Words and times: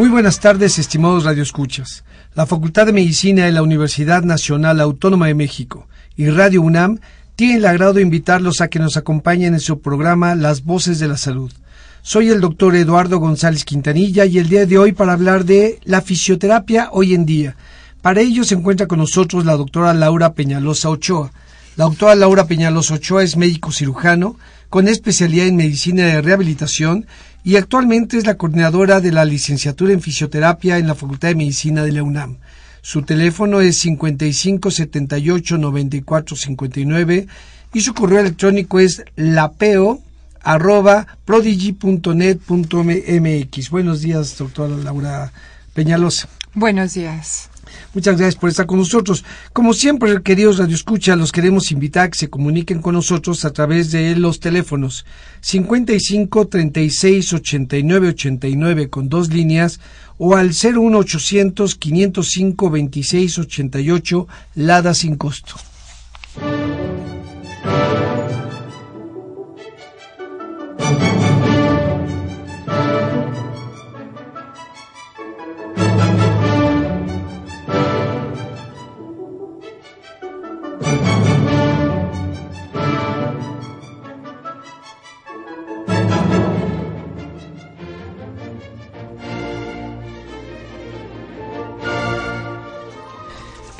Muy 0.00 0.08
buenas 0.08 0.40
tardes, 0.40 0.78
estimados 0.78 1.24
radioescuchas. 1.24 2.04
La 2.34 2.46
Facultad 2.46 2.86
de 2.86 2.94
Medicina 2.94 3.44
de 3.44 3.52
la 3.52 3.62
Universidad 3.62 4.22
Nacional 4.22 4.80
Autónoma 4.80 5.26
de 5.26 5.34
México 5.34 5.88
y 6.16 6.30
Radio 6.30 6.62
UNAM 6.62 7.00
tienen 7.36 7.58
el 7.58 7.66
agrado 7.66 7.92
de 7.92 8.00
invitarlos 8.00 8.62
a 8.62 8.68
que 8.68 8.78
nos 8.78 8.96
acompañen 8.96 9.52
en 9.52 9.60
su 9.60 9.82
programa 9.82 10.34
Las 10.36 10.64
Voces 10.64 11.00
de 11.00 11.08
la 11.08 11.18
Salud. 11.18 11.52
Soy 12.00 12.30
el 12.30 12.40
doctor 12.40 12.76
Eduardo 12.76 13.18
González 13.18 13.66
Quintanilla 13.66 14.24
y 14.24 14.38
el 14.38 14.48
día 14.48 14.64
de 14.64 14.78
hoy 14.78 14.92
para 14.92 15.12
hablar 15.12 15.44
de 15.44 15.80
la 15.84 16.00
fisioterapia 16.00 16.88
hoy 16.92 17.12
en 17.12 17.26
día. 17.26 17.56
Para 18.00 18.22
ello 18.22 18.44
se 18.44 18.54
encuentra 18.54 18.86
con 18.86 19.00
nosotros 19.00 19.44
la 19.44 19.54
doctora 19.54 19.92
Laura 19.92 20.32
Peñalosa 20.32 20.88
Ochoa. 20.88 21.30
La 21.76 21.84
doctora 21.84 22.14
Laura 22.14 22.46
Peñalosa 22.46 22.94
Ochoa 22.94 23.22
es 23.22 23.36
médico 23.36 23.70
cirujano 23.70 24.36
con 24.70 24.88
especialidad 24.88 25.48
en 25.48 25.56
medicina 25.56 26.06
de 26.06 26.22
rehabilitación 26.22 27.06
y 27.42 27.56
actualmente 27.56 28.18
es 28.18 28.26
la 28.26 28.36
coordinadora 28.36 29.00
de 29.00 29.12
la 29.12 29.24
licenciatura 29.24 29.92
en 29.92 30.00
fisioterapia 30.00 30.78
en 30.78 30.86
la 30.86 30.94
Facultad 30.94 31.28
de 31.28 31.34
Medicina 31.34 31.82
de 31.82 31.92
la 31.92 32.02
UNAM. 32.02 32.38
Su 32.82 33.02
teléfono 33.02 33.60
es 33.60 33.76
55 33.78 34.70
78 34.70 35.58
94 35.58 36.36
59 36.36 37.26
y 37.72 37.80
su 37.80 37.94
correo 37.94 38.20
electrónico 38.20 38.80
es 38.80 39.02
lapeo 39.16 40.00
arroba 40.42 41.06
prodigy.net.mx. 41.24 43.70
Buenos 43.70 44.00
días, 44.00 44.38
doctora 44.38 44.76
Laura 44.76 45.32
Peñalosa. 45.74 46.28
Buenos 46.54 46.94
días. 46.94 47.50
Muchas 47.92 48.18
gracias 48.18 48.36
por 48.36 48.50
estar 48.50 48.66
con 48.66 48.78
nosotros. 48.78 49.24
Como 49.52 49.74
siempre, 49.74 50.22
queridos 50.22 50.58
radioescuchas, 50.58 51.18
los 51.18 51.32
queremos 51.32 51.72
invitar 51.72 52.04
a 52.04 52.10
que 52.10 52.18
se 52.18 52.30
comuniquen 52.30 52.80
con 52.80 52.94
nosotros 52.94 53.44
a 53.44 53.52
través 53.52 53.90
de 53.90 54.14
los 54.14 54.38
teléfonos 54.38 55.04
55 55.40 56.46
36 56.46 57.32
89 57.32 58.08
89 58.10 58.90
con 58.90 59.08
dos 59.08 59.30
líneas 59.30 59.80
o 60.18 60.36
al 60.36 60.50
01800 60.50 61.74
505 61.74 62.70
26 62.70 63.38
88 63.38 64.28
Lada 64.54 64.94
sin 64.94 65.16
costo. 65.16 65.56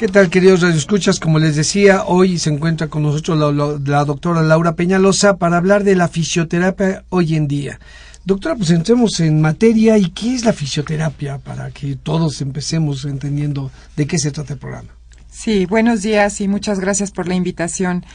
¿Qué 0.00 0.08
tal, 0.08 0.30
queridos 0.30 0.62
radioescuchas? 0.62 1.20
Como 1.20 1.38
les 1.38 1.56
decía, 1.56 2.04
hoy 2.06 2.38
se 2.38 2.48
encuentra 2.48 2.86
con 2.86 3.02
nosotros 3.02 3.36
la, 3.36 3.78
la, 3.84 4.04
doctora 4.06 4.40
Laura 4.40 4.74
Peñalosa 4.74 5.36
para 5.36 5.58
hablar 5.58 5.84
de 5.84 5.94
la 5.94 6.08
fisioterapia 6.08 7.04
hoy 7.10 7.36
en 7.36 7.46
día. 7.46 7.78
Doctora, 8.24 8.56
pues 8.56 8.70
entremos 8.70 9.20
en 9.20 9.42
materia 9.42 9.98
y 9.98 10.08
qué 10.08 10.34
es 10.34 10.46
la 10.46 10.54
fisioterapia 10.54 11.36
para 11.36 11.70
que 11.70 11.96
todos 11.96 12.40
empecemos 12.40 13.04
entendiendo 13.04 13.70
de 13.94 14.06
qué 14.06 14.18
se 14.18 14.30
trata 14.30 14.54
el 14.54 14.58
programa. 14.58 14.88
Sí, 15.30 15.66
buenos 15.66 16.00
días 16.00 16.40
y 16.40 16.48
muchas 16.48 16.80
gracias 16.80 17.10
por 17.10 17.28
la 17.28 17.34
invitación. 17.34 18.06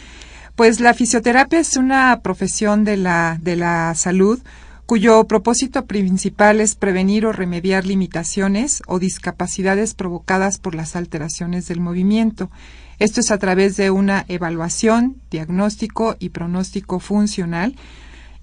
Pues 0.56 0.80
la 0.80 0.96
fisioterapia 0.96 1.60
es 1.60 1.78
una 1.78 2.20
profesión 2.24 2.84
de 2.84 2.98
la, 2.98 3.38
de 3.40 3.58
la 3.58 3.94
salud 3.94 4.40
cuyo 4.86 5.24
propósito 5.24 5.86
principal 5.86 6.62
es 6.62 6.76
prevenir 6.76 7.26
o 7.26 7.32
remediar 7.32 7.86
limitaciones 7.86 8.84
o 8.88 9.00
discapacidades 9.00 9.96
provocadas 9.96 10.60
por 10.60 10.76
las 10.76 10.96
alteraciones 10.96 11.68
del 11.68 11.80
movimiento. 11.80 12.52
Esto 13.00 13.20
es 13.20 13.32
a 13.32 13.40
través 13.40 13.78
de 13.78 13.90
una 13.90 14.26
evaluación, 14.28 15.18
diagnóstico 15.32 16.16
y 16.20 16.30
pronóstico 16.30 17.00
funcional. 17.00 17.76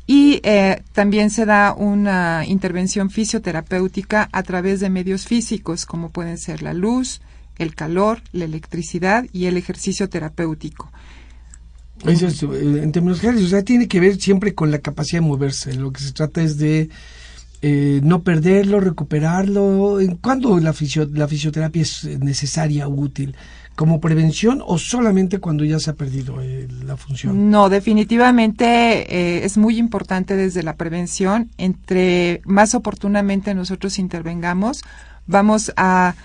Y 0.07 0.41
eh, 0.43 0.83
también 0.93 1.31
se 1.31 1.47
da 1.47 1.75
una 1.75 2.45
intervención 2.45 3.09
fisioterapéutica 3.09 4.29
a 4.33 4.43
través 4.43 4.81
de 4.81 4.91
medios 4.91 5.27
físicos, 5.27 5.87
como 5.87 6.11
pueden 6.11 6.39
ser 6.39 6.61
la 6.61 6.75
luz, 6.75 7.21
el 7.57 7.77
calor, 7.77 8.21
la 8.33 8.45
electricidad 8.45 9.27
y 9.33 9.47
el 9.47 9.57
ejercicio 9.57 10.09
terapéutico. 10.09 10.91
Eso 12.07 12.27
es, 12.27 12.43
en 12.43 12.93
términos 12.93 13.21
generales, 13.21 13.53
o 13.53 13.65
tiene 13.65 13.89
que 13.89 14.01
ver 14.01 14.21
siempre 14.21 14.55
con 14.55 14.71
la 14.71 14.79
capacidad 14.79 15.21
de 15.21 15.29
moverse. 15.29 15.75
Lo 15.75 15.93
que 15.93 16.01
se 16.01 16.13
trata 16.13 16.43
es 16.43 16.59
de 16.59 16.89
eh, 17.65 18.01
no 18.03 18.23
perderlo, 18.23 18.81
recuperarlo. 18.81 19.99
¿Cuándo 20.21 20.59
la, 20.59 20.73
fisio, 20.73 21.09
la 21.13 21.29
fisioterapia 21.29 21.83
es 21.83 22.05
necesaria, 22.19 22.89
útil? 22.89 23.37
¿Como 23.77 24.01
prevención 24.01 24.63
o 24.67 24.79
solamente 24.79 25.39
cuando 25.39 25.65
ya 25.65 25.79
se 25.79 25.91
ha 25.91 25.95
perdido 25.95 26.43
eh, 26.43 26.69
la 26.85 26.97
función? 26.97 27.51
No, 27.51 27.69
definitivamente 27.71 28.65
eh, 28.67 29.45
es 29.45 29.57
muy 29.57 29.79
importante 29.79 30.37
desde 30.37 30.63
la 30.65 30.75
prevención. 30.75 31.51
Entre 31.57 32.43
más 32.45 32.75
oportunamente 32.75 33.55
nosotros 33.55 33.99
intervengamos, 33.99 34.83
vamos 35.27 35.73
a 35.77 36.17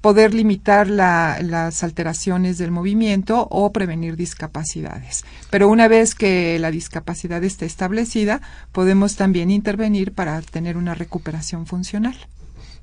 poder 0.00 0.34
limitar 0.34 0.88
la, 0.88 1.38
las 1.42 1.82
alteraciones 1.82 2.58
del 2.58 2.70
movimiento 2.70 3.46
o 3.50 3.72
prevenir 3.72 4.16
discapacidades. 4.16 5.24
Pero 5.50 5.68
una 5.68 5.88
vez 5.88 6.14
que 6.14 6.58
la 6.58 6.70
discapacidad 6.70 7.44
esté 7.44 7.66
establecida, 7.66 8.40
podemos 8.72 9.16
también 9.16 9.50
intervenir 9.50 10.12
para 10.12 10.40
tener 10.42 10.76
una 10.76 10.94
recuperación 10.94 11.66
funcional. 11.66 12.16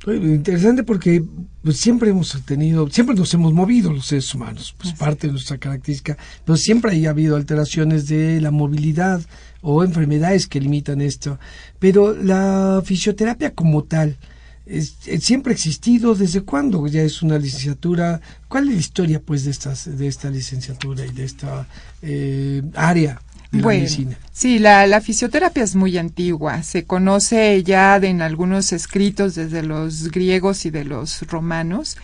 Interesante 0.06 0.84
porque 0.84 1.24
pues, 1.64 1.78
siempre 1.78 2.12
hemos 2.12 2.40
tenido, 2.46 2.88
siempre 2.90 3.16
nos 3.16 3.34
hemos 3.34 3.52
movido 3.52 3.92
los 3.92 4.06
seres 4.06 4.34
humanos, 4.34 4.74
pues 4.78 4.94
Así. 4.94 5.00
parte 5.00 5.28
de 5.28 5.34
nuestra 5.34 5.58
característica, 5.58 6.18
pero 6.46 6.56
siempre 6.56 7.06
ha 7.06 7.10
habido 7.10 7.36
alteraciones 7.36 8.08
de 8.08 8.40
la 8.40 8.52
movilidad 8.52 9.22
o 9.62 9.84
enfermedades 9.84 10.48
que 10.48 10.62
limitan 10.62 11.02
esto. 11.02 11.40
Pero 11.80 12.16
la 12.16 12.82
fisioterapia 12.86 13.54
como 13.54 13.84
tal, 13.84 14.18
es, 14.70 14.96
es, 15.06 15.24
siempre 15.24 15.52
ha 15.52 15.56
existido 15.56 16.16
desde 16.16 16.42
cuándo 16.42 16.88
ya 16.88 17.02
es 17.02 17.22
una 17.22 17.38
licenciatura 17.38 18.22
cuál 18.48 18.68
es 18.68 18.74
la 18.74 18.80
historia 18.80 19.22
pues 19.22 19.46
de 19.46 19.52
estas 19.52 19.98
de 19.98 20.08
esta 20.08 20.30
licenciatura 20.30 21.06
y 21.06 21.12
de 21.12 21.24
esta 21.24 21.68
eh, 22.02 22.62
área 22.76 23.22
de 23.52 23.62
bueno, 23.62 23.80
la 23.80 23.84
medicina 23.84 24.18
sí 24.32 24.60
la, 24.60 24.88
la, 24.88 25.02
fisioterapia 25.02 25.64
es 25.64 25.76
muy 25.76 25.98
antigua 25.98 26.64
se 26.64 26.86
conoce 26.86 27.64
ya 27.64 28.00
de, 28.00 28.10
en 28.10 28.22
algunos 28.22 28.74
escritos 28.74 29.36
desde 29.36 29.64
los 29.64 30.12
griegos 30.12 30.66
y 30.66 30.70
de 30.70 30.84
los 30.84 31.22
romanos 31.24 31.98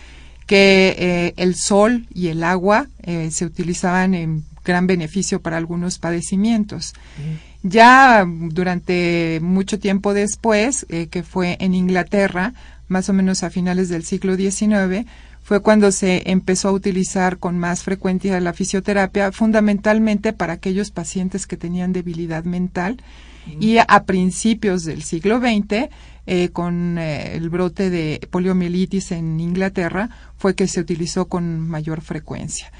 que 0.46 0.94
eh, 0.98 1.34
el 1.36 1.54
sol 1.54 2.06
y 2.12 2.28
el 2.28 2.44
agua 2.44 2.88
eh, 3.02 3.30
se 3.30 3.46
utilizaban 3.46 4.14
en 4.14 4.44
gran 4.64 4.86
beneficio 4.86 5.40
para 5.40 5.56
algunos 5.56 5.98
padecimientos. 5.98 6.94
Mm. 7.18 7.53
Ya 7.66 8.26
durante 8.26 9.40
mucho 9.40 9.78
tiempo 9.78 10.12
después, 10.12 10.84
eh, 10.90 11.06
que 11.06 11.22
fue 11.22 11.56
en 11.60 11.72
Inglaterra, 11.74 12.52
más 12.88 13.08
o 13.08 13.14
menos 13.14 13.42
a 13.42 13.48
finales 13.48 13.88
del 13.88 14.04
siglo 14.04 14.36
XIX, 14.36 15.06
fue 15.42 15.60
cuando 15.60 15.90
se 15.90 16.30
empezó 16.30 16.68
a 16.68 16.72
utilizar 16.72 17.38
con 17.38 17.58
más 17.58 17.82
frecuencia 17.82 18.38
la 18.38 18.52
fisioterapia, 18.52 19.32
fundamentalmente 19.32 20.34
para 20.34 20.52
aquellos 20.52 20.90
pacientes 20.90 21.46
que 21.46 21.56
tenían 21.56 21.94
debilidad 21.94 22.44
mental. 22.44 22.98
Mm. 23.46 23.62
Y 23.62 23.78
a 23.78 24.04
principios 24.04 24.84
del 24.84 25.02
siglo 25.02 25.40
XX, 25.40 25.88
eh, 26.26 26.50
con 26.50 26.98
eh, 26.98 27.34
el 27.34 27.48
brote 27.48 27.88
de 27.88 28.28
poliomielitis 28.30 29.10
en 29.12 29.40
Inglaterra, 29.40 30.10
fue 30.36 30.54
que 30.54 30.68
se 30.68 30.80
utilizó 30.80 31.28
con 31.28 31.60
mayor 31.60 32.02
frecuencia. 32.02 32.70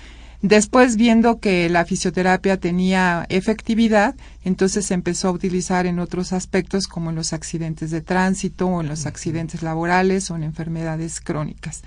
Después, 0.44 0.96
viendo 0.96 1.41
que 1.41 1.70
la 1.70 1.87
fisioterapia 1.87 2.58
tenía 2.58 3.25
efectividad, 3.31 4.14
entonces 4.43 4.85
se 4.85 4.93
empezó 4.93 5.29
a 5.29 5.31
utilizar 5.31 5.87
en 5.87 5.99
otros 5.99 6.35
aspectos 6.35 6.87
como 6.87 7.08
en 7.08 7.17
los 7.17 7.32
accidentes 7.32 7.91
de 7.91 8.02
tránsito 8.02 8.67
o 8.67 8.82
en 8.82 8.88
los 8.88 9.06
accidentes 9.06 9.62
laborales 9.62 10.31
o 10.31 10.37
en 10.37 10.43
enfermedades 10.43 11.23
crónicas. 11.23 11.81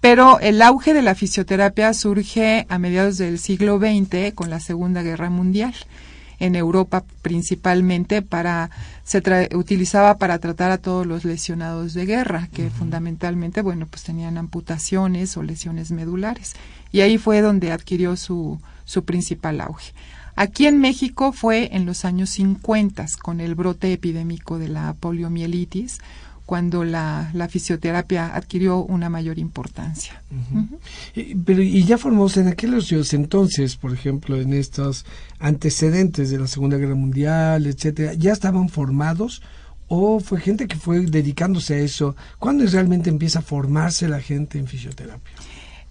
Pero 0.00 0.38
el 0.38 0.62
auge 0.62 0.94
de 0.94 1.02
la 1.02 1.16
fisioterapia 1.16 1.92
surge 1.92 2.66
a 2.68 2.78
mediados 2.78 3.18
del 3.18 3.40
siglo 3.40 3.80
XX 3.80 4.32
con 4.32 4.48
la 4.48 4.60
Segunda 4.60 5.02
Guerra 5.02 5.28
Mundial 5.28 5.74
en 6.38 6.54
Europa 6.56 7.04
principalmente 7.22 8.22
para 8.22 8.70
se 9.04 9.20
utilizaba 9.54 10.18
para 10.18 10.38
tratar 10.38 10.70
a 10.70 10.78
todos 10.78 11.06
los 11.06 11.24
lesionados 11.24 11.94
de 11.94 12.06
guerra 12.06 12.48
que 12.52 12.70
fundamentalmente 12.70 13.62
bueno 13.62 13.86
pues 13.86 14.02
tenían 14.02 14.38
amputaciones 14.38 15.36
o 15.36 15.42
lesiones 15.42 15.90
medulares 15.90 16.54
y 16.92 17.00
ahí 17.00 17.18
fue 17.18 17.40
donde 17.40 17.72
adquirió 17.72 18.16
su 18.16 18.60
su 18.84 19.04
principal 19.04 19.60
auge. 19.60 19.92
Aquí 20.34 20.66
en 20.66 20.80
México 20.80 21.32
fue 21.32 21.70
en 21.72 21.84
los 21.84 22.04
años 22.04 22.30
50 22.30 23.04
con 23.20 23.40
el 23.40 23.56
brote 23.56 23.92
epidémico 23.92 24.58
de 24.58 24.68
la 24.68 24.94
poliomielitis 24.94 25.98
cuando 26.48 26.82
la, 26.82 27.30
la 27.34 27.46
fisioterapia 27.46 28.34
adquirió 28.34 28.78
una 28.78 29.10
mayor 29.10 29.38
importancia. 29.38 30.22
y, 31.14 31.34
pero 31.34 31.60
y 31.60 31.84
ya 31.84 31.98
formóse 31.98 32.40
en 32.40 32.48
aquellos 32.48 32.90
entonces, 33.12 33.76
por 33.76 33.92
ejemplo, 33.92 34.40
en 34.40 34.54
estos 34.54 35.04
antecedentes 35.40 36.30
de 36.30 36.38
la 36.38 36.46
Segunda 36.46 36.78
Guerra 36.78 36.94
Mundial, 36.94 37.66
etcétera, 37.66 38.14
ya 38.14 38.32
estaban 38.32 38.70
formados 38.70 39.42
o 39.88 40.20
fue 40.20 40.40
gente 40.40 40.66
que 40.66 40.76
fue 40.76 41.00
dedicándose 41.00 41.74
a 41.74 41.78
eso. 41.80 42.16
¿Cuándo 42.38 42.64
realmente 42.64 43.10
empieza 43.10 43.40
a 43.40 43.42
formarse 43.42 44.08
la 44.08 44.22
gente 44.22 44.58
en 44.58 44.66
fisioterapia? 44.66 45.34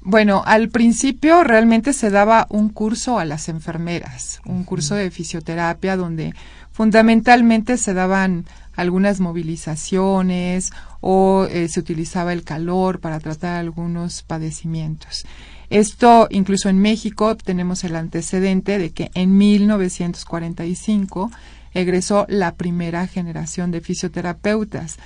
Bueno, 0.01 0.41
al 0.43 0.69
principio 0.69 1.43
realmente 1.43 1.93
se 1.93 2.09
daba 2.09 2.47
un 2.49 2.69
curso 2.69 3.19
a 3.19 3.25
las 3.25 3.47
enfermeras, 3.47 4.41
un 4.43 4.63
curso 4.63 4.95
de 4.95 5.11
fisioterapia 5.11 5.97
donde 5.97 6.33
fundamentalmente 6.77 7.75
se 7.77 7.95
daban 7.95 8.45
algunas 8.75 9.19
movilizaciones 9.19 10.71
o 11.01 11.47
eh, 11.49 11.69
se 11.69 11.79
utilizaba 11.79 12.33
el 12.33 12.43
calor 12.43 12.99
para 12.99 13.19
tratar 13.19 13.55
algunos 13.55 14.21
padecimientos. 14.21 15.25
Esto, 15.71 16.27
incluso 16.29 16.69
en 16.69 16.77
México, 16.77 17.35
tenemos 17.35 17.83
el 17.83 17.95
antecedente 17.95 18.77
de 18.77 18.91
que 18.91 19.09
en 19.15 19.39
1945 19.39 21.31
egresó 21.73 22.27
la 22.29 22.53
primera 22.53 23.07
generación 23.07 23.71
de 23.71 23.81
fisioterapeutas 23.81 24.97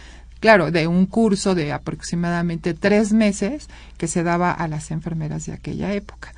claro, 0.41 0.71
de 0.71 0.88
un 0.88 1.05
curso 1.05 1.55
de 1.55 1.71
aproximadamente 1.71 2.73
tres 2.73 3.13
meses 3.13 3.69
que 3.97 4.07
se 4.07 4.23
daba 4.23 4.51
a 4.51 4.67
las 4.67 4.89
enfermeras 4.89 5.45
de 5.45 5.53
aquella 5.53 5.93
época. 5.93 6.33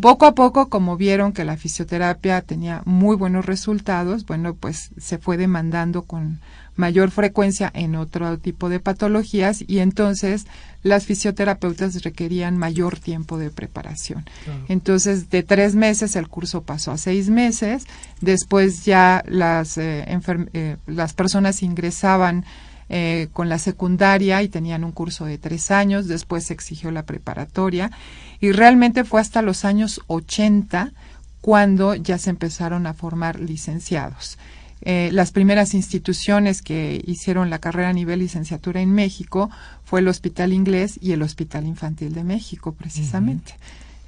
Poco 0.00 0.24
a 0.24 0.34
poco, 0.34 0.68
como 0.68 0.96
vieron 0.96 1.32
que 1.32 1.44
la 1.44 1.56
fisioterapia 1.56 2.40
tenía 2.42 2.82
muy 2.86 3.16
buenos 3.16 3.44
resultados, 3.44 4.24
bueno, 4.24 4.54
pues 4.54 4.90
se 4.98 5.18
fue 5.18 5.36
demandando 5.36 6.02
con 6.02 6.38
mayor 6.76 7.10
frecuencia 7.10 7.70
en 7.74 7.96
otro 7.96 8.38
tipo 8.38 8.68
de 8.68 8.78
patologías 8.78 9.64
y 9.66 9.80
entonces 9.80 10.46
las 10.84 11.04
fisioterapeutas 11.04 12.02
requerían 12.04 12.56
mayor 12.56 13.00
tiempo 13.00 13.36
de 13.36 13.50
preparación. 13.50 14.24
Entonces, 14.68 15.28
de 15.28 15.42
tres 15.42 15.74
meses 15.74 16.14
el 16.14 16.28
curso 16.28 16.62
pasó 16.62 16.92
a 16.92 16.98
seis 16.98 17.28
meses, 17.28 17.84
después 18.20 18.84
ya 18.84 19.24
las, 19.26 19.76
eh, 19.76 20.06
eh, 20.54 20.76
las 20.86 21.12
personas 21.12 21.62
ingresaban 21.62 22.44
eh, 22.92 23.28
con 23.32 23.48
la 23.48 23.60
secundaria 23.60 24.42
y 24.42 24.48
tenían 24.48 24.82
un 24.82 24.90
curso 24.90 25.24
de 25.24 25.38
tres 25.38 25.70
años, 25.70 26.08
después 26.08 26.46
se 26.46 26.54
exigió 26.54 26.90
la 26.90 27.04
preparatoria 27.04 27.92
y 28.40 28.50
realmente 28.50 29.04
fue 29.04 29.20
hasta 29.20 29.42
los 29.42 29.64
años 29.64 30.00
80 30.08 30.92
cuando 31.40 31.94
ya 31.94 32.18
se 32.18 32.30
empezaron 32.30 32.88
a 32.88 32.94
formar 32.94 33.38
licenciados. 33.38 34.38
Eh, 34.82 35.10
las 35.12 35.30
primeras 35.30 35.74
instituciones 35.74 36.62
que 36.62 37.00
hicieron 37.06 37.48
la 37.48 37.60
carrera 37.60 37.90
a 37.90 37.92
nivel 37.92 38.18
licenciatura 38.18 38.80
en 38.80 38.92
México 38.92 39.50
fue 39.84 40.00
el 40.00 40.08
Hospital 40.08 40.52
Inglés 40.52 40.98
y 41.00 41.12
el 41.12 41.22
Hospital 41.22 41.66
Infantil 41.66 42.12
de 42.12 42.24
México, 42.24 42.72
precisamente. 42.72 43.54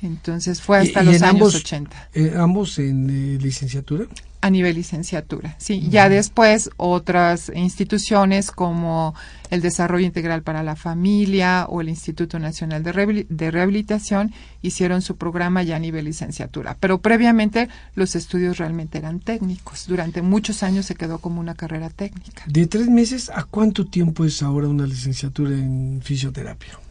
Entonces 0.02 0.60
fue 0.60 0.78
hasta 0.78 1.02
los 1.02 1.22
años 1.22 1.54
80. 1.54 2.08
Eh, 2.14 2.34
¿Ambos 2.36 2.78
en 2.78 3.38
licenciatura? 3.40 4.06
a 4.42 4.50
nivel 4.50 4.74
licenciatura. 4.74 5.54
Sí, 5.58 5.88
ya 5.88 6.08
después 6.08 6.68
otras 6.76 7.50
instituciones 7.54 8.50
como 8.50 9.14
el 9.50 9.62
Desarrollo 9.62 10.04
Integral 10.04 10.42
para 10.42 10.64
la 10.64 10.74
Familia 10.74 11.66
o 11.68 11.80
el 11.80 11.88
Instituto 11.88 12.40
Nacional 12.40 12.82
de, 12.82 13.24
de, 13.28 13.50
Rehabilitación 13.52 14.32
hicieron 14.60 15.00
su 15.00 15.16
programa 15.16 15.62
ya 15.62 15.76
a 15.76 15.78
nivel 15.78 16.06
licenciatura. 16.06 16.76
Pero 16.80 16.98
previamente 16.98 17.68
los 17.94 18.16
estudios 18.16 18.58
realmente 18.58 18.98
eran 18.98 19.20
técnicos. 19.20 19.86
Durante 19.86 20.22
muchos 20.22 20.64
años 20.64 20.86
se 20.86 20.96
quedó 20.96 21.18
como 21.18 21.40
una 21.40 21.54
carrera 21.54 21.88
técnica. 21.88 22.42
¿De 22.46 22.66
tres 22.66 22.88
meses 22.88 23.30
a 23.30 23.44
cuánto 23.44 23.86
tiempo 23.86 24.24
es 24.24 24.42
ahora 24.42 24.66
una 24.66 24.86
licenciatura 24.86 25.52
en 25.52 26.00
fisioterapia? 26.02 26.81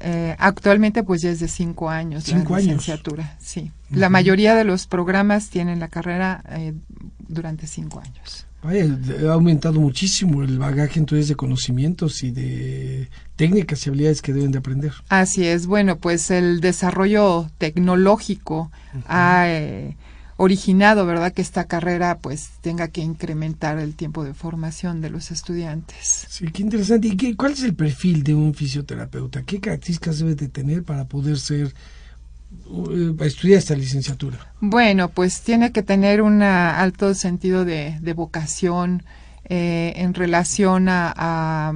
Eh, 0.00 0.36
actualmente 0.38 1.02
pues 1.02 1.22
ya 1.22 1.30
es 1.30 1.40
de 1.40 1.48
cinco 1.48 1.88
años 1.88 2.24
¿Cinco 2.24 2.54
la 2.54 2.60
licenciatura, 2.60 3.36
sí. 3.38 3.72
La 3.90 4.08
mayoría 4.08 4.54
de 4.54 4.64
los 4.64 4.86
programas 4.86 5.48
tienen 5.48 5.80
la 5.80 5.88
carrera 5.88 6.42
eh, 6.50 6.74
durante 7.28 7.66
cinco 7.66 8.00
años. 8.00 8.46
ha 8.62 9.32
aumentado 9.32 9.80
muchísimo 9.80 10.42
el 10.42 10.58
bagaje 10.58 10.98
entonces 10.98 11.28
de 11.28 11.36
conocimientos 11.36 12.22
y 12.22 12.30
de 12.30 13.08
técnicas 13.36 13.86
y 13.86 13.90
habilidades 13.90 14.22
que 14.22 14.32
deben 14.32 14.50
de 14.50 14.58
aprender. 14.58 14.92
Así 15.08 15.46
es, 15.46 15.66
bueno, 15.66 15.96
pues 15.98 16.30
el 16.30 16.60
desarrollo 16.60 17.48
tecnológico 17.58 18.70
ha 19.06 19.44
eh, 19.48 19.96
originado, 20.36 21.06
¿verdad?, 21.06 21.32
que 21.32 21.42
esta 21.42 21.64
carrera 21.64 22.18
pues 22.18 22.50
tenga 22.60 22.88
que 22.88 23.00
incrementar 23.00 23.78
el 23.78 23.94
tiempo 23.94 24.24
de 24.24 24.34
formación 24.34 25.00
de 25.00 25.10
los 25.10 25.30
estudiantes. 25.30 26.26
Sí, 26.28 26.46
qué 26.52 26.62
interesante. 26.62 27.08
¿Y 27.08 27.16
qué, 27.16 27.36
cuál 27.36 27.52
es 27.52 27.62
el 27.62 27.74
perfil 27.74 28.22
de 28.22 28.34
un 28.34 28.54
fisioterapeuta? 28.54 29.42
¿Qué 29.42 29.60
características 29.60 30.18
debe 30.18 30.34
de 30.34 30.48
tener 30.48 30.82
para 30.82 31.06
poder 31.06 31.38
ser 31.38 31.74
uh, 32.66 33.24
estudiar 33.24 33.58
esta 33.58 33.74
licenciatura? 33.74 34.52
Bueno, 34.60 35.08
pues 35.08 35.40
tiene 35.40 35.72
que 35.72 35.82
tener 35.82 36.20
un 36.20 36.42
alto 36.42 37.14
sentido 37.14 37.64
de, 37.64 37.98
vocación 38.14 39.04
eh, 39.48 39.94
en 39.96 40.12
relación 40.12 40.88
a, 40.90 41.72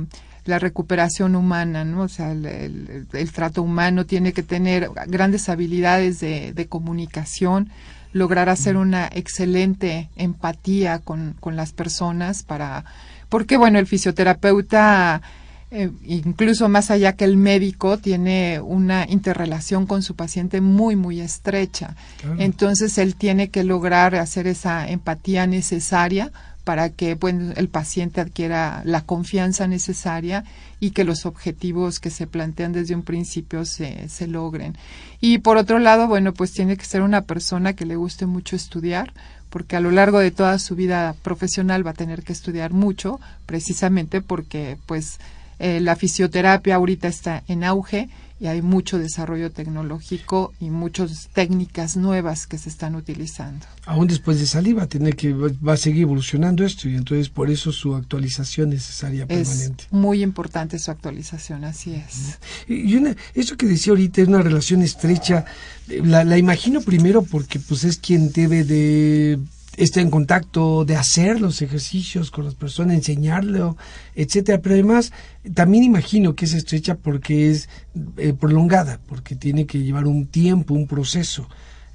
la 0.47 0.59
recuperación 0.59 1.37
humana, 1.37 1.85
¿no? 1.85 2.03
O 2.03 2.09
sea, 2.09 2.33
el, 2.33 3.07
trato 3.33 3.63
humano 3.63 4.05
tiene 4.05 4.33
que 4.33 4.43
tener 4.43 4.91
grandes 5.07 5.49
habilidades 5.49 6.19
de, 6.19 6.53
de 6.53 6.67
comunicación, 6.67 7.71
lograr 8.13 8.49
hacer 8.49 8.77
una 8.77 9.09
excelente 9.13 10.11
empatía 10.17 10.99
con, 10.99 11.37
con 11.41 11.57
las 11.57 11.73
personas 11.73 12.43
para, 12.43 12.85
porque 13.29 13.57
bueno, 13.57 13.79
el 13.79 13.87
fisioterapeuta, 13.87 15.23
eh, 15.71 15.91
incluso 16.05 16.69
más 16.69 16.91
allá 16.91 17.13
que 17.13 17.25
el 17.25 17.37
médico, 17.37 17.99
tiene 17.99 18.61
una 18.61 19.07
interrelación 19.09 19.87
con 19.87 20.03
su 20.03 20.17
paciente 20.17 20.61
muy, 20.61 20.97
muy 20.97 21.21
estrecha. 21.21 21.95
Entonces, 22.39 22.99
él 22.99 23.15
tiene 23.15 23.51
que 23.51 23.63
lograr 23.63 24.17
hacer 24.17 24.47
esa 24.47 24.89
empatía 24.89 25.47
necesaria 25.47 26.33
para 26.65 26.91
que 26.91 27.15
bueno, 27.15 27.53
el 27.57 27.69
paciente 27.69 28.21
adquiera 28.21 28.83
la 28.85 29.03
confianza 29.03 29.67
necesaria 29.67 30.45
y 30.79 30.91
que 30.91 31.05
los 31.05 31.27
objetivos 31.27 32.01
que 32.01 32.11
se 32.11 32.27
plantean 32.27 32.73
desde 32.73 32.95
un 32.95 33.03
principio 33.03 33.65
se, 33.65 34.09
se 34.09 34.27
logren. 34.27 34.77
Y 35.21 35.39
por 35.39 35.57
otro 35.57 35.79
lado, 35.79 36.07
bueno, 36.07 36.33
pues 36.33 36.53
tiene 36.53 36.77
que 36.77 36.85
ser 36.85 37.03
una 37.03 37.23
persona 37.23 37.75
que 37.75 37.87
le 37.87 37.97
guste 37.97 38.27
mucho 38.27 38.57
estudiar, 38.57 39.13
porque 39.51 39.77
a 39.77 39.81
lo 39.81 39.91
largo 39.91 40.21
de 40.21 40.31
toda 40.31 40.59
su 40.59 40.77
vida 40.77 41.15
profesional 41.23 41.87
va 41.87 41.91
a 41.91 41.95
tener 41.95 42.23
que 42.23 42.33
estudiar 42.33 42.73
mucho, 42.73 43.21
precisamente 43.47 44.23
porque 44.23 44.79
pues 44.87 45.19
eh, 45.59 45.81
la 45.81 45.97
fisioterapia 45.97 46.77
ahorita 46.77 47.09
está 47.09 47.43
en 47.49 47.65
auge 47.65 48.09
y 48.41 48.47
hay 48.47 48.63
mucho 48.63 48.99
desarrollo 48.99 49.53
tecnológico 49.53 50.55
y 50.59 50.71
muchas 50.71 51.29
técnicas 51.35 51.99
nuevas 51.99 52.47
que 52.47 52.57
se 52.57 52.71
están 52.71 52.97
utilizando. 52.97 53.67
Aún 53.85 54.07
después 54.07 54.41
de 54.41 54.47
salir 54.47 54.79
va 54.79 54.85
a 54.85 54.89
tener 54.89 55.15
que 55.15 55.35
va 55.35 55.75
a 55.75 55.77
seguir 55.77 56.03
evolucionando 56.03 56.65
esto 56.65 56.89
y 56.89 56.97
entonces 56.97 57.29
por 57.29 57.51
eso 57.51 57.71
su 57.71 57.95
actualización 57.95 58.71
necesaria 58.71 59.27
permanente. 59.27 59.85
Es 59.85 59.93
muy 59.93 60.23
importante 60.23 60.79
su 60.79 60.91
actualización, 60.91 61.65
así 61.65 61.95
es. 61.95 62.39
Y 62.67 62.95
una, 62.97 63.15
eso 63.35 63.59
que 63.59 63.67
decía 63.67 63.93
ahorita 63.93 64.23
es 64.23 64.29
una 64.29 64.43
relación 64.43 64.81
estrecha. 64.81 65.45
La, 65.89 66.25
la 66.25 66.39
imagino 66.39 66.81
primero 66.81 67.23
porque 67.23 67.59
pues 67.59 67.85
es 67.85 67.99
quien 67.99 68.33
debe 68.33 68.65
de 68.65 69.39
estar 69.77 70.03
en 70.03 70.11
contacto, 70.11 70.85
de 70.85 70.97
hacer 70.97 71.41
los 71.41 71.63
ejercicios 71.63 72.31
con 72.31 72.45
las 72.45 72.55
personas, 72.55 72.97
enseñarlo, 72.97 73.77
etcétera. 74.15 74.61
Pero 74.61 74.75
además, 74.75 75.13
también 75.55 75.85
imagino 75.85 76.35
que 76.35 76.45
es 76.45 76.55
estrecha 76.55 76.97
porque 76.97 77.51
es 77.51 77.69
eh, 78.17 78.33
prolongada, 78.33 79.01
porque 79.07 79.37
tiene 79.37 79.67
que 79.67 79.79
llevar 79.79 80.07
un 80.07 80.27
tiempo, 80.27 80.75
un 80.75 80.87
proceso. 80.87 81.49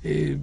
Eh, 0.03 0.37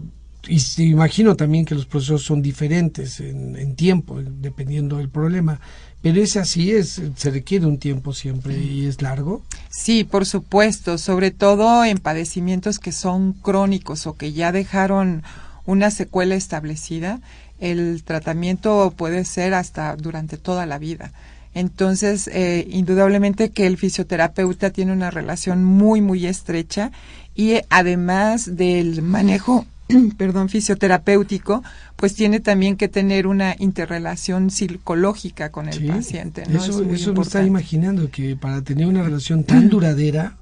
y 0.48 0.60
imagino 0.82 1.36
también 1.36 1.64
que 1.64 1.76
los 1.76 1.86
procesos 1.86 2.22
son 2.24 2.42
diferentes 2.42 3.20
en, 3.20 3.54
en, 3.54 3.76
tiempo, 3.76 4.20
dependiendo 4.20 4.96
del 4.96 5.08
problema. 5.08 5.60
Pero 6.00 6.20
es 6.20 6.36
así, 6.36 6.72
es, 6.72 7.00
se 7.14 7.30
requiere 7.30 7.64
un 7.64 7.78
tiempo 7.78 8.12
siempre 8.12 8.58
y 8.58 8.86
es 8.86 9.00
largo. 9.02 9.42
Sí, 9.70 10.02
por 10.02 10.26
supuesto, 10.26 10.98
sobre 10.98 11.30
todo 11.30 11.84
en 11.84 11.98
padecimientos 11.98 12.80
que 12.80 12.90
son 12.90 13.34
crónicos 13.34 14.08
o 14.08 14.14
que 14.14 14.32
ya 14.32 14.50
dejaron 14.50 15.22
una 15.66 15.90
secuela 15.90 16.34
establecida, 16.34 17.20
el 17.60 18.02
tratamiento 18.04 18.92
puede 18.96 19.24
ser 19.24 19.54
hasta 19.54 19.96
durante 19.96 20.36
toda 20.36 20.66
la 20.66 20.78
vida. 20.78 21.12
Entonces, 21.54 22.28
eh, 22.32 22.66
indudablemente 22.70 23.50
que 23.50 23.66
el 23.66 23.76
fisioterapeuta 23.76 24.70
tiene 24.70 24.92
una 24.92 25.10
relación 25.10 25.64
muy, 25.64 26.00
muy 26.00 26.26
estrecha 26.26 26.92
y 27.34 27.52
eh, 27.52 27.66
además 27.68 28.56
del 28.56 29.02
manejo 29.02 29.66
perdón, 30.16 30.48
fisioterapéutico, 30.48 31.62
pues 31.96 32.14
tiene 32.14 32.40
también 32.40 32.76
que 32.76 32.88
tener 32.88 33.26
una 33.26 33.54
interrelación 33.58 34.50
psicológica 34.50 35.50
con 35.50 35.68
el 35.68 35.86
paciente. 35.86 36.44
¿no? 36.48 36.58
Eso, 36.58 36.82
eso 36.90 37.12
me 37.12 37.22
está 37.22 37.44
imaginando 37.44 38.10
que 38.10 38.36
para 38.36 38.62
tener 38.62 38.86
una 38.86 39.02
relación 39.02 39.44
tan 39.44 39.68
duradera 39.70 40.36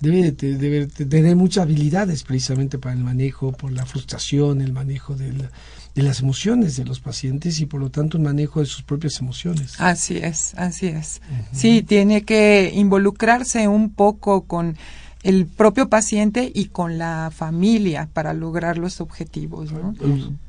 debe, 0.00 0.32
debe 0.32 0.86
tener 0.86 1.36
muchas 1.36 1.62
habilidades 1.62 2.22
precisamente 2.22 2.78
para 2.78 2.94
el 2.94 3.02
manejo, 3.02 3.52
por 3.52 3.72
la 3.72 3.86
frustración, 3.86 4.60
el 4.60 4.72
manejo 4.72 5.14
del, 5.14 5.48
de 5.96 6.02
las 6.02 6.20
emociones 6.20 6.76
de 6.76 6.84
los 6.84 7.00
pacientes 7.00 7.58
y 7.60 7.66
por 7.66 7.80
lo 7.80 7.90
tanto 7.90 8.18
un 8.18 8.24
manejo 8.24 8.60
de 8.60 8.66
sus 8.66 8.82
propias 8.82 9.18
emociones. 9.20 9.80
Así 9.80 10.18
es, 10.18 10.54
así 10.56 10.88
es. 10.88 11.22
Sí, 11.52 11.82
tiene 11.82 12.22
que 12.22 12.70
involucrarse 12.74 13.66
un 13.66 13.90
poco 13.90 14.42
con 14.42 14.76
el 15.22 15.46
propio 15.46 15.88
paciente 15.88 16.52
y 16.54 16.66
con 16.66 16.98
la 16.98 17.32
familia 17.34 18.08
para 18.12 18.34
lograr 18.34 18.76
los 18.76 19.00
objetivos. 19.00 19.72
¿no? 19.72 19.94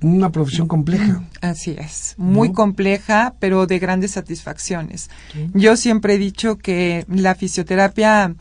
Una 0.01 0.31
profesión 0.31 0.67
compleja. 0.67 1.23
Así 1.41 1.75
es, 1.79 2.13
muy 2.17 2.51
compleja, 2.51 3.35
pero 3.39 3.67
de 3.67 3.79
grandes 3.79 4.11
satisfacciones. 4.11 5.09
Yo 5.53 5.77
siempre 5.77 6.15
he 6.15 6.17
dicho 6.17 6.57
que 6.57 7.05
la 7.07 7.35
fisioterapia 7.35 8.35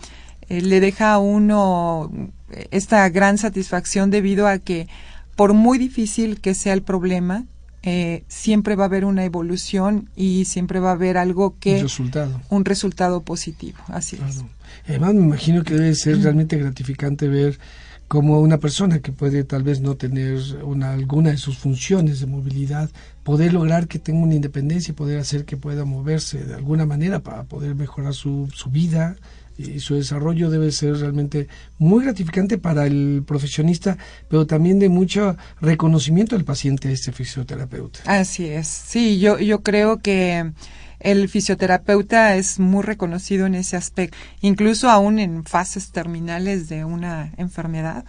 eh, 0.49 0.61
le 0.61 0.81
deja 0.81 1.13
a 1.13 1.19
uno 1.19 2.11
esta 2.71 3.09
gran 3.09 3.39
satisfacción 3.39 4.11
debido 4.11 4.47
a 4.47 4.59
que 4.59 4.89
por 5.35 5.53
muy 5.53 5.79
difícil 5.79 6.41
que 6.41 6.55
sea 6.55 6.73
el 6.73 6.83
problema, 6.83 7.45
eh, 7.83 8.25
siempre 8.27 8.75
va 8.75 8.85
a 8.85 8.87
haber 8.87 9.05
una 9.05 9.25
evolución 9.25 10.11
y 10.17 10.47
siempre 10.47 10.81
va 10.81 10.91
a 10.91 10.95
haber 10.95 11.17
algo 11.19 11.57
que... 11.61 11.77
Un 11.77 11.83
resultado. 11.83 12.41
Un 12.49 12.65
resultado 12.65 13.23
positivo, 13.23 13.79
así 13.89 14.19
es. 14.29 14.43
Además, 14.89 15.15
me 15.15 15.23
imagino 15.23 15.63
que 15.63 15.75
debe 15.75 15.95
ser 15.95 16.21
realmente 16.21 16.57
gratificante 16.57 17.29
ver 17.29 17.59
cómo 18.09 18.41
una 18.41 18.59
persona 18.59 19.01
que 19.01 19.13
puede 19.13 19.45
tal 19.45 19.63
vez 19.63 19.81
no 19.81 19.97
tener 19.97 20.41
una, 20.65 20.93
alguna 20.93 21.31
de 21.31 21.37
sus 21.37 21.59
funciones 21.59 22.21
de 22.21 22.27
movilidad, 22.27 22.91
poder 23.23 23.53
lograr 23.53 23.89
que 23.89 23.99
tenga 23.99 24.25
una 24.25 24.35
independencia 24.35 24.93
y 24.93 24.95
poder 24.95 25.19
hacer 25.19 25.45
que 25.45 25.57
pueda 25.57 25.85
moverse 25.85 26.45
de 26.45 26.55
alguna 26.55 26.87
manera 26.87 27.21
para 27.21 27.45
poder 27.45 27.75
mejorar 27.75 28.15
su, 28.15 28.49
su 28.53 28.71
vida, 28.71 29.17
y 29.59 29.81
su 29.81 29.95
desarrollo 29.95 30.51
debe 30.51 30.71
ser 30.73 30.97
realmente 30.99 31.49
muy 31.79 32.05
gratificante 32.05 32.59
para 32.59 32.87
el 32.87 33.23
profesionista, 33.27 33.97
pero 34.29 34.47
también 34.47 34.79
de 34.79 34.89
mucho 34.89 35.37
reconocimiento 35.61 36.37
del 36.37 36.45
paciente 36.45 36.93
este 36.93 37.13
fisioterapeuta. 37.13 38.01
Así 38.05 38.47
es, 38.47 38.67
sí, 38.67 39.19
yo, 39.19 39.39
yo 39.39 39.63
creo 39.63 39.99
que 39.99 40.53
el 41.01 41.29
fisioterapeuta 41.29 42.37
es 42.37 42.59
muy 42.59 42.83
reconocido 42.83 43.47
en 43.47 43.55
ese 43.55 43.77
aspecto, 43.77 44.17
incluso 44.41 44.91
aún 44.91 45.19
en 45.19 45.45
fases 45.45 45.91
terminales 45.91 46.69
de 46.69 46.85
una 46.85 47.33
enfermedad. 47.37 48.05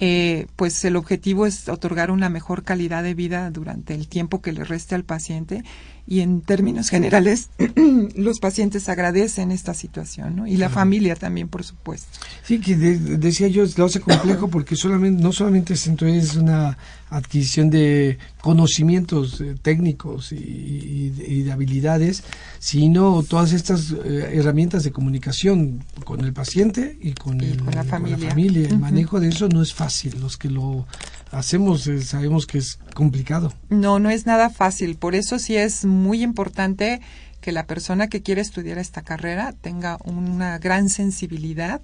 Eh, 0.00 0.46
pues 0.54 0.84
el 0.84 0.94
objetivo 0.94 1.44
es 1.44 1.68
otorgar 1.68 2.12
una 2.12 2.28
mejor 2.28 2.62
calidad 2.62 3.02
de 3.02 3.14
vida 3.14 3.50
durante 3.50 3.94
el 3.94 4.06
tiempo 4.06 4.40
que 4.40 4.52
le 4.52 4.62
reste 4.62 4.94
al 4.94 5.02
paciente 5.02 5.64
y 6.08 6.20
en 6.20 6.40
términos 6.40 6.88
generales 6.88 7.50
los 8.16 8.40
pacientes 8.40 8.88
agradecen 8.88 9.50
esta 9.50 9.74
situación 9.74 10.36
¿no? 10.36 10.46
y 10.46 10.56
la 10.56 10.70
familia 10.70 11.14
también 11.16 11.48
por 11.48 11.62
supuesto. 11.62 12.08
Sí 12.42 12.60
que 12.60 12.76
decía 12.76 13.48
yo 13.48 13.64
lo 13.76 13.84
hace 13.84 14.00
complejo 14.00 14.48
porque 14.50 14.74
solamente 14.74 15.22
no 15.22 15.32
solamente 15.32 15.74
es 15.74 16.36
una 16.36 16.78
adquisición 17.10 17.68
de 17.68 18.18
conocimientos 18.40 19.40
eh, 19.40 19.54
técnicos 19.60 20.32
y, 20.32 21.10
de 21.42 21.52
habilidades 21.52 22.22
sino 22.58 23.22
todas 23.22 23.52
estas 23.52 23.92
eh, 23.92 24.30
herramientas 24.32 24.84
de 24.84 24.92
comunicación 24.92 25.84
con 26.04 26.24
el 26.24 26.32
paciente 26.32 26.96
y 27.00 27.12
con, 27.12 27.38
la 27.38 27.84
familia, 27.84 28.68
el 28.68 28.78
manejo 28.78 29.20
de 29.20 29.28
eso 29.28 29.48
no 29.48 29.62
es 29.62 29.74
fácil. 29.74 30.20
Los 30.20 30.36
que 30.36 30.48
lo 30.50 30.86
hacemos 31.30 31.86
eh, 31.86 32.02
sabemos 32.02 32.46
que 32.46 32.58
es 32.58 32.78
complicado. 32.94 33.52
No, 33.68 33.98
no 33.98 34.10
es 34.10 34.26
nada 34.26 34.50
fácil. 34.50 34.96
Por 34.96 35.14
eso 35.14 35.38
sí 35.38 35.56
es 35.56 35.84
muy 35.84 36.22
importante 36.22 37.00
que 37.40 37.52
la 37.52 37.66
persona 37.66 38.08
que 38.08 38.20
quiere 38.20 38.40
estudiar 38.40 38.78
esta 38.78 39.02
carrera 39.02 39.54
tenga 39.60 39.98
una 40.04 40.58
gran 40.58 40.88
sensibilidad 40.88 41.80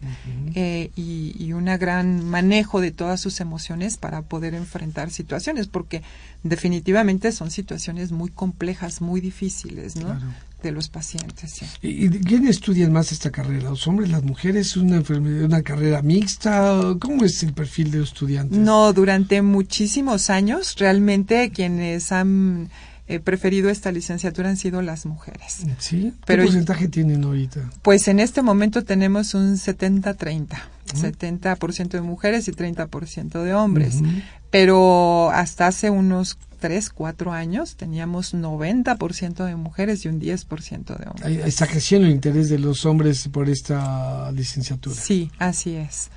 eh, 0.55 0.91
y, 0.97 1.35
y 1.39 1.53
un 1.53 1.67
gran 1.67 2.25
manejo 2.25 2.81
de 2.81 2.91
todas 2.91 3.21
sus 3.21 3.41
emociones 3.41 3.97
para 3.97 4.23
poder 4.23 4.55
enfrentar 4.55 5.11
situaciones, 5.11 5.69
porque 5.69 6.03
definitivamente 6.43 7.31
son 7.31 7.51
situaciones 7.51 8.11
muy 8.11 8.31
complejas, 8.31 9.01
muy 9.01 9.21
difíciles, 9.21 9.97
¿no? 9.97 10.19
De 10.69 10.73
los 10.73 10.89
pacientes. 10.89 11.61
¿Y 11.83 12.09
quién 12.09 12.47
estudian 12.47 12.93
más 12.93 13.13
esta 13.13 13.31
carrera? 13.31 13.71
¿Los 13.71 13.87
hombres, 13.87 14.11
las 14.11 14.25
mujeres? 14.25 14.77
¿Una, 14.77 15.03
una 15.09 15.63
carrera 15.63 16.03
mixta? 16.03 16.97
¿Cómo 16.99 17.25
es 17.25 17.43
el 17.43 17.53
perfil 17.53 17.91
de 17.91 17.99
los 17.99 18.09
estudiantes? 18.09 18.59
No, 18.59 18.93
durante 18.93 19.43
muchísimos 19.43 20.31
años 20.31 20.77
realmente 20.79 21.51
quienes 21.51 22.11
han 22.13 22.71
eh, 23.07 23.21
preferido 23.21 23.69
esta 23.69 23.93
licenciatura 23.93 24.49
han 24.49 24.57
sido 24.57 24.81
las 24.81 25.05
mujeres. 25.05 25.59
¿Sí? 25.79 26.15
¿Qué 26.27 26.37
porcentaje 26.39 26.89
tienen 26.89 27.25
ahorita? 27.25 27.71
Pues 27.83 28.09
en 28.09 28.19
este 28.19 28.41
momento 28.41 28.83
tenemos 28.83 29.35
un 29.35 29.57
70-30. 29.57 30.47
70% 30.95 31.89
de 31.89 32.01
mujeres 32.01 32.49
y 32.49 32.53
30% 32.53 33.43
de 33.43 33.55
hombres. 33.55 33.97
Pero 34.51 35.31
hasta 35.31 35.67
hace 35.67 35.91
unos 35.91 36.39
3, 36.65 36.89
4 36.89 37.31
años 37.31 37.77
teníamos 37.77 38.33
90% 38.33 39.45
de 39.45 39.55
mujeres 39.55 40.07
y 40.07 40.09
un 40.09 40.19
10% 40.19 40.97
de 40.97 41.07
hombres. 41.11 41.47
Está 41.47 41.67
creciendo 41.67 42.07
el 42.07 42.15
interés 42.15 42.49
de 42.49 42.59
los 42.59 42.87
hombres 42.87 43.29
por 43.29 43.51
esta 43.51 44.33
licenciatura. 44.33 44.97
Sí, 44.97 45.31
así 45.39 45.77
es. 45.77 46.09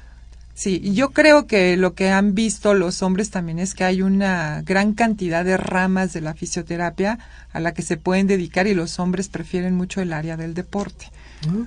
Sí, 0.54 0.94
yo 0.94 1.10
creo 1.10 1.48
que 1.48 1.76
lo 1.76 1.96
que 1.96 2.12
han 2.12 2.34
visto 2.34 2.74
los 2.74 3.02
hombres 3.02 3.30
también 3.30 3.60
es 3.60 3.74
que 3.74 3.84
hay 3.84 4.02
una 4.02 4.62
gran 4.62 4.94
cantidad 4.94 5.44
de 5.44 5.58
ramas 5.58 6.14
de 6.14 6.22
la 6.22 6.34
fisioterapia 6.34 7.20
a 7.52 7.60
la 7.60 7.74
que 7.74 7.82
se 7.82 7.98
pueden 7.98 8.28
dedicar 8.28 8.68
y 8.68 8.74
los 8.74 9.00
hombres 9.00 9.28
prefieren 9.28 9.76
mucho 9.76 10.00
el 10.00 10.14
área 10.14 10.38
del 10.38 10.54
deporte. 10.54 11.12
Ah, 11.46 11.66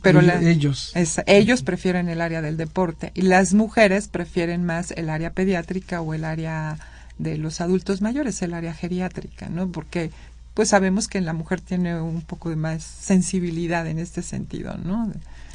Pero 0.00 0.22
ellos. 0.22 0.94
ellos 1.26 1.62
prefieren 1.62 2.08
el 2.08 2.22
área 2.22 2.40
del 2.40 2.56
deporte 2.56 3.12
y 3.14 3.20
las 3.20 3.52
mujeres 3.52 4.08
prefieren 4.08 4.64
más 4.64 4.92
el 4.92 5.10
área 5.10 5.34
pediátrica 5.34 6.00
o 6.00 6.14
el 6.14 6.24
área 6.24 6.78
de 7.18 7.38
los 7.38 7.60
adultos 7.60 8.00
mayores, 8.00 8.40
el 8.42 8.54
área 8.54 8.74
geriátrica, 8.74 9.48
¿no? 9.48 9.68
Porque 9.68 10.10
pues 10.54 10.70
sabemos 10.70 11.06
que 11.06 11.20
la 11.20 11.34
mujer 11.34 11.60
tiene 11.60 12.00
un 12.00 12.22
poco 12.22 12.50
de 12.50 12.56
más 12.56 12.82
sensibilidad 12.82 13.86
en 13.86 14.00
este 14.00 14.22
sentido, 14.22 14.76
¿no? 14.76 15.12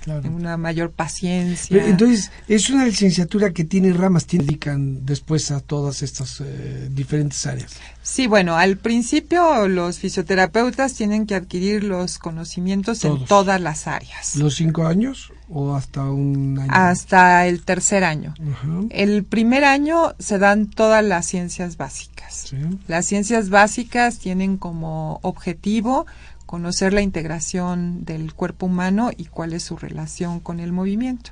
una 0.07 0.55
mayor 0.55 0.91
paciencia. 0.91 1.85
Entonces, 1.85 2.31
es 2.47 2.69
una 2.69 2.85
licenciatura 2.85 3.51
que 3.51 3.65
tiene 3.65 3.91
ramas, 3.91 4.23
que 4.23 4.37
dedican 4.37 5.05
después 5.05 5.51
a 5.51 5.59
todas 5.59 6.03
estas 6.03 6.41
eh, 6.41 6.89
diferentes 6.89 7.45
áreas. 7.45 7.73
Sí, 8.01 8.27
bueno, 8.27 8.55
al 8.55 8.77
principio 8.77 9.67
los 9.67 9.99
fisioterapeutas 9.99 10.93
tienen 10.93 11.25
que 11.25 11.35
adquirir 11.35 11.83
los 11.83 12.17
conocimientos 12.17 13.03
en 13.03 13.25
todas 13.25 13.59
las 13.59 13.87
áreas. 13.87 14.37
¿Los 14.37 14.55
cinco 14.55 14.85
años 14.85 15.32
o 15.49 15.75
hasta 15.75 16.03
un 16.03 16.57
año? 16.59 16.71
Hasta 16.71 17.47
el 17.47 17.63
tercer 17.63 18.03
año. 18.03 18.33
El 18.89 19.23
primer 19.23 19.63
año 19.63 20.13
se 20.19 20.39
dan 20.39 20.69
todas 20.69 21.03
las 21.03 21.25
ciencias 21.25 21.77
básicas. 21.77 22.53
Las 22.87 23.05
ciencias 23.05 23.49
básicas 23.49 24.19
tienen 24.19 24.57
como 24.57 25.19
objetivo 25.21 26.05
conocer 26.45 26.93
la 26.93 27.01
integración 27.01 28.05
del 28.05 28.33
cuerpo 28.33 28.67
humano 28.67 29.09
y 29.15 29.25
cuál 29.25 29.53
es 29.53 29.63
su 29.63 29.77
relación 29.77 30.39
con 30.39 30.59
el 30.59 30.71
movimiento. 30.71 31.31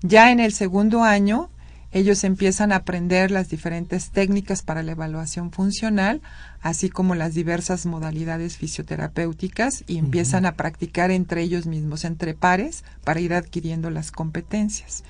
Ya 0.00 0.30
en 0.30 0.40
el 0.40 0.52
segundo 0.52 1.02
año, 1.02 1.50
ellos 1.90 2.22
empiezan 2.24 2.72
a 2.72 2.76
aprender 2.76 3.30
las 3.30 3.48
diferentes 3.48 4.10
técnicas 4.10 4.62
para 4.62 4.82
la 4.82 4.92
evaluación 4.92 5.52
funcional, 5.52 6.20
así 6.60 6.90
como 6.90 7.14
las 7.14 7.34
diversas 7.34 7.86
modalidades 7.86 8.58
fisioterapéuticas 8.58 9.84
y 9.86 9.96
empiezan 9.96 10.44
a 10.44 10.52
practicar 10.52 11.10
entre 11.10 11.42
ellos 11.42 11.66
mismos, 11.66 12.04
entre 12.04 12.34
pares, 12.34 12.84
para 13.04 13.20
ir 13.20 13.32
adquiriendo 13.32 13.90
las 13.90 14.10
competencias. 14.10 15.02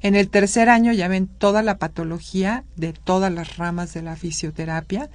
En 0.00 0.14
el 0.14 0.28
tercer 0.28 0.68
año 0.68 0.92
ya 0.92 1.08
ven 1.08 1.26
toda 1.26 1.62
la 1.62 1.78
patología 1.78 2.64
de 2.76 2.92
todas 2.92 3.32
las 3.32 3.56
ramas 3.56 3.92
de 3.94 4.02
la 4.02 4.16
fisioterapia 4.16 5.10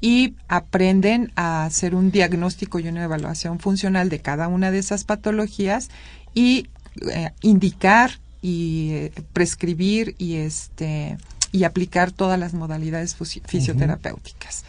y 0.00 0.34
aprenden 0.48 1.32
a 1.36 1.64
hacer 1.64 1.94
un 1.94 2.10
diagnóstico 2.10 2.80
y 2.80 2.88
una 2.88 3.04
evaluación 3.04 3.60
funcional 3.60 4.08
de 4.08 4.20
cada 4.20 4.48
una 4.48 4.70
de 4.70 4.78
esas 4.78 5.04
patologías 5.04 5.90
y 6.34 6.68
eh, 7.12 7.30
indicar 7.40 8.18
y 8.42 8.90
eh, 8.92 9.12
prescribir 9.32 10.14
y 10.18 10.36
este 10.36 11.16
y 11.52 11.64
aplicar 11.64 12.12
todas 12.12 12.38
las 12.38 12.54
modalidades 12.54 13.14
fisioterapéuticas. 13.14 14.64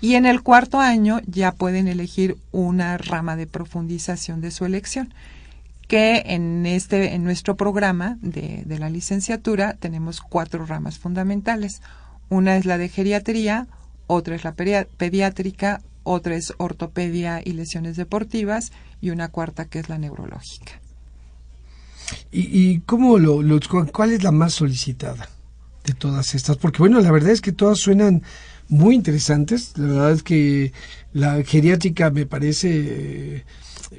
Y 0.00 0.14
en 0.14 0.24
el 0.24 0.42
cuarto 0.42 0.78
año 0.78 1.20
ya 1.26 1.52
pueden 1.52 1.88
elegir 1.88 2.36
una 2.52 2.96
rama 2.96 3.36
de 3.36 3.48
profundización 3.48 4.40
de 4.40 4.52
su 4.52 4.64
elección 4.64 5.12
que 5.88 6.22
en 6.26 6.66
este 6.66 7.14
en 7.14 7.24
nuestro 7.24 7.56
programa 7.56 8.18
de, 8.20 8.62
de 8.64 8.78
la 8.78 8.90
licenciatura 8.90 9.74
tenemos 9.74 10.20
cuatro 10.20 10.64
ramas 10.66 10.98
fundamentales. 10.98 11.82
Una 12.28 12.56
es 12.56 12.66
la 12.66 12.78
de 12.78 12.88
geriatría, 12.88 13.66
otra 14.06 14.36
es 14.36 14.44
la 14.44 14.52
pediátrica, 14.52 15.80
otra 16.02 16.36
es 16.36 16.54
ortopedia 16.58 17.40
y 17.44 17.52
lesiones 17.52 17.96
deportivas 17.96 18.72
y 19.00 19.10
una 19.10 19.28
cuarta 19.28 19.64
que 19.64 19.78
es 19.78 19.88
la 19.88 19.98
neurológica. 19.98 20.80
¿Y, 22.32 22.40
y 22.70 22.78
cómo 22.80 23.18
lo, 23.18 23.42
lo- 23.42 23.60
cuál 23.92 24.12
es 24.12 24.22
la 24.22 24.32
más 24.32 24.54
solicitada 24.54 25.28
de 25.84 25.94
todas 25.94 26.34
estas? 26.34 26.56
Porque 26.56 26.78
bueno, 26.78 27.00
la 27.00 27.10
verdad 27.10 27.30
es 27.30 27.40
que 27.40 27.52
todas 27.52 27.78
suenan 27.78 28.22
muy 28.68 28.94
interesantes. 28.94 29.72
La 29.76 29.86
verdad 29.86 30.12
es 30.12 30.22
que 30.22 30.72
la 31.12 31.42
geriátrica 31.42 32.10
me 32.10 32.26
parece 32.26 32.68
eh, 33.38 33.44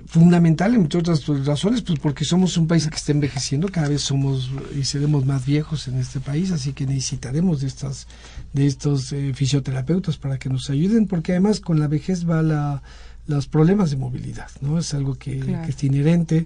fundamental, 0.05 0.75
entre 0.75 0.99
otras 0.99 1.25
razones, 1.45 1.81
pues 1.81 1.99
porque 1.99 2.23
somos 2.25 2.55
un 2.57 2.67
país 2.67 2.87
que 2.87 2.95
está 2.95 3.11
envejeciendo, 3.11 3.67
cada 3.69 3.89
vez 3.89 4.01
somos 4.01 4.51
y 4.79 4.83
seremos 4.85 5.25
más 5.25 5.45
viejos 5.45 5.87
en 5.87 5.97
este 5.97 6.19
país, 6.19 6.51
así 6.51 6.73
que 6.73 6.85
necesitaremos 6.85 7.61
de 7.61 7.67
estas 7.67 8.07
de 8.53 8.67
estos 8.67 9.11
eh, 9.11 9.31
fisioterapeutas 9.33 10.17
para 10.17 10.37
que 10.37 10.49
nos 10.49 10.69
ayuden, 10.69 11.07
porque 11.07 11.31
además 11.33 11.59
con 11.59 11.79
la 11.79 11.87
vejez 11.87 12.29
va 12.29 12.41
la, 12.43 12.83
los 13.27 13.47
problemas 13.47 13.89
de 13.91 13.97
movilidad, 13.97 14.49
¿no? 14.61 14.77
Es 14.79 14.93
algo 14.93 15.15
que, 15.15 15.39
Claro. 15.39 15.65
que 15.65 15.71
es 15.71 15.83
inherente. 15.83 16.45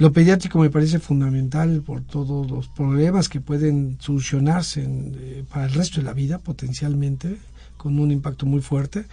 Lo 0.00 0.12
pediátrico 0.12 0.58
me 0.58 0.70
parece 0.70 0.98
fundamental 0.98 1.82
por 1.82 2.00
todos 2.02 2.50
los 2.50 2.68
problemas 2.68 3.28
que 3.28 3.40
pueden 3.40 3.98
solucionarse 4.00 4.82
eh, 4.88 5.44
para 5.50 5.66
el 5.66 5.72
resto 5.74 6.00
de 6.00 6.06
la 6.06 6.14
vida 6.14 6.38
potencialmente, 6.38 7.36
con 7.76 7.98
un 7.98 8.10
impacto 8.10 8.46
muy 8.46 8.62
fuerte. 8.62 9.04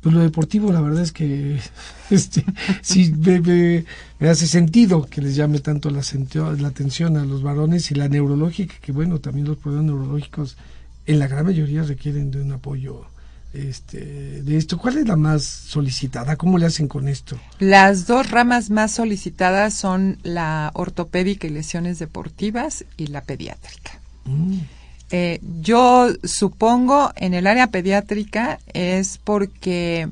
Pues 0.00 0.14
lo 0.14 0.22
deportivo, 0.22 0.72
la 0.72 0.80
verdad 0.80 1.02
es 1.02 1.12
que 1.12 1.60
este, 2.10 2.44
sí 2.82 3.12
me, 3.18 3.40
me- 4.20 4.28
hace 4.30 4.46
sentido 4.46 5.06
que 5.06 5.20
les 5.20 5.36
llame 5.36 5.60
tanto 5.60 5.90
la, 5.90 6.02
la 6.58 6.68
atención 6.68 7.16
a 7.18 7.24
los 7.26 7.42
varones 7.42 7.90
y 7.90 7.94
la 7.94 8.08
neurológica, 8.08 8.74
que 8.80 8.92
bueno, 8.92 9.20
también 9.20 9.46
los 9.48 9.58
problemas 9.58 9.86
neurológicos 9.86 10.56
en 11.06 11.18
la 11.18 11.28
gran 11.28 11.46
mayoría 11.46 11.82
requieren 11.84 12.30
de 12.30 12.40
un 12.42 12.52
apoyo 12.52 13.06
este, 13.52 14.42
de 14.42 14.56
esto. 14.56 14.78
¿Cuál 14.78 14.98
es 14.98 15.06
la 15.08 15.16
más 15.16 15.42
solicitada? 15.44 16.36
¿Cómo 16.36 16.58
le 16.58 16.66
hacen 16.66 16.88
con 16.88 17.08
esto? 17.08 17.38
Las 17.58 18.06
dos 18.06 18.30
ramas 18.30 18.70
más 18.70 18.92
solicitadas 18.92 19.74
son 19.74 20.18
la 20.22 20.70
ortopédica 20.74 21.46
y 21.46 21.50
lesiones 21.50 21.98
deportivas 21.98 22.84
y 22.96 23.08
la 23.08 23.22
pediátrica. 23.22 23.92
Mm, 24.24 24.58
Eh, 25.14 25.40
yo 25.60 26.08
supongo 26.24 27.12
en 27.16 27.34
el 27.34 27.46
área 27.46 27.66
pediátrica 27.66 28.58
es 28.72 29.18
porque 29.22 30.08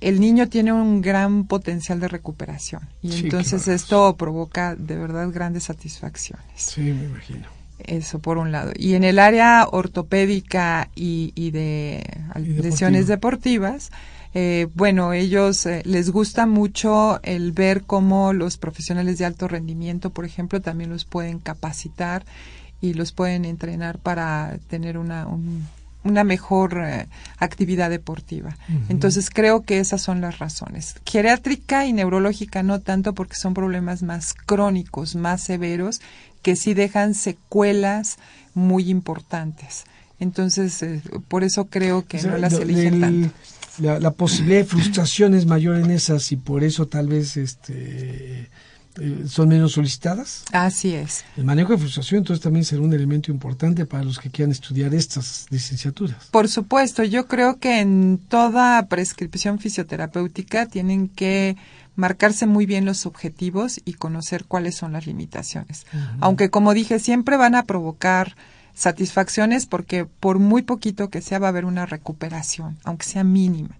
el 0.00 0.18
niño 0.18 0.48
tiene 0.48 0.72
un 0.72 1.02
gran 1.02 1.44
potencial 1.46 2.00
de 2.00 2.08
recuperación 2.08 2.88
y 3.02 3.12
Sí, 3.12 3.20
entonces 3.24 3.64
claro. 3.64 3.76
esto 3.76 4.16
provoca 4.16 4.74
de 4.76 4.96
verdad 4.96 5.28
grandes 5.30 5.64
satisfacciones. 5.64 6.46
sí, 6.56 6.80
me 6.80 7.04
imagino. 7.04 7.48
Eso 7.86 8.18
por 8.18 8.38
un 8.38 8.52
lado. 8.52 8.72
Y 8.76 8.94
en 8.94 9.04
el 9.04 9.18
área 9.18 9.66
ortopédica 9.70 10.88
y, 10.94 11.32
y 11.34 11.50
de 11.50 12.02
al- 12.32 12.42
Y 12.42 12.48
deportiva. 12.48 12.62
lesiones 12.70 13.06
deportivas, 13.06 13.90
eh, 14.34 14.68
bueno, 14.74 15.12
ellos 15.12 15.66
eh, 15.66 15.82
les 15.84 16.10
gusta 16.10 16.46
mucho 16.46 17.20
el 17.22 17.52
ver 17.52 17.82
cómo 17.82 18.32
los 18.32 18.56
profesionales 18.58 19.18
de 19.18 19.24
alto 19.24 19.48
rendimiento, 19.48 20.10
por 20.10 20.24
ejemplo, 20.24 20.60
también 20.60 20.90
los 20.90 21.04
pueden 21.04 21.38
capacitar 21.38 22.24
y 22.80 22.94
los 22.94 23.12
pueden 23.12 23.44
entrenar 23.44 23.98
para 23.98 24.58
tener 24.68 24.96
una, 24.98 25.26
un- 25.26 25.66
una 26.02 26.24
mejor 26.24 26.80
eh, 26.82 27.08
actividad 27.38 27.90
deportiva. 27.90 28.56
Entonces 28.88 29.28
creo 29.28 29.62
que 29.64 29.80
esas 29.80 30.00
son 30.00 30.22
las 30.22 30.38
razones. 30.38 30.94
Geriátrica 31.04 31.84
y 31.84 31.92
neurológica 31.92 32.62
no 32.62 32.80
tanto 32.80 33.12
porque 33.12 33.34
son 33.36 33.52
problemas 33.52 34.02
más 34.02 34.32
crónicos, 34.32 35.14
más 35.14 35.42
severos, 35.42 36.00
que 36.42 36.56
sí 36.56 36.74
dejan 36.74 37.14
secuelas 37.14 38.18
muy 38.54 38.90
importantes. 38.90 39.84
Entonces, 40.18 40.82
eh, 40.82 41.00
por 41.28 41.44
eso 41.44 41.66
creo 41.66 42.06
que 42.06 42.18
O 42.18 42.20
sea, 42.20 42.32
no 42.32 42.38
las 42.38 42.52
eligen 42.54 42.94
el- 42.94 43.00
tanto. 43.00 43.34
La, 43.78 43.98
la 43.98 44.10
posibilidad 44.10 44.58
de 44.58 44.64
frustración 44.64 45.32
es 45.34 45.46
mayor 45.46 45.76
en 45.76 45.90
esas 45.90 46.32
y 46.32 46.36
por 46.36 46.62
eso 46.64 46.86
tal 46.86 47.06
vez 47.08 47.38
este, 47.38 48.50
eh, 49.00 49.24
son 49.26 49.48
menos 49.48 49.72
solicitadas. 49.72 50.44
Así 50.52 50.92
es. 50.94 51.24
El 51.38 51.44
manejo 51.44 51.72
de 51.72 51.78
frustración 51.78 52.18
entonces 52.18 52.42
también 52.42 52.64
será 52.66 52.82
un 52.82 52.92
elemento 52.92 53.30
importante 53.30 53.86
para 53.86 54.02
los 54.04 54.18
que 54.18 54.28
quieran 54.28 54.50
estudiar 54.50 54.92
estas 54.92 55.46
licenciaturas. 55.48 56.26
Por 56.30 56.48
supuesto, 56.48 57.04
yo 57.04 57.26
creo 57.26 57.58
que 57.58 57.80
en 57.80 58.18
toda 58.28 58.86
prescripción 58.88 59.58
fisioterapéutica 59.60 60.66
tienen 60.66 61.08
que 61.08 61.56
marcarse 62.00 62.46
muy 62.46 62.64
bien 62.66 62.84
los 62.84 63.04
objetivos 63.06 63.80
y 63.84 63.92
conocer 63.94 64.44
cuáles 64.46 64.74
son 64.74 64.92
las 64.92 65.06
limitaciones. 65.06 65.86
Aunque, 66.20 66.48
como 66.50 66.72
dije, 66.74 66.98
siempre 66.98 67.36
van 67.36 67.54
a 67.54 67.64
provocar 67.64 68.34
satisfacciones 68.74 69.66
porque 69.66 70.06
por 70.06 70.38
muy 70.38 70.62
poquito 70.62 71.10
que 71.10 71.20
sea 71.22 71.38
va 71.38 71.48
a 71.48 71.50
haber 71.50 71.64
una 71.66 71.86
recuperación, 71.86 72.78
aunque 72.84 73.04
sea 73.06 73.24
mínima. 73.24 73.76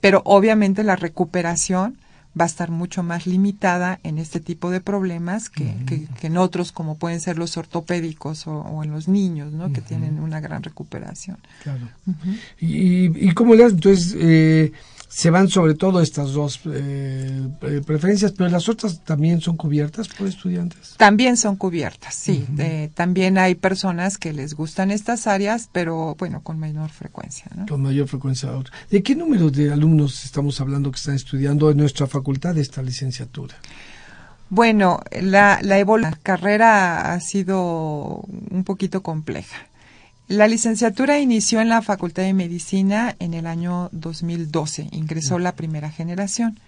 Pero 0.00 0.20
obviamente 0.26 0.84
la 0.84 0.96
recuperación 0.96 1.96
va 2.38 2.44
a 2.44 2.46
estar 2.48 2.70
mucho 2.70 3.02
más 3.04 3.26
limitada 3.26 4.00
en 4.02 4.18
este 4.18 4.40
tipo 4.40 4.70
de 4.70 4.80
problemas 4.80 5.48
que, 5.48 5.72
que- 5.86 6.06
que 6.20 6.26
en 6.26 6.36
otros 6.36 6.72
como 6.72 6.96
pueden 6.98 7.20
ser 7.20 7.38
los 7.38 7.56
ortopédicos 7.56 8.46
o, 8.48 8.58
o 8.58 8.82
en 8.84 8.90
los 8.90 9.06
niños, 9.08 9.52
¿no? 9.52 9.72
Que 9.72 9.80
tienen 9.80 10.18
una 10.20 10.40
gran 10.40 10.62
recuperación. 10.64 11.38
Claro. 11.62 11.88
y, 12.60 13.28
y 13.28 13.32
cómo 13.34 13.54
le? 13.54 13.64
Entonces, 13.64 14.14
eh, 14.18 14.72
se 15.14 15.30
van 15.30 15.48
sobre 15.48 15.74
todo 15.74 16.00
estas 16.00 16.32
dos 16.32 16.60
eh, 16.66 17.48
eh, 17.62 17.80
preferencias, 17.86 18.32
pero 18.32 18.50
las 18.50 18.68
otras 18.68 19.04
también 19.04 19.40
son 19.40 19.56
cubiertas 19.56 20.08
por 20.08 20.26
estudiantes. 20.26 20.96
También 20.96 21.36
son 21.36 21.54
cubiertas, 21.54 22.16
sí. 22.16 22.44
Eh, 22.58 22.90
también 22.94 23.38
hay 23.38 23.54
personas 23.54 24.18
que 24.18 24.32
les 24.32 24.54
gustan 24.54 24.90
estas 24.90 25.28
áreas, 25.28 25.68
pero 25.70 26.16
bueno, 26.18 26.40
con 26.42 26.58
menor 26.58 26.90
frecuencia, 26.90 27.46
¿no? 27.54 27.66
Con 27.66 27.82
mayor 27.82 28.08
frecuencia. 28.08 28.50
¿De 28.90 29.04
qué 29.04 29.14
número 29.14 29.50
de 29.50 29.72
alumnos 29.72 30.24
estamos 30.24 30.60
hablando 30.60 30.90
que 30.90 30.96
están 30.96 31.14
estudiando 31.14 31.70
en 31.70 31.76
nuestra 31.76 32.08
facultad 32.08 32.58
esta 32.58 32.82
licenciatura? 32.82 33.54
Bueno, 34.50 35.00
la, 35.12 35.60
la, 35.62 35.78
la 35.78 36.18
carrera 36.24 37.12
ha 37.12 37.20
sido 37.20 38.24
un 38.50 38.64
poquito 38.64 39.04
compleja. 39.04 39.68
La 40.28 40.48
licenciatura 40.48 41.18
inició 41.18 41.60
en 41.60 41.68
la 41.68 41.82
Facultad 41.82 42.22
de 42.22 42.32
Medicina 42.32 43.14
en 43.18 43.34
el 43.34 43.46
año 43.46 43.90
2012, 43.92 44.88
ingresó 44.92 45.38
la 45.38 45.52
primera 45.52 45.90
generación. 45.90 46.58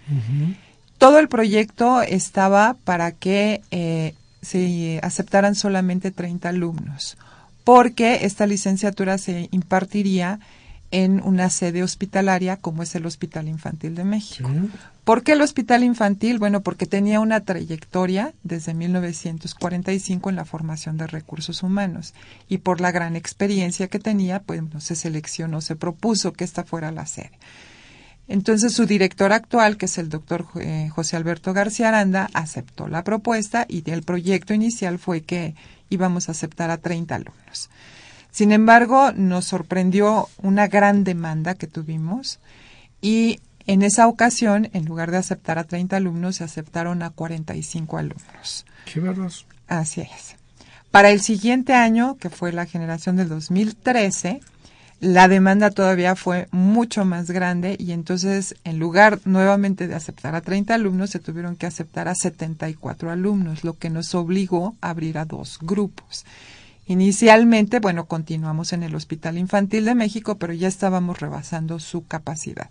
Todo 0.99 1.17
el 1.17 1.27
proyecto 1.27 2.01
estaba 2.01 2.75
para 2.83 3.11
que 3.11 3.61
eh, 3.71 4.13
se 4.41 4.99
aceptaran 5.01 5.55
solamente 5.55 6.11
30 6.11 6.49
alumnos, 6.49 7.17
porque 7.63 8.25
esta 8.25 8.45
licenciatura 8.45 9.17
se 9.17 9.49
impartiría 9.51 10.39
en 10.91 11.21
una 11.23 11.49
sede 11.49 11.83
hospitalaria 11.83 12.57
como 12.57 12.83
es 12.83 12.95
el 12.95 13.05
Hospital 13.05 13.47
Infantil 13.47 13.95
de 13.95 14.05
México. 14.05 14.49
Sí. 14.49 14.69
¿Por 15.03 15.23
qué 15.23 15.33
el 15.33 15.41
Hospital 15.41 15.83
Infantil? 15.83 16.39
Bueno, 16.39 16.61
porque 16.61 16.85
tenía 16.85 17.19
una 17.19 17.41
trayectoria 17.41 18.33
desde 18.43 18.73
1945 18.73 20.29
en 20.29 20.35
la 20.35 20.45
formación 20.45 20.97
de 20.97 21.07
recursos 21.07 21.63
humanos 21.63 22.13
y 22.49 22.59
por 22.59 22.81
la 22.81 22.91
gran 22.91 23.15
experiencia 23.15 23.87
que 23.87 23.99
tenía, 23.99 24.41
pues 24.41 24.61
no 24.61 24.81
se 24.81 24.95
seleccionó, 24.95 25.61
se 25.61 25.75
propuso 25.75 26.33
que 26.33 26.43
esta 26.43 26.63
fuera 26.63 26.91
la 26.91 27.05
sede. 27.05 27.31
Entonces 28.27 28.73
su 28.73 28.85
director 28.85 29.31
actual, 29.31 29.77
que 29.77 29.85
es 29.85 29.97
el 29.97 30.09
doctor 30.09 30.45
eh, 30.59 30.89
José 30.93 31.15
Alberto 31.15 31.53
García 31.53 31.87
Aranda, 31.87 32.29
aceptó 32.33 32.87
la 32.87 33.03
propuesta 33.03 33.65
y 33.69 33.89
el 33.89 34.03
proyecto 34.03 34.53
inicial 34.53 34.99
fue 34.99 35.21
que 35.21 35.55
íbamos 35.89 36.27
a 36.27 36.33
aceptar 36.33 36.69
a 36.69 36.77
30 36.77 37.15
alumnos. 37.15 37.69
Sin 38.37 38.51
embargo, 38.51 39.13
nos 39.13 39.45
sorprendió 39.45 40.29
una 40.43 40.67
gran 40.67 41.03
demanda 41.03 41.55
que 41.55 41.65
tuvimos 41.65 42.37
y 43.01 43.39
en 43.65 43.81
esa 43.81 44.07
ocasión, 44.07 44.69
en 44.73 44.85
lugar 44.85 45.09
de 45.09 45.17
aceptar 45.17 45.57
a 45.57 45.63
30 45.63 45.97
alumnos, 45.97 46.35
se 46.35 46.43
aceptaron 46.43 47.01
a 47.01 47.09
45 47.09 47.97
alumnos. 47.97 48.67
Qué 48.85 48.99
bárbaros. 48.99 49.47
Así 49.67 50.01
es. 50.01 50.35
Para 50.91 51.09
el 51.09 51.21
siguiente 51.21 51.73
año, 51.73 52.15
que 52.19 52.29
fue 52.29 52.51
la 52.51 52.67
generación 52.67 53.15
del 53.15 53.27
2013, 53.27 54.41
la 54.99 55.27
demanda 55.27 55.71
todavía 55.71 56.15
fue 56.15 56.47
mucho 56.51 57.05
más 57.05 57.31
grande 57.31 57.75
y 57.79 57.91
entonces, 57.91 58.55
en 58.65 58.77
lugar 58.77 59.19
nuevamente 59.25 59.87
de 59.87 59.95
aceptar 59.95 60.35
a 60.35 60.41
30 60.41 60.75
alumnos, 60.75 61.09
se 61.09 61.17
tuvieron 61.17 61.55
que 61.55 61.65
aceptar 61.65 62.07
a 62.07 62.13
74 62.13 63.09
alumnos, 63.09 63.63
lo 63.63 63.73
que 63.73 63.89
nos 63.89 64.13
obligó 64.13 64.75
a 64.79 64.91
abrir 64.91 65.17
a 65.17 65.25
dos 65.25 65.57
grupos. 65.59 66.23
Inicialmente, 66.87 67.79
bueno, 67.79 68.05
continuamos 68.05 68.71
en 68.71 68.81
el 68.83 68.95
Hospital 68.95 69.37
Infantil 69.37 69.83
de 69.83 69.93
México, 69.93 70.35
pero 70.35 70.53
ya 70.53 70.69
estábamos 70.69 71.19
rebasando 71.19 71.79
su 71.79 72.07
capacidad. 72.07 72.69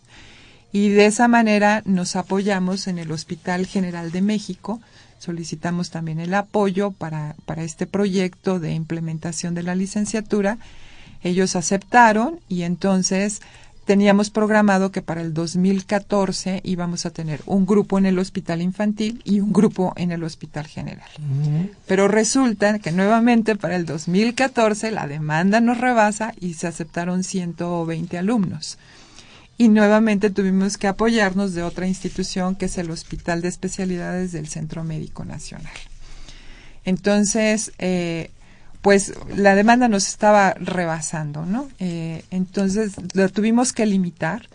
Y 0.72 0.88
de 0.88 1.06
esa 1.06 1.28
manera 1.28 1.82
nos 1.84 2.16
apoyamos 2.16 2.86
en 2.86 2.98
el 2.98 3.12
Hospital 3.12 3.66
General 3.66 4.10
de 4.10 4.22
México, 4.22 4.80
solicitamos 5.18 5.90
también 5.90 6.18
el 6.18 6.34
apoyo 6.34 6.92
para, 6.92 7.36
para 7.44 7.62
este 7.62 7.86
proyecto 7.86 8.58
de 8.58 8.72
implementación 8.72 9.54
de 9.54 9.62
la 9.62 9.74
licenciatura. 9.74 10.58
Ellos 11.22 11.56
aceptaron 11.56 12.40
y 12.48 12.62
entonces 12.62 13.42
teníamos 13.86 14.30
programado 14.30 14.90
que 14.90 15.00
para 15.00 15.22
el 15.22 15.32
2014 15.32 16.60
íbamos 16.64 17.06
a 17.06 17.10
tener 17.10 17.40
un 17.46 17.64
grupo 17.64 17.98
en 17.98 18.06
el 18.06 18.18
hospital 18.18 18.60
infantil 18.60 19.22
y 19.24 19.38
un 19.38 19.52
grupo 19.52 19.94
en 19.96 20.10
el 20.10 20.24
hospital 20.24 20.66
general. 20.66 21.08
Pero 21.86 22.08
resulta 22.08 22.80
que 22.80 22.90
nuevamente 22.90 23.54
para 23.54 23.76
el 23.76 23.86
2014 23.86 24.90
la 24.90 25.06
demanda 25.06 25.60
nos 25.60 25.78
rebasa 25.78 26.34
y 26.40 26.54
se 26.54 26.66
aceptaron 26.66 27.22
120 27.24 28.18
alumnos. 28.18 28.76
y 29.58 29.68
nuevamente 29.68 30.28
tuvimos 30.28 30.76
que 30.76 30.86
apoyarnos 30.86 31.54
de 31.54 31.62
otra 31.62 31.86
institución 31.86 32.56
que 32.56 32.66
es 32.66 32.76
el 32.76 32.90
Hospital 32.90 33.40
de 33.40 33.48
Especialidades 33.48 34.32
del 34.32 34.48
Centro 34.48 34.84
Médico 34.84 35.24
Nacional. 35.24 35.72
Entonces, 36.84 37.72
eh, 37.78 38.30
pues 38.86 39.14
la 39.34 39.56
demanda 39.56 39.88
nos 39.88 40.06
estaba 40.06 40.54
rebasando, 40.60 41.44
¿no? 41.44 41.68
Eh, 41.80 42.22
entonces 42.30 42.92
lo 43.14 43.28
tuvimos 43.30 43.72
que 43.72 43.84
limitar 43.84 44.48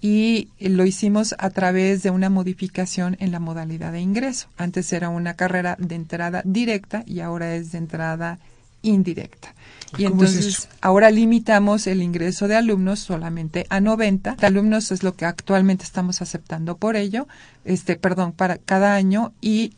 y 0.00 0.46
lo 0.60 0.86
hicimos 0.86 1.34
a 1.38 1.50
través 1.50 2.04
de 2.04 2.10
una 2.10 2.30
modificación 2.30 3.16
en 3.18 3.32
la 3.32 3.40
modalidad 3.40 3.90
de 3.90 4.00
ingreso. 4.00 4.46
Antes 4.56 4.92
era 4.92 5.08
una 5.08 5.34
carrera 5.34 5.74
de 5.80 5.96
entrada 5.96 6.42
directa 6.44 7.02
y 7.04 7.18
ahora 7.18 7.56
es 7.56 7.72
de 7.72 7.78
entrada 7.78 8.38
indirecta. 8.82 9.56
Y 9.98 10.04
entonces 10.04 10.68
ahora 10.80 11.10
limitamos 11.10 11.88
el 11.88 12.00
ingreso 12.00 12.46
de 12.46 12.54
alumnos 12.54 13.00
solamente 13.00 13.66
a 13.70 13.80
90 13.80 14.36
alumnos 14.40 14.92
es 14.92 15.02
lo 15.02 15.16
que 15.16 15.24
actualmente 15.24 15.82
estamos 15.82 16.22
aceptando 16.22 16.76
por 16.76 16.94
ello, 16.94 17.26
este, 17.64 17.96
perdón, 17.96 18.34
para 18.34 18.56
cada 18.56 18.94
año 18.94 19.32
y 19.40 19.72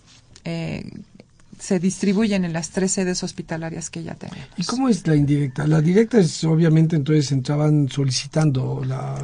eh, 0.45 0.85
se 1.59 1.79
distribuyen 1.79 2.45
en 2.45 2.53
las 2.53 2.71
tres 2.71 2.93
sedes 2.93 3.23
hospitalarias 3.23 3.91
que 3.91 4.03
ya 4.03 4.15
tenemos. 4.15 4.47
¿Y 4.57 4.65
cómo 4.65 4.89
es 4.89 5.07
la 5.07 5.17
indirecta? 5.17 5.67
La 5.67 5.81
directa 5.81 6.19
es 6.19 6.45
obviamente 6.45 6.97
entonces 6.97 7.33
entraban 7.33 7.89
solicitando 7.89 8.83
la, 8.85 9.23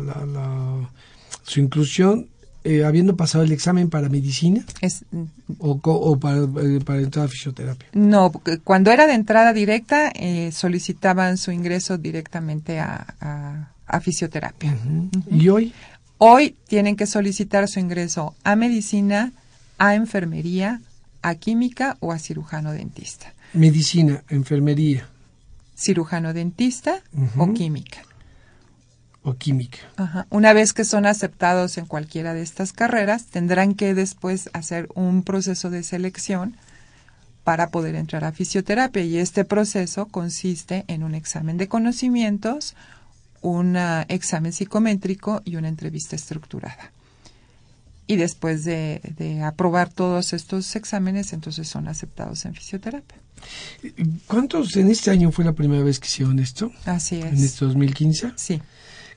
su 1.44 1.60
inclusión 1.60 2.28
eh, 2.64 2.84
habiendo 2.84 3.16
pasado 3.16 3.42
el 3.42 3.50
examen 3.50 3.90
para 3.90 4.08
medicina 4.08 4.64
es, 4.80 5.04
o, 5.58 5.80
o 5.82 6.20
para, 6.20 6.42
eh, 6.42 6.80
para, 6.84 7.00
entrar 7.00 7.24
a 7.24 7.28
fisioterapia. 7.28 7.88
No, 7.92 8.30
cuando 8.62 8.92
era 8.92 9.08
de 9.08 9.14
entrada 9.14 9.52
directa 9.52 10.12
eh, 10.14 10.52
solicitaban 10.52 11.38
su 11.38 11.50
ingreso 11.50 11.98
directamente 11.98 12.78
a, 12.78 13.68
a, 13.86 14.00
fisioterapia. 14.00 14.76
¿Y 15.30 15.48
hoy? 15.48 15.74
Hoy 16.18 16.54
tienen 16.68 16.94
que 16.94 17.06
solicitar 17.06 17.66
su 17.68 17.80
ingreso 17.80 18.34
a 18.44 18.54
medicina, 18.54 19.32
a 19.78 19.96
enfermería, 19.96 20.80
a 21.22 21.34
química 21.36 21.96
o 22.00 22.12
a 22.12 22.18
cirujano 22.18 22.72
dentista. 22.72 23.32
Medicina, 23.54 24.24
enfermería. 24.28 25.08
Cirujano 25.76 26.32
dentista 26.32 27.02
o 27.36 27.52
química. 27.54 28.02
O 29.22 29.34
química. 29.34 29.78
Una 30.30 30.52
vez 30.52 30.72
que 30.72 30.84
son 30.84 31.06
aceptados 31.06 31.78
en 31.78 31.86
cualquiera 31.86 32.34
de 32.34 32.42
estas 32.42 32.72
carreras, 32.72 33.26
tendrán 33.26 33.74
que 33.74 33.94
después 33.94 34.50
hacer 34.52 34.88
un 34.94 35.22
proceso 35.22 35.70
de 35.70 35.82
selección 35.82 36.56
para 37.44 37.70
poder 37.70 37.94
entrar 37.94 38.24
a 38.24 38.32
fisioterapia 38.32 39.02
y 39.02 39.18
este 39.18 39.44
proceso 39.44 40.06
consiste 40.06 40.84
en 40.88 41.02
un 41.02 41.14
examen 41.14 41.56
de 41.56 41.68
conocimientos, 41.68 42.74
un 43.40 43.76
examen 44.08 44.52
psicométrico 44.52 45.42
y 45.44 45.56
una 45.56 45.68
entrevista 45.68 46.14
estructurada 46.14 46.92
y 48.12 48.16
después 48.16 48.64
de, 48.64 49.00
aprobar 49.42 49.90
todos 49.90 50.34
estos 50.34 50.76
exámenes, 50.76 51.32
entonces 51.32 51.66
son 51.66 51.88
aceptados 51.88 52.44
en 52.44 52.54
fisioterapia. 52.54 53.18
¿Cuántos 54.26 54.76
en 54.76 54.90
este 54.90 55.10
año 55.10 55.32
fue 55.32 55.44
la 55.44 55.52
primera 55.52 55.82
vez 55.82 55.98
que 55.98 56.06
hicieron 56.06 56.38
esto? 56.38 56.70
Así 56.84 57.16
es. 57.16 57.24
¿En 57.24 57.38
este 57.38 57.64
2015? 57.64 58.32
Sí. 58.36 58.60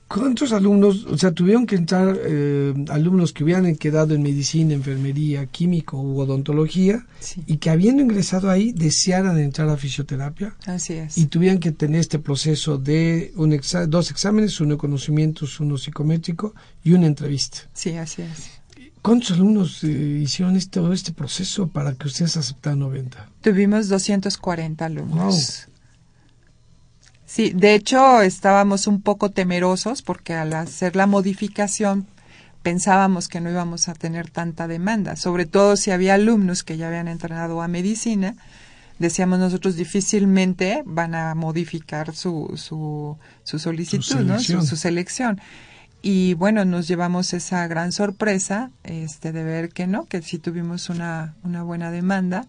¿Cuántos 0.08 0.52
alumnos, 0.52 1.04
o 1.04 1.18
sea, 1.18 1.32
tuvieron 1.32 1.66
que 1.66 1.74
entrar 1.74 2.16
eh, 2.24 2.72
alumnos 2.90 3.32
que 3.32 3.42
hubieran 3.42 3.74
quedado 3.74 4.14
en 4.14 4.22
medicina, 4.22 4.72
enfermería, 4.72 5.46
químico 5.46 6.00
u 6.00 6.20
odontología 6.20 7.04
y 7.44 7.56
que 7.56 7.70
habiendo 7.70 8.02
ingresado 8.02 8.48
ahí 8.48 8.72
desearan 8.72 9.36
entrar 9.38 9.68
a 9.68 9.76
fisioterapia? 9.76 10.54
Así 10.64 10.92
es. 10.94 11.18
Y 11.18 11.26
tuvieran 11.26 11.58
que 11.58 11.72
tener 11.72 12.00
este 12.00 12.20
proceso 12.20 12.78
de 12.78 13.32
un 13.34 13.60
dos 13.88 14.10
exámenes, 14.12 14.60
uno 14.60 14.74
de 14.74 14.78
conocimientos, 14.78 15.58
uno 15.58 15.76
psicométrico 15.76 16.54
y 16.84 16.92
una 16.92 17.08
entrevista. 17.08 17.58
Sí, 17.74 17.96
así 17.96 18.22
es. 18.22 18.55
¿Cuántos 19.06 19.30
alumnos 19.30 19.84
eh, 19.84 20.20
hicieron 20.20 20.56
este, 20.56 20.80
este 20.92 21.12
proceso 21.12 21.68
para 21.68 21.94
que 21.94 22.08
ustedes 22.08 22.36
aceptaran 22.36 22.80
90? 22.80 23.30
Tuvimos 23.40 23.88
240 23.88 24.84
alumnos. 24.84 25.68
Sí, 27.24 27.52
de 27.54 27.76
hecho 27.76 28.20
estábamos 28.22 28.88
un 28.88 29.00
poco 29.00 29.30
temerosos 29.30 30.02
porque 30.02 30.34
al 30.34 30.52
hacer 30.54 30.96
la 30.96 31.06
modificación 31.06 32.08
pensábamos 32.64 33.28
que 33.28 33.40
no 33.40 33.48
íbamos 33.48 33.88
a 33.88 33.94
tener 33.94 34.28
tanta 34.28 34.66
demanda, 34.66 35.14
sobre 35.14 35.46
todo 35.46 35.76
si 35.76 35.92
había 35.92 36.14
alumnos 36.14 36.64
que 36.64 36.76
ya 36.76 36.88
habían 36.88 37.06
entrenado 37.06 37.62
a 37.62 37.68
medicina, 37.68 38.34
decíamos 38.98 39.38
nosotros 39.38 39.76
difícilmente 39.76 40.82
van 40.84 41.14
a 41.14 41.36
modificar 41.36 42.12
su, 42.12 42.54
su, 42.56 43.16
su 43.44 43.60
solicitud, 43.60 44.22
¿no? 44.22 44.40
su 44.40 44.76
selección 44.76 45.40
y 46.08 46.34
bueno, 46.34 46.64
nos 46.64 46.86
llevamos 46.86 47.32
esa 47.32 47.66
gran 47.66 47.90
sorpresa 47.90 48.70
este, 48.84 49.32
de 49.32 49.42
ver 49.42 49.70
que 49.70 49.88
no, 49.88 50.04
que 50.06 50.22
sí 50.22 50.38
tuvimos 50.38 50.88
una, 50.88 51.34
una 51.42 51.64
buena 51.64 51.90
demanda 51.90 52.46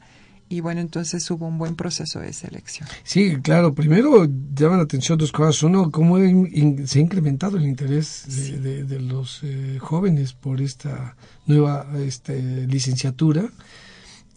y 0.48 0.62
bueno, 0.62 0.80
entonces 0.80 1.28
hubo 1.32 1.48
un 1.48 1.58
buen 1.58 1.76
proceso 1.76 2.20
de 2.20 2.34
selección. 2.34 2.88
Sí, 3.04 3.38
claro. 3.42 3.74
Primero 3.74 4.28
llaman 4.54 4.78
la 4.78 4.84
atención 4.84 5.18
dos 5.18 5.32
cosas. 5.32 5.64
Uno, 5.64 5.90
cómo 5.90 6.20
se 6.20 7.00
ha 7.00 7.02
incrementado 7.02 7.58
el 7.58 7.66
interés 7.66 8.62
de, 8.62 9.00
los 9.00 9.40
eh, 9.42 9.80
jóvenes 9.80 10.34
por 10.34 10.62
esta 10.62 11.16
nueva 11.48 11.88
este, 11.98 12.68
licenciatura. 12.68 13.50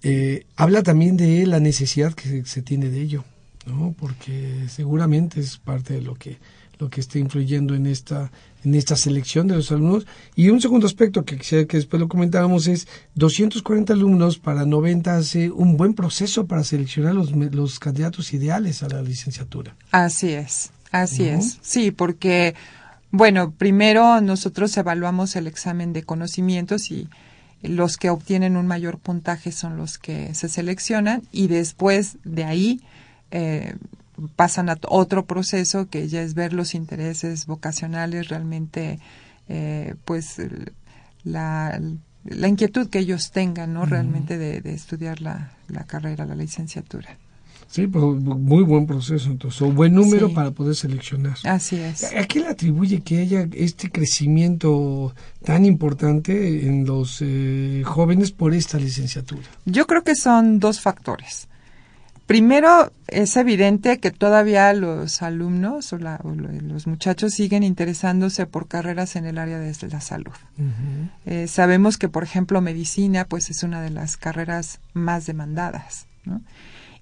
Eh, 0.03 0.47
habla 0.57 0.83
también 0.83 1.19
de 1.19 1.47
la 1.47 1.61
necesidad 1.61 2.15
que 2.15 2.47
se 2.47 2.63
tiene 2.63 2.89
de 2.89 3.03
ello, 3.03 3.25
¿no? 3.67 3.95
Porque 3.99 4.65
seguramente 4.69 5.41
es 5.41 5.59
parte 5.59 5.93
de 5.93 6.01
lo 6.01 6.15
que 6.15 6.39
lo 6.81 6.89
que 6.89 7.01
está 7.01 7.19
influyendo 7.19 7.75
en 7.75 7.87
esta 7.87 8.33
en 8.65 8.75
esta 8.75 8.97
selección 8.97 9.47
de 9.49 9.57
los 9.57 9.71
alumnos. 9.73 10.07
Y 10.35 10.51
un 10.51 10.61
segundo 10.61 10.87
aspecto 10.87 11.25
que 11.25 11.37
quisiera 11.37 11.67
que 11.67 11.77
después 11.77 12.01
lo 12.01 12.09
comentáramos 12.09 12.67
es 12.67 12.89
240 13.15 13.93
alumnos 13.93 14.39
para 14.39 14.65
90 14.65 15.17
hace 15.17 15.51
un 15.51 15.77
buen 15.77 15.95
proceso 15.95 16.47
para 16.47 16.65
seleccionar 16.65 17.15
los, 17.15 17.33
los 17.33 17.79
candidatos 17.79 18.33
ideales 18.33 18.83
a 18.83 18.89
la 18.89 19.03
licenciatura. 19.03 19.77
Así 19.91 20.31
es, 20.31 20.71
así 20.91 21.25
es. 21.25 21.59
Sí, 21.63 21.91
porque, 21.91 22.55
bueno, 23.11 23.53
primero 23.53 24.21
nosotros 24.21 24.77
evaluamos 24.77 25.37
el 25.37 25.47
examen 25.47 25.93
de 25.93 26.03
conocimientos 26.03 26.91
y 26.91 27.09
los 27.63 27.97
que 27.97 28.11
obtienen 28.11 28.57
un 28.57 28.67
mayor 28.67 28.99
puntaje 28.99 29.53
son 29.53 29.77
los 29.77 29.99
que 29.99 30.35
se 30.35 30.49
seleccionan 30.49 31.23
y 31.31 31.49
después 31.49 32.17
de 32.25 32.45
ahí 32.45 32.81
eh, 33.31 33.75
pasan 34.37 34.69
a 34.69 34.79
otro 34.89 35.25
proceso 35.27 35.89
que 35.89 36.09
ya 36.09 36.23
es 36.23 36.35
ver 36.35 36.53
los 36.53 36.75
intereses 36.75 37.47
vocacionales 37.47 38.29
realmente, 38.29 38.99
eh, 39.49 39.95
pues 40.05 40.37
la, 41.25 41.81
la, 42.25 42.49
inquietud 42.49 42.89
que 42.89 43.01
ellos 43.01 43.31
tengan, 43.31 43.75
¿no? 43.75 43.87
Realmente 43.87 44.39
de, 44.39 44.59
estudiar 44.73 45.21
la, 45.21 45.53
la, 45.69 45.85
carrera, 45.85 46.27
la 46.27 46.35
licenciatura. 46.35 47.17
Sí, 47.69 47.87
pues 47.87 48.05
muy 48.05 48.65
buen 48.65 48.85
proceso, 48.85 49.31
entonces, 49.31 49.61
un 49.61 49.77
buen 49.77 49.95
número 49.95 50.35
para 50.35 50.51
poder 50.51 50.75
seleccionar. 50.75 51.37
Así 51.45 51.77
es. 51.77 52.03
¿A 52.17 52.27
qué 52.27 52.41
le 52.41 52.49
atribuye 52.49 53.01
que 53.03 53.19
haya 53.19 53.49
este 53.53 53.93
crecimiento 53.93 55.15
tan 55.45 55.65
importante 55.65 56.67
en 56.67 56.85
los 56.85 57.19
eh, 57.21 57.83
jóvenes 57.87 58.33
por 58.33 58.55
esta 58.55 58.77
licenciatura? 58.77 59.47
Yo 59.67 59.87
creo 59.87 60.03
que 60.03 60.17
son 60.17 60.59
dos 60.59 60.81
factores. 60.81 61.47
Primero, 62.31 62.93
es 63.09 63.37
evidente 63.37 63.99
que 63.99 64.13
todavía 64.13 64.73
los 64.73 65.21
alumnos 65.21 65.93
o, 65.93 65.99
los 65.99 66.87
muchachos 66.87 67.35
siguen 67.35 67.65
interesándose 67.65 68.47
por 68.47 68.69
carreras 68.69 69.17
en 69.17 69.27
el 69.27 69.37
área 69.37 69.59
de 69.59 69.75
la 69.89 70.01
salud. 70.01 70.31
Eh, 71.27 71.49
sabemos 71.49 71.99
que, 71.99 72.09
por 72.09 72.23
ejemplo, 72.23 72.61
medicina, 72.61 73.25
pues 73.25 73.51
es 73.51 73.65
una 73.65 73.83
de 73.83 73.91
las 73.91 74.17
carreras 74.17 74.79
más 74.93 75.27
demandadas. 75.27 76.07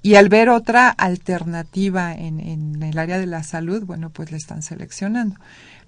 Y 0.00 0.14
al 0.14 0.30
ver 0.30 0.48
otra 0.48 0.88
alternativa 0.88 2.14
en, 2.14 2.40
en 2.40 2.82
el 2.82 2.98
área 2.98 3.18
de 3.18 3.26
la 3.26 3.42
salud, 3.42 3.84
bueno, 3.84 4.08
pues 4.08 4.30
la 4.30 4.38
están 4.38 4.62
seleccionando 4.62 5.36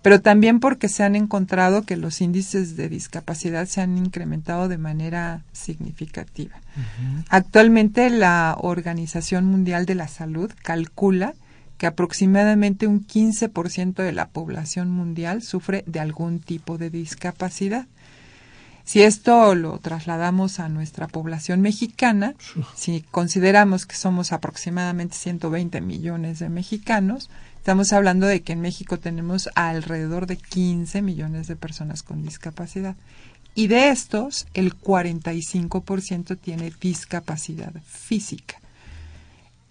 pero 0.02 0.20
también 0.20 0.60
porque 0.60 0.88
se 0.88 1.02
han 1.02 1.14
encontrado 1.14 1.82
que 1.82 1.96
los 1.96 2.20
índices 2.20 2.76
de 2.76 2.88
discapacidad 2.88 3.66
se 3.66 3.80
han 3.80 3.98
incrementado 3.98 4.68
de 4.68 4.78
manera 4.78 5.42
significativa. 5.52 6.56
Actualmente 7.28 8.08
la 8.10 8.56
Organización 8.58 9.44
Mundial 9.44 9.86
de 9.86 9.94
la 9.94 10.08
Salud 10.08 10.50
calcula 10.62 11.34
que 11.76 11.86
aproximadamente 11.86 12.86
un 12.86 13.06
15% 13.06 14.02
de 14.02 14.12
la 14.12 14.28
población 14.28 14.90
mundial 14.90 15.42
sufre 15.42 15.82
de 15.86 16.00
algún 16.00 16.38
tipo 16.38 16.76
de 16.76 16.90
discapacidad. 16.90 17.86
Si 18.84 19.02
esto 19.02 19.54
lo 19.54 19.78
trasladamos 19.78 20.60
a 20.60 20.68
nuestra 20.68 21.06
población 21.06 21.60
mexicana, 21.60 22.34
si 22.74 23.02
consideramos 23.10 23.86
que 23.86 23.96
somos 23.96 24.32
aproximadamente 24.32 25.14
120 25.14 25.80
millones 25.80 26.38
de 26.38 26.48
mexicanos, 26.48 27.30
Estamos 27.60 27.92
hablando 27.92 28.26
de 28.26 28.40
que 28.40 28.54
en 28.54 28.62
México 28.62 28.98
tenemos 28.98 29.50
alrededor 29.54 30.26
de 30.26 30.38
15 30.38 31.02
millones 31.02 31.46
de 31.46 31.56
personas 31.56 32.02
con 32.02 32.22
discapacidad. 32.22 32.96
Y 33.54 33.66
de 33.66 33.90
estos, 33.90 34.46
el 34.54 34.74
45% 34.74 36.38
tiene 36.40 36.72
discapacidad 36.80 37.74
física. 37.84 38.56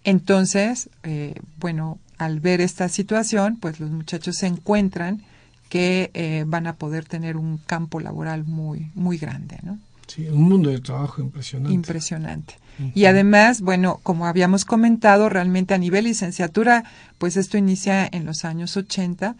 Entonces, 0.04 0.88
eh, 1.02 1.34
bueno, 1.58 1.98
al 2.16 2.38
ver 2.38 2.60
esta 2.60 2.88
situación, 2.88 3.56
pues 3.56 3.80
los 3.80 3.90
muchachos 3.90 4.36
se 4.36 4.46
encuentran 4.46 5.24
que 5.68 6.12
eh, 6.14 6.44
van 6.46 6.68
a 6.68 6.76
poder 6.76 7.06
tener 7.06 7.36
un 7.36 7.58
campo 7.58 7.98
laboral 7.98 8.44
muy, 8.44 8.92
muy 8.94 9.18
grande, 9.18 9.58
¿no? 9.64 9.80
Sí, 10.06 10.28
un 10.28 10.42
mundo 10.42 10.70
de 10.70 10.78
trabajo 10.78 11.20
impresionante. 11.20 11.74
Impresionante. 11.74 12.54
Y 12.94 13.04
además, 13.04 13.60
bueno, 13.60 14.00
como 14.02 14.26
habíamos 14.26 14.64
comentado, 14.64 15.28
realmente 15.28 15.74
a 15.74 15.78
nivel 15.78 16.04
licenciatura, 16.04 16.84
pues 17.18 17.36
esto 17.36 17.58
inicia 17.58 18.08
en 18.10 18.24
los 18.24 18.44
años 18.44 18.76
80, 18.76 19.36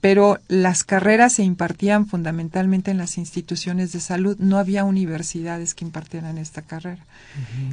pero 0.00 0.38
las 0.48 0.84
carreras 0.84 1.32
se 1.32 1.44
impartían 1.44 2.06
fundamentalmente 2.06 2.90
en 2.90 2.98
las 2.98 3.16
instituciones 3.16 3.90
de 3.92 4.00
salud, 4.00 4.36
no 4.38 4.58
había 4.58 4.84
universidades 4.84 5.74
que 5.74 5.86
impartieran 5.86 6.36
esta 6.36 6.60
carrera. 6.60 7.02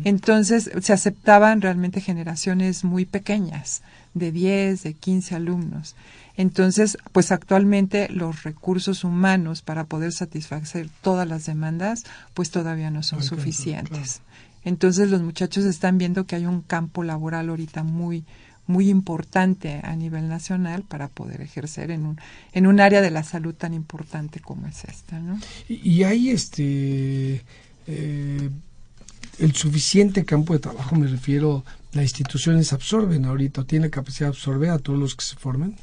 Entonces, 0.06 0.72
se 0.82 0.94
aceptaban 0.94 1.62
realmente 1.62 2.00
generaciones 2.00 2.86
muy 2.86 3.06
pequeñas, 3.06 3.82
de 4.14 4.32
10, 4.32 4.82
de 4.82 4.94
15 4.94 5.36
alumnos. 5.36 5.96
Entonces, 6.38 6.98
pues 7.12 7.32
actualmente 7.32 8.08
los 8.10 8.44
recursos 8.44 9.04
humanos 9.04 9.62
para 9.62 9.84
poder 9.84 10.14
satisfacer 10.14 10.90
todas 11.02 11.28
las 11.28 11.46
demandas, 11.46 12.06
pues 12.34 12.50
todavía 12.50 12.90
no 12.90 13.04
son 13.04 13.24
suficientes. 13.24 14.22
Entonces, 14.64 15.10
los 15.10 15.22
muchachos 15.22 15.66
están 15.66 15.98
viendo 15.98 16.26
que 16.26 16.36
hay 16.36 16.46
un 16.46 16.62
campo 16.62 17.04
laboral 17.04 17.50
ahorita 17.50 17.84
muy 17.84 18.26
muy 18.68 18.90
importante 18.90 19.82
a 19.84 19.96
nivel 19.96 20.30
nacional 20.30 20.84
para 20.84 21.10
poder 21.10 21.42
ejercer 21.42 21.92
en 21.92 22.06
un 22.06 22.20
en 22.54 22.68
un 22.68 22.80
área 22.80 23.02
de 23.02 23.12
la 23.12 23.24
salud 23.24 23.54
tan 23.54 23.74
importante 23.74 24.40
como 24.40 24.68
es 24.68 24.84
esta, 24.86 25.20
¿no? 25.20 25.40
Y, 25.68 26.04
hay 26.04 26.30
este 26.30 27.44
eh, 27.88 28.50
el 29.40 29.56
suficiente 29.56 30.26
campo 30.26 30.54
de 30.54 30.60
trabajo, 30.60 30.96
me 30.96 31.08
refiero, 31.08 31.66
las 31.94 32.04
instituciones 32.04 32.74
absorben 32.74 33.26
ahorita, 33.26 33.64
tiene 33.64 33.90
capacidad 33.90 34.28
de 34.28 34.36
absorber 34.36 34.70
a 34.70 34.80
todos 34.80 35.00
los 35.00 35.16
que 35.16 35.26
se 35.26 35.36
formen. 35.36 35.76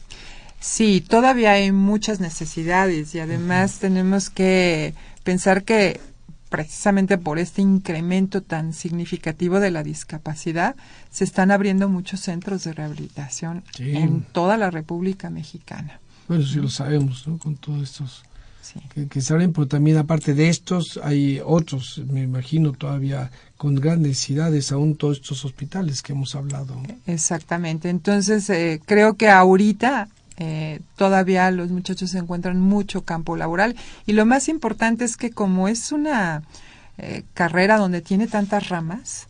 Sí, 0.60 1.04
todavía 1.06 1.52
hay 1.52 1.72
muchas 1.72 2.20
necesidades 2.20 3.14
y 3.14 3.20
además 3.20 3.78
tenemos 3.78 4.30
que 4.30 4.94
pensar 5.22 5.64
que 5.64 6.00
precisamente 6.48 7.18
por 7.18 7.38
este 7.38 7.62
incremento 7.62 8.42
tan 8.42 8.72
significativo 8.72 9.60
de 9.60 9.70
la 9.70 9.82
discapacidad, 9.82 10.76
se 11.10 11.24
están 11.24 11.50
abriendo 11.50 11.88
muchos 11.88 12.20
centros 12.20 12.64
de 12.64 12.72
rehabilitación 12.72 13.64
en 13.78 14.22
toda 14.22 14.56
la 14.56 14.70
República 14.70 15.30
Mexicana. 15.30 16.00
Bueno, 16.26 16.44
sí 16.44 16.56
lo 16.56 16.68
sabemos, 16.68 17.26
¿no? 17.26 17.38
Con 17.38 17.56
todos 17.56 17.82
estos 17.82 18.22
que, 19.08 19.20
se 19.20 19.32
abren, 19.32 19.52
pero 19.52 19.66
también 19.66 19.96
aparte 19.96 20.34
de 20.34 20.48
estos 20.48 21.00
hay 21.02 21.40
otros, 21.44 22.02
me 22.10 22.22
imagino 22.22 22.72
todavía 22.72 23.30
con 23.56 23.74
grandes 23.74 24.08
necesidades, 24.10 24.72
aún 24.72 24.96
todos 24.96 25.18
estos 25.18 25.44
hospitales 25.44 26.02
que 26.02 26.12
hemos 26.12 26.34
hablado. 26.34 26.76
Exactamente. 27.06 27.88
Entonces, 27.88 28.48
eh, 28.50 28.80
creo 28.84 29.14
que 29.14 29.28
ahorita 29.28 30.08
eh, 30.40 30.80
todavía 30.96 31.50
los 31.50 31.70
muchachos 31.70 32.14
encuentran 32.14 32.60
mucho 32.60 33.02
campo 33.02 33.36
laboral 33.36 33.74
y 34.06 34.12
lo 34.12 34.24
más 34.24 34.48
importante 34.48 35.04
es 35.04 35.16
que 35.16 35.30
como 35.30 35.66
es 35.66 35.90
una 35.90 36.44
eh, 36.96 37.24
carrera 37.34 37.76
donde 37.76 38.02
tiene 38.02 38.28
tantas 38.28 38.68
ramas, 38.68 39.26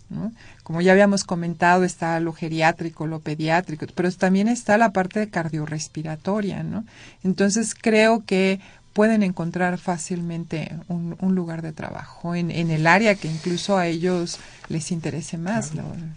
como 0.62 0.82
ya 0.82 0.92
habíamos 0.92 1.24
comentado, 1.24 1.84
está 1.84 2.20
lo 2.20 2.32
geriátrico, 2.32 3.06
lo 3.06 3.20
pediátrico, 3.20 3.86
pero 3.94 4.10
también 4.12 4.48
está 4.48 4.76
la 4.76 4.92
parte 4.92 5.28
cardiorrespiratoria, 5.28 6.62
¿no? 6.62 6.84
Entonces 7.24 7.74
creo 7.74 8.24
que 8.24 8.60
pueden 8.98 9.22
encontrar 9.22 9.78
fácilmente 9.78 10.74
un, 10.88 11.16
lugar 11.36 11.62
de 11.62 11.72
trabajo 11.72 12.34
en, 12.34 12.50
en, 12.50 12.72
el 12.72 12.84
área 12.84 13.14
que 13.14 13.28
incluso 13.28 13.76
a 13.76 13.86
ellos 13.86 14.40
les 14.68 14.90
interese 14.90 15.38
más, 15.38 15.70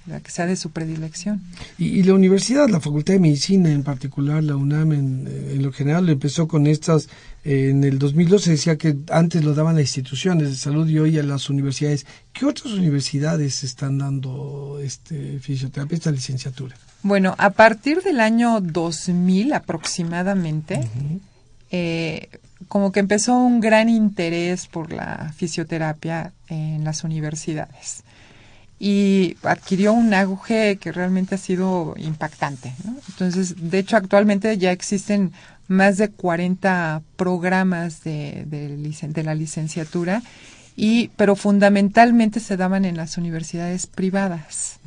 la, 0.08 0.20
que 0.20 0.32
sea 0.32 0.48
de 0.48 0.56
su 0.56 0.72
predilección. 0.72 1.44
Y, 1.78 2.02
la 2.02 2.16
universidad, 2.16 2.68
la 2.70 2.80
Facultad 2.80 3.14
de 3.14 3.20
Medicina 3.20 3.72
en 3.72 3.84
particular, 3.84 4.44
la 4.44 4.56
UNAM 4.56 4.94
en, 4.94 5.28
eh, 5.28 5.52
en 5.54 5.62
lo 5.62 5.72
general, 5.72 6.10
empezó 6.10 6.48
con 6.48 6.66
estas, 6.66 7.08
eh, 7.44 7.70
en 7.70 7.84
el 7.84 8.00
2012 8.00 8.50
decía 8.50 8.80
que 8.80 8.98
antes 9.12 9.44
lo 9.44 9.54
daban 9.54 9.76
las 9.76 9.84
instituciones 9.84 10.50
de 10.50 10.56
salud 10.56 10.90
y 10.90 10.98
hoy 10.98 11.20
a 11.20 11.24
las 11.24 11.52
universidades. 11.52 12.08
¿Qué 12.34 12.48
otras 12.48 12.74
universidades 12.74 13.64
están 13.64 14.00
dando 14.00 14.80
este 14.84 15.38
fisioterapia, 15.38 15.98
esta 15.98 16.10
licenciatura? 16.10 16.76
Bueno, 17.04 17.36
a 17.38 17.52
partir 17.52 18.02
del 18.02 18.20
año 18.20 18.60
2000 18.60 19.54
aproximadamente, 19.54 20.82
eh, 21.70 22.28
como 22.68 22.92
que 22.92 23.00
empezó 23.00 23.36
un 23.36 23.60
gran 23.60 23.90
interés 23.90 24.68
por 24.68 24.92
la 24.92 25.34
fisioterapia 25.36 26.34
en 26.48 26.84
las 26.84 27.04
universidades 27.04 28.04
y 28.82 29.38
adquirió 29.44 29.94
un 29.94 30.12
auge 30.12 30.78
que 30.78 30.92
realmente 30.92 31.36
ha 31.36 31.38
sido 31.38 31.94
impactante. 31.98 32.74
Entonces, 33.10 33.70
de 33.70 33.78
hecho, 33.78 33.96
actualmente 33.96 34.58
ya 34.58 34.72
existen 34.72 35.34
más 35.68 35.98
de 35.98 36.10
40 36.10 37.04
programas 37.16 38.04
de, 38.04 38.44
de, 38.48 39.24
la 39.24 39.36
licenciatura, 39.36 40.24
y, 40.76 41.10
pero 41.10 41.36
fundamentalmente 41.36 42.40
se 42.40 42.58
daban 42.58 42.86
en 42.86 42.98
las 42.98 43.20
universidades 43.20 43.86
privadas. 43.86 44.80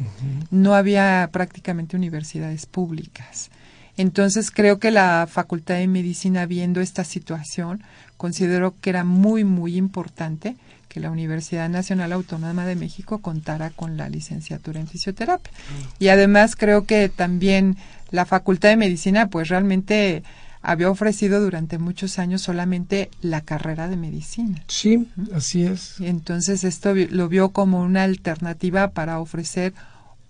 No 0.51 0.75
había 0.75 1.29
prácticamente 1.31 1.97
universidades 1.97 2.67
públicas. 2.67 3.51
Entonces 3.97 4.51
creo 4.51 4.79
que 4.79 4.91
la 4.91 5.27
Facultad 5.31 5.77
de 5.77 5.87
Medicina, 5.87 6.47
viendo 6.47 6.81
esta 6.81 7.05
situación, 7.05 7.83
consideró 8.17 8.75
que 8.81 8.91
era 8.91 9.05
muy, 9.05 9.45
muy 9.45 9.77
importante 9.77 10.57
que 10.89 11.01
la 11.01 11.11
Universidad 11.11 11.69
Nacional 11.69 12.13
Autónoma 12.13 12.67
de 12.67 12.77
México 12.77 13.19
contara 13.19 13.71
con 13.71 13.97
la 13.97 14.09
licenciatura 14.09 14.79
en 14.79 14.87
fisioterapia. 14.87 15.53
Y 15.99 16.09
además 16.09 16.55
creo 16.57 16.85
que 16.85 17.09
también 17.09 17.77
la 18.11 18.25
Facultad 18.27 18.69
de 18.69 18.77
Medicina, 18.77 19.29
pues 19.29 19.49
realmente 19.49 20.23
había 20.63 20.89
ofrecido 20.91 21.41
durante 21.41 21.79
muchos 21.79 22.19
años 22.19 22.43
solamente 22.43 23.11
la 23.21 23.43
carrera 23.43 23.89
de 23.89 23.97
medicina. 23.97 24.63
Sí, 24.69 25.09
así 25.35 25.65
es. 25.65 26.01
entonces 26.01 26.65
esto 26.65 26.95
lo 26.95 27.29
vio 27.29 27.51
como 27.51 27.81
una 27.81 28.05
alternativa 28.05 28.89
para 28.89 29.21
ofrecer 29.21 29.75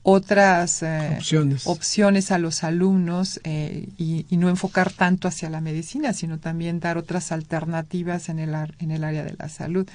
otras 0.06 0.82
eh, 0.82 1.18
opciones. 1.64 2.30
a 2.30 2.38
los 2.38 2.62
alumnos 2.62 3.40
eh, 3.42 3.88
y, 3.96 4.26
no 4.36 4.50
enfocar 4.50 4.92
tanto 4.92 5.28
hacia 5.28 5.48
la 5.48 5.62
medicina, 5.62 6.12
sino 6.12 6.38
también 6.38 6.78
dar 6.78 6.98
otras 6.98 7.32
alternativas 7.32 8.28
en 8.28 8.38
el, 8.38 8.54
en 8.78 8.90
el 8.90 9.02
área 9.02 9.24
de 9.24 9.34
la 9.38 9.48
salud. 9.48 9.88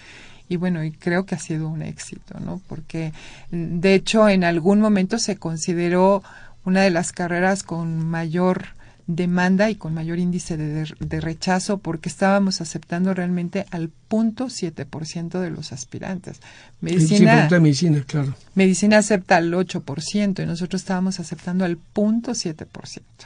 Y 0.50 0.56
bueno, 0.56 0.84
y 0.84 0.92
creo 0.92 1.28
que 1.28 1.36
ha 1.36 1.40
sido 1.40 1.70
un 1.70 1.84
éxito, 1.84 2.40
¿no? 2.40 2.60
Porque 2.68 3.14
de 3.52 3.94
hecho 3.94 4.28
en 4.28 4.44
algún 4.44 4.82
momento 4.82 5.20
se 5.20 5.38
consideró 5.38 6.24
una 6.66 6.82
de 6.82 6.90
las 6.90 7.12
carreras 7.12 7.62
con 7.62 8.04
mayor 8.04 8.70
demanda 9.10 9.72
y 9.72 9.76
con 9.76 9.96
mayor 9.96 10.20
índice 10.20 10.56
de, 10.56 10.88
de, 11.00 11.20
rechazo 11.20 11.80
porque 11.80 12.10
estábamos 12.10 12.62
aceptando 12.62 13.12
realmente 13.16 13.66
al 13.72 13.90
punto 13.90 14.52
siete 14.52 14.86
por 14.86 15.08
ciento 15.08 15.42
de 15.42 15.50
los 15.50 15.74
aspirantes. 15.74 16.40
Medicina, 16.80 17.50
medicina, 17.60 18.04
claro. 18.06 18.36
Medicina 18.54 19.00
acepta 19.00 19.38
al 19.38 19.52
8% 19.52 20.44
y 20.44 20.46
nosotros 20.46 20.84
estábamos 20.84 21.20
aceptando 21.20 21.66
al 21.66 21.78
punto 21.78 22.36
siete 22.36 22.68
por 22.68 22.86
ciento. 22.86 23.26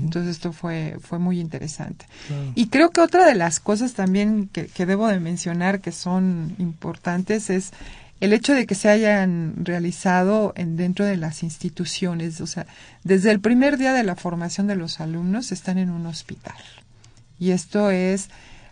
Entonces 0.00 0.36
esto 0.36 0.52
fue, 0.52 0.96
fue 0.98 1.18
muy 1.18 1.40
interesante. 1.40 2.06
Y 2.54 2.68
creo 2.68 2.90
que 2.90 3.02
otra 3.02 3.26
de 3.26 3.34
las 3.34 3.60
cosas 3.60 3.92
también 3.92 4.48
que, 4.50 4.66
que 4.66 4.86
debo 4.86 5.08
de 5.08 5.20
mencionar 5.20 5.82
que 5.82 5.92
son 5.92 6.54
importantes 6.58 7.50
es 7.50 7.72
el 8.20 8.32
hecho 8.32 8.54
de 8.54 8.66
que 8.66 8.74
se 8.74 8.88
hayan 8.88 9.54
realizado 9.64 10.52
en, 10.56 10.76
dentro 10.76 11.04
de 11.04 11.16
las 11.16 11.42
instituciones, 11.42 12.40
o 12.40 12.46
sea, 12.46 12.66
desde 13.04 13.30
el 13.30 13.40
primer 13.40 13.78
día 13.78 13.92
de 13.92 14.02
la 14.02 14.16
formación 14.16 14.66
de 14.66 14.76
los 14.76 15.00
alumnos 15.00 15.52
están 15.52 15.78
en 15.78 15.90
un 15.90 16.06
hospital. 16.06 16.56
Y 17.38 17.52
esto 17.52 17.90
es 17.90 18.30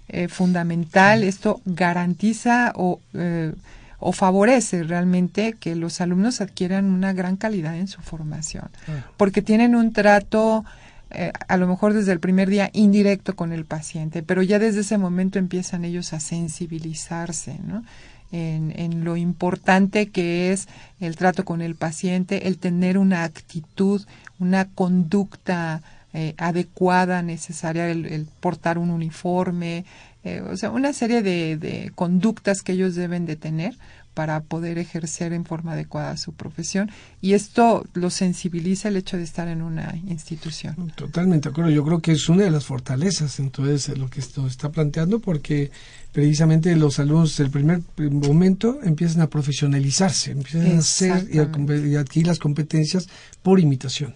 eh, 0.09 0.29
fundamental, 0.29 1.23
esto 1.23 1.61
garantiza 1.65 2.73
o, 2.75 3.01
eh, 3.15 3.53
o 3.99 4.13
favorece 4.13 4.83
realmente 4.83 5.55
que 5.55 5.75
los 5.77 6.01
alumnos 6.01 6.41
adquieran 6.41 6.87
una 6.87 7.13
gran 7.13 7.37
calidad 7.37 7.77
en 7.77 7.89
su 7.89 8.01
formación, 8.03 8.69
porque 9.17 9.43
tienen 9.43 9.75
un 9.75 9.93
trato 9.93 10.65
eh, 11.11 11.33
a 11.47 11.57
lo 11.57 11.69
mejor 11.69 11.95
desde 11.95 12.13
el 12.13 12.21
primer 12.21 12.51
día 12.51 12.71
indirecto 12.73 13.37
con 13.37 13.53
el 13.53 13.65
paciente, 13.65 14.23
pero 14.23 14.43
ya 14.43 14.59
desde 14.59 14.81
ese 14.81 14.99
momento 14.99 15.39
empiezan 15.39 15.85
ellos 15.85 16.13
a 16.13 16.21
sensibilizarse, 16.21 17.59
¿no? 17.65 17.85
En, 18.33 19.05
lo 19.05 19.17
importante 19.17 20.09
que 20.09 20.53
es 20.53 20.69
el 21.01 21.17
trato 21.17 21.45
con 21.45 21.63
el 21.63 21.75
paciente, 21.75 22.49
el 22.49 22.59
tener 22.59 22.99
una 22.99 23.25
actitud, 23.25 24.05
una 24.39 24.67
conducta 24.67 25.83
eh, 26.13 26.35
adecuada, 26.39 27.23
necesaria, 27.23 27.91
el, 27.91 28.27
portar 28.41 28.79
un 28.79 28.91
uniforme, 28.91 29.85
eh, 30.25 30.41
o 30.41 30.57
sea, 30.57 30.71
una 30.71 30.93
serie 30.93 31.23
de, 31.23 31.93
conductas 31.95 32.63
que 32.63 32.73
ellos 32.73 32.95
deben 32.95 33.27
de 33.27 33.37
tener 33.37 33.77
para 34.15 34.41
poder 34.41 34.79
ejercer 34.79 35.35
en 35.35 35.45
forma 35.45 35.73
adecuada 35.73 36.17
su 36.17 36.33
profesión 36.33 36.91
y 37.21 37.35
esto 37.35 37.85
lo 37.93 38.09
sensibiliza 38.09 38.89
el 38.89 38.97
hecho 38.97 39.19
de 39.19 39.25
estar 39.25 39.47
en 39.47 39.61
una 39.61 39.95
institución. 40.09 40.91
Totalmente 40.97 41.51
de 41.51 41.53
acuerdo, 41.53 41.71
yo 41.71 41.85
creo 41.85 42.01
que 42.01 42.13
es 42.13 42.27
una 42.31 42.45
de 42.45 42.51
las 42.51 42.65
fortalezas 42.65 43.39
entonces 43.39 43.97
lo 43.99 44.09
que 44.09 44.21
esto 44.21 44.47
está 44.47 44.73
planteando 44.73 45.21
porque 45.21 45.71
precisamente 46.17 46.75
los 46.77 46.99
alumnos 46.99 47.37
del 47.37 47.51
primer 47.51 47.83
momento 47.99 48.79
empiezan 48.83 49.21
a 49.21 49.29
profesionalizarse, 49.29 50.31
empiezan 50.31 50.77
a 50.77 50.79
hacer 50.79 51.29
y, 51.31 51.41
a, 51.41 52.01
adquirir 52.01 52.27
las 52.27 52.39
competencias 52.39 53.07
por 53.43 53.61
imitación. 53.61 54.15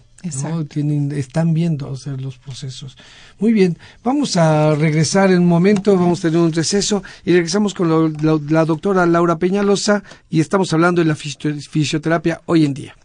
¿no? 0.49 0.65
Tienen, 0.65 1.11
están 1.11 1.53
viendo 1.53 1.91
hacer 1.93 2.19
los 2.19 2.39
procesos. 2.39 2.97
Muy 3.37 3.53
bien, 3.53 3.77
vamos 4.03 4.35
a 4.35 4.73
regresar 4.73 5.29
en 5.31 5.41
un 5.43 5.47
momento, 5.47 5.95
vamos 5.95 6.17
a 6.19 6.29
tener 6.29 6.39
un 6.39 6.51
receso 6.51 7.03
y 7.23 7.33
regresamos 7.33 7.75
con 7.75 7.87
lo- 7.87 8.09
la, 8.09 8.39
la 8.49 8.65
doctora 8.65 9.05
Laura 9.05 9.37
Peñalosa 9.37 10.03
y 10.27 10.39
estamos 10.39 10.73
hablando 10.73 11.01
de 11.03 11.07
la 11.07 11.15
fisio- 11.15 11.53
fisioterapia 11.69 12.41
hoy 12.47 12.65
en 12.65 12.73
día. 12.73 12.95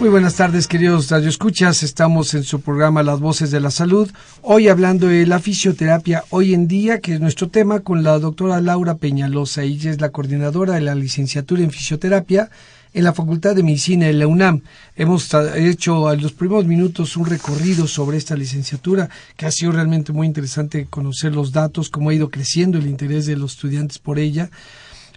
Muy 0.00 0.10
buenas 0.10 0.36
tardes, 0.36 0.68
queridos 0.68 1.10
radioescuchas. 1.10 1.82
Estamos 1.82 2.32
en 2.34 2.44
su 2.44 2.60
programa 2.60 3.02
Las 3.02 3.18
Voces 3.18 3.50
de 3.50 3.58
la 3.58 3.72
Salud. 3.72 4.08
Hoy 4.42 4.68
hablando 4.68 5.08
de 5.08 5.26
la 5.26 5.40
fisioterapia 5.40 6.22
hoy 6.30 6.54
en 6.54 6.68
día, 6.68 7.00
que 7.00 7.14
es 7.14 7.20
nuestro 7.20 7.48
tema, 7.48 7.80
con 7.80 8.04
la 8.04 8.16
doctora 8.20 8.60
Laura 8.60 8.94
Peñalosa. 8.94 9.64
Ella 9.64 9.90
es 9.90 10.00
la 10.00 10.10
coordinadora 10.10 10.74
de 10.74 10.82
la 10.82 10.94
licenciatura 10.94 11.64
en 11.64 11.72
fisioterapia 11.72 12.48
en 12.94 13.02
la 13.02 13.12
Facultad 13.12 13.56
de 13.56 13.64
Medicina 13.64 14.06
de 14.06 14.12
la 14.12 14.28
UNAM. 14.28 14.62
Hemos 14.94 15.34
hecho 15.56 16.06
a 16.06 16.14
los 16.14 16.32
primeros 16.32 16.66
minutos 16.66 17.16
un 17.16 17.26
recorrido 17.26 17.88
sobre 17.88 18.18
esta 18.18 18.36
licenciatura, 18.36 19.10
que 19.36 19.46
ha 19.46 19.50
sido 19.50 19.72
realmente 19.72 20.12
muy 20.12 20.28
interesante 20.28 20.86
conocer 20.88 21.34
los 21.34 21.50
datos, 21.50 21.90
cómo 21.90 22.10
ha 22.10 22.14
ido 22.14 22.30
creciendo 22.30 22.78
el 22.78 22.86
interés 22.86 23.26
de 23.26 23.36
los 23.36 23.54
estudiantes 23.54 23.98
por 23.98 24.20
ella. 24.20 24.48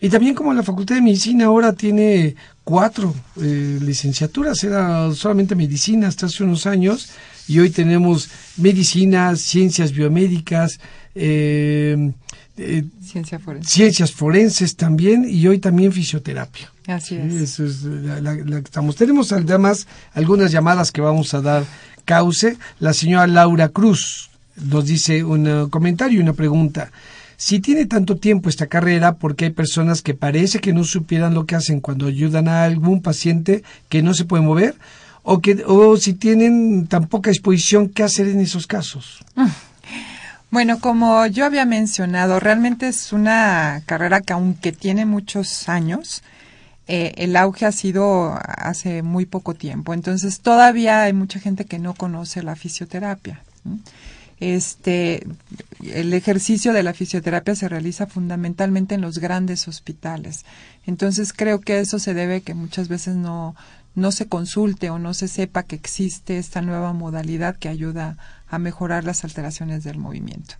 Y 0.04 0.10
también 0.10 0.34
como 0.34 0.52
la 0.54 0.64
Facultad 0.64 0.96
de 0.96 1.02
Medicina 1.02 1.46
ahora 1.46 1.74
tiene 1.74 2.36
cuatro 2.64 3.14
eh, 3.40 3.78
licenciaturas, 3.82 4.64
era 4.64 5.14
solamente 5.14 5.56
medicina 5.56 6.08
hasta 6.08 6.26
hace 6.26 6.44
unos 6.44 6.66
años, 6.66 7.10
y 7.48 7.60
hoy 7.60 7.70
tenemos 7.70 8.30
medicina, 8.58 9.36
ciencias 9.36 9.92
biomédicas, 9.92 10.80
eh, 11.14 12.12
eh, 12.58 12.84
Ciencia 13.04 13.38
forense. 13.40 13.70
ciencias 13.70 14.12
forenses 14.12 14.76
también, 14.76 15.26
y 15.30 15.48
hoy 15.48 15.60
también 15.60 15.92
fisioterapia. 15.92 16.72
Así 16.88 17.16
Sí, 17.16 17.22
es. 17.22 17.34
eso 17.36 17.66
es 17.66 17.84
la, 17.84 18.20
la- 18.22 18.34
la 18.36 18.58
que 18.60 18.66
estamos. 18.66 18.96
Tenemos 18.96 19.32
además 19.32 19.88
algunas 20.14 20.52
llamadas 20.52 20.92
que 20.92 21.02
vamos 21.02 21.34
a 21.36 21.42
dar 21.42 21.64
cauce. 22.06 22.58
La 22.80 22.94
señora 22.94 23.28
Laura 23.28 23.70
Cruz 23.70 24.30
nos 24.56 24.86
dice 24.86 25.24
un 25.24 25.70
comentario 25.70 26.20
y 26.20 26.24
una 26.24 26.34
pregunta. 26.34 26.92
Si 27.44 27.60
tiene 27.60 27.88
tanto 27.88 28.18
tiempo 28.18 28.50
esta 28.50 28.68
carrera, 28.68 29.16
¿por 29.16 29.36
qué 29.36 29.46
hay 29.46 29.52
personas 29.52 30.04
que 30.04 30.14
parece 30.14 30.60
que 30.60 30.74
no 30.74 30.84
supieran 30.84 31.34
lo 31.34 31.48
que 31.48 31.56
hacen 31.56 31.80
cuando 31.80 32.06
ayudan 32.06 32.48
a 32.48 32.66
algún 32.66 33.02
paciente 33.02 33.64
que 33.90 34.04
no 34.04 34.14
se 34.14 34.26
puede 34.26 34.44
mover? 34.44 34.76
O, 35.24 35.40
que, 35.40 35.64
o 35.66 35.98
si 35.98 36.14
tienen 36.14 36.86
tan 36.86 37.08
poca 37.08 37.32
exposición, 37.32 37.90
¿qué 37.90 38.04
hacer 38.04 38.28
en 38.28 38.42
esos 38.42 38.68
casos? 38.68 39.26
Bueno, 40.52 40.82
como 40.82 41.26
yo 41.28 41.46
había 41.46 41.66
mencionado, 41.66 42.42
realmente 42.42 42.90
es 42.90 43.14
una 43.14 43.82
carrera 43.86 44.20
que 44.20 44.34
aunque 44.34 44.74
tiene 44.74 45.06
muchos 45.06 45.70
años, 45.70 46.24
eh, 46.88 47.14
el 47.16 47.38
auge 47.38 47.66
ha 47.66 47.72
sido 47.72 48.38
hace 48.44 49.02
muy 49.02 49.26
poco 49.26 49.54
tiempo. 49.54 49.94
Entonces 49.94 50.42
todavía 50.42 51.04
hay 51.04 51.14
mucha 51.14 51.40
gente 51.40 51.64
que 51.64 51.80
no 51.80 51.94
conoce 51.94 52.44
la 52.44 52.58
fisioterapia. 52.58 53.42
Este, 54.42 55.26
el 55.84 56.14
ejercicio 56.14 56.74
de 56.74 56.82
la 56.82 56.96
fisioterapia 56.96 57.56
se 57.56 57.70
realiza 57.70 58.08
fundamentalmente 58.08 58.96
en 58.96 59.02
los 59.02 59.20
grandes 59.20 59.68
hospitales. 59.68 60.46
Entonces 60.88 61.32
creo 61.32 61.62
que 61.62 61.80
eso 61.80 62.00
se 62.00 62.16
debe 62.16 62.42
que 62.42 62.56
muchas 62.56 62.88
veces 62.88 63.16
no, 63.16 63.56
no 63.94 64.12
se 64.12 64.28
consulte 64.28 64.90
o 64.90 64.98
no 64.98 65.14
se 65.14 65.28
sepa 65.28 65.62
que 65.62 65.76
existe 65.76 66.40
esta 66.40 66.62
nueva 66.64 66.92
modalidad 66.92 67.56
que 67.56 67.70
ayuda 67.70 68.18
a 68.50 68.58
mejorar 68.58 69.04
las 69.04 69.24
alteraciones 69.24 69.84
del 69.84 70.00
movimiento. 70.00 70.56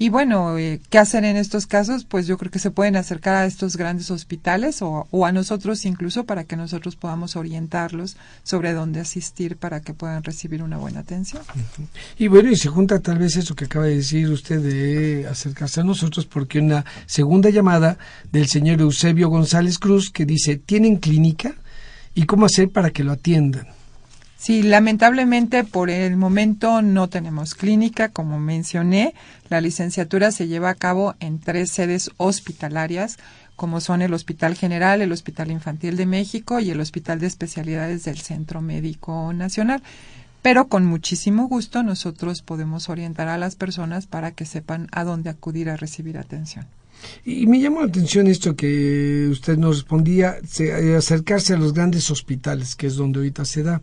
Y 0.00 0.10
bueno, 0.10 0.56
eh, 0.58 0.80
¿qué 0.90 0.98
hacer 0.98 1.24
en 1.24 1.36
estos 1.36 1.66
casos? 1.66 2.04
Pues 2.04 2.28
yo 2.28 2.38
creo 2.38 2.52
que 2.52 2.60
se 2.60 2.70
pueden 2.70 2.94
acercar 2.94 3.34
a 3.34 3.46
estos 3.46 3.76
grandes 3.76 4.12
hospitales 4.12 4.80
o, 4.80 5.08
o 5.10 5.26
a 5.26 5.32
nosotros 5.32 5.84
incluso 5.84 6.24
para 6.24 6.44
que 6.44 6.56
nosotros 6.56 6.94
podamos 6.94 7.34
orientarlos 7.34 8.16
sobre 8.44 8.74
dónde 8.74 9.00
asistir 9.00 9.56
para 9.56 9.80
que 9.80 9.94
puedan 9.94 10.22
recibir 10.22 10.62
una 10.62 10.78
buena 10.78 11.00
atención. 11.00 11.42
Y 12.16 12.28
bueno, 12.28 12.50
y 12.50 12.56
se 12.56 12.68
junta 12.68 13.00
tal 13.00 13.18
vez 13.18 13.36
eso 13.36 13.56
que 13.56 13.64
acaba 13.64 13.86
de 13.86 13.96
decir 13.96 14.30
usted 14.30 14.60
de 14.60 15.26
acercarse 15.26 15.80
a 15.80 15.84
nosotros, 15.84 16.26
porque 16.26 16.60
una 16.60 16.84
segunda 17.06 17.50
llamada 17.50 17.98
del 18.30 18.46
señor 18.46 18.80
Eusebio 18.80 19.28
González 19.28 19.78
Cruz 19.78 20.10
que 20.10 20.24
dice, 20.24 20.56
¿tienen 20.56 20.96
clínica? 20.96 21.54
¿Y 22.14 22.24
cómo 22.24 22.46
hacer 22.46 22.70
para 22.70 22.90
que 22.90 23.02
lo 23.02 23.12
atiendan? 23.12 23.77
Sí, 24.38 24.62
lamentablemente 24.62 25.64
por 25.64 25.90
el 25.90 26.16
momento 26.16 26.80
no 26.80 27.08
tenemos 27.08 27.56
clínica, 27.56 28.08
como 28.08 28.38
mencioné. 28.38 29.12
La 29.50 29.60
licenciatura 29.60 30.30
se 30.30 30.46
lleva 30.46 30.70
a 30.70 30.76
cabo 30.76 31.16
en 31.18 31.40
tres 31.40 31.72
sedes 31.72 32.12
hospitalarias, 32.18 33.18
como 33.56 33.80
son 33.80 34.00
el 34.00 34.14
Hospital 34.14 34.54
General, 34.54 35.02
el 35.02 35.10
Hospital 35.10 35.50
Infantil 35.50 35.96
de 35.96 36.06
México 36.06 36.60
y 36.60 36.70
el 36.70 36.78
Hospital 36.78 37.18
de 37.18 37.26
Especialidades 37.26 38.04
del 38.04 38.18
Centro 38.18 38.62
Médico 38.62 39.32
Nacional. 39.32 39.82
Pero 40.40 40.68
con 40.68 40.86
muchísimo 40.86 41.48
gusto 41.48 41.82
nosotros 41.82 42.42
podemos 42.42 42.88
orientar 42.88 43.26
a 43.26 43.38
las 43.38 43.56
personas 43.56 44.06
para 44.06 44.30
que 44.30 44.46
sepan 44.46 44.86
a 44.92 45.02
dónde 45.02 45.30
acudir 45.30 45.68
a 45.68 45.76
recibir 45.76 46.16
atención. 46.16 46.64
Y 47.24 47.48
me 47.48 47.58
llamó 47.58 47.80
la 47.80 47.88
atención 47.88 48.28
esto 48.28 48.54
que 48.54 49.26
usted 49.32 49.58
nos 49.58 49.78
respondía, 49.78 50.36
eh, 50.60 50.94
acercarse 50.96 51.54
a 51.54 51.58
los 51.58 51.74
grandes 51.74 52.08
hospitales, 52.12 52.76
que 52.76 52.86
es 52.86 52.94
donde 52.94 53.18
ahorita 53.18 53.44
se 53.44 53.64
da. 53.64 53.82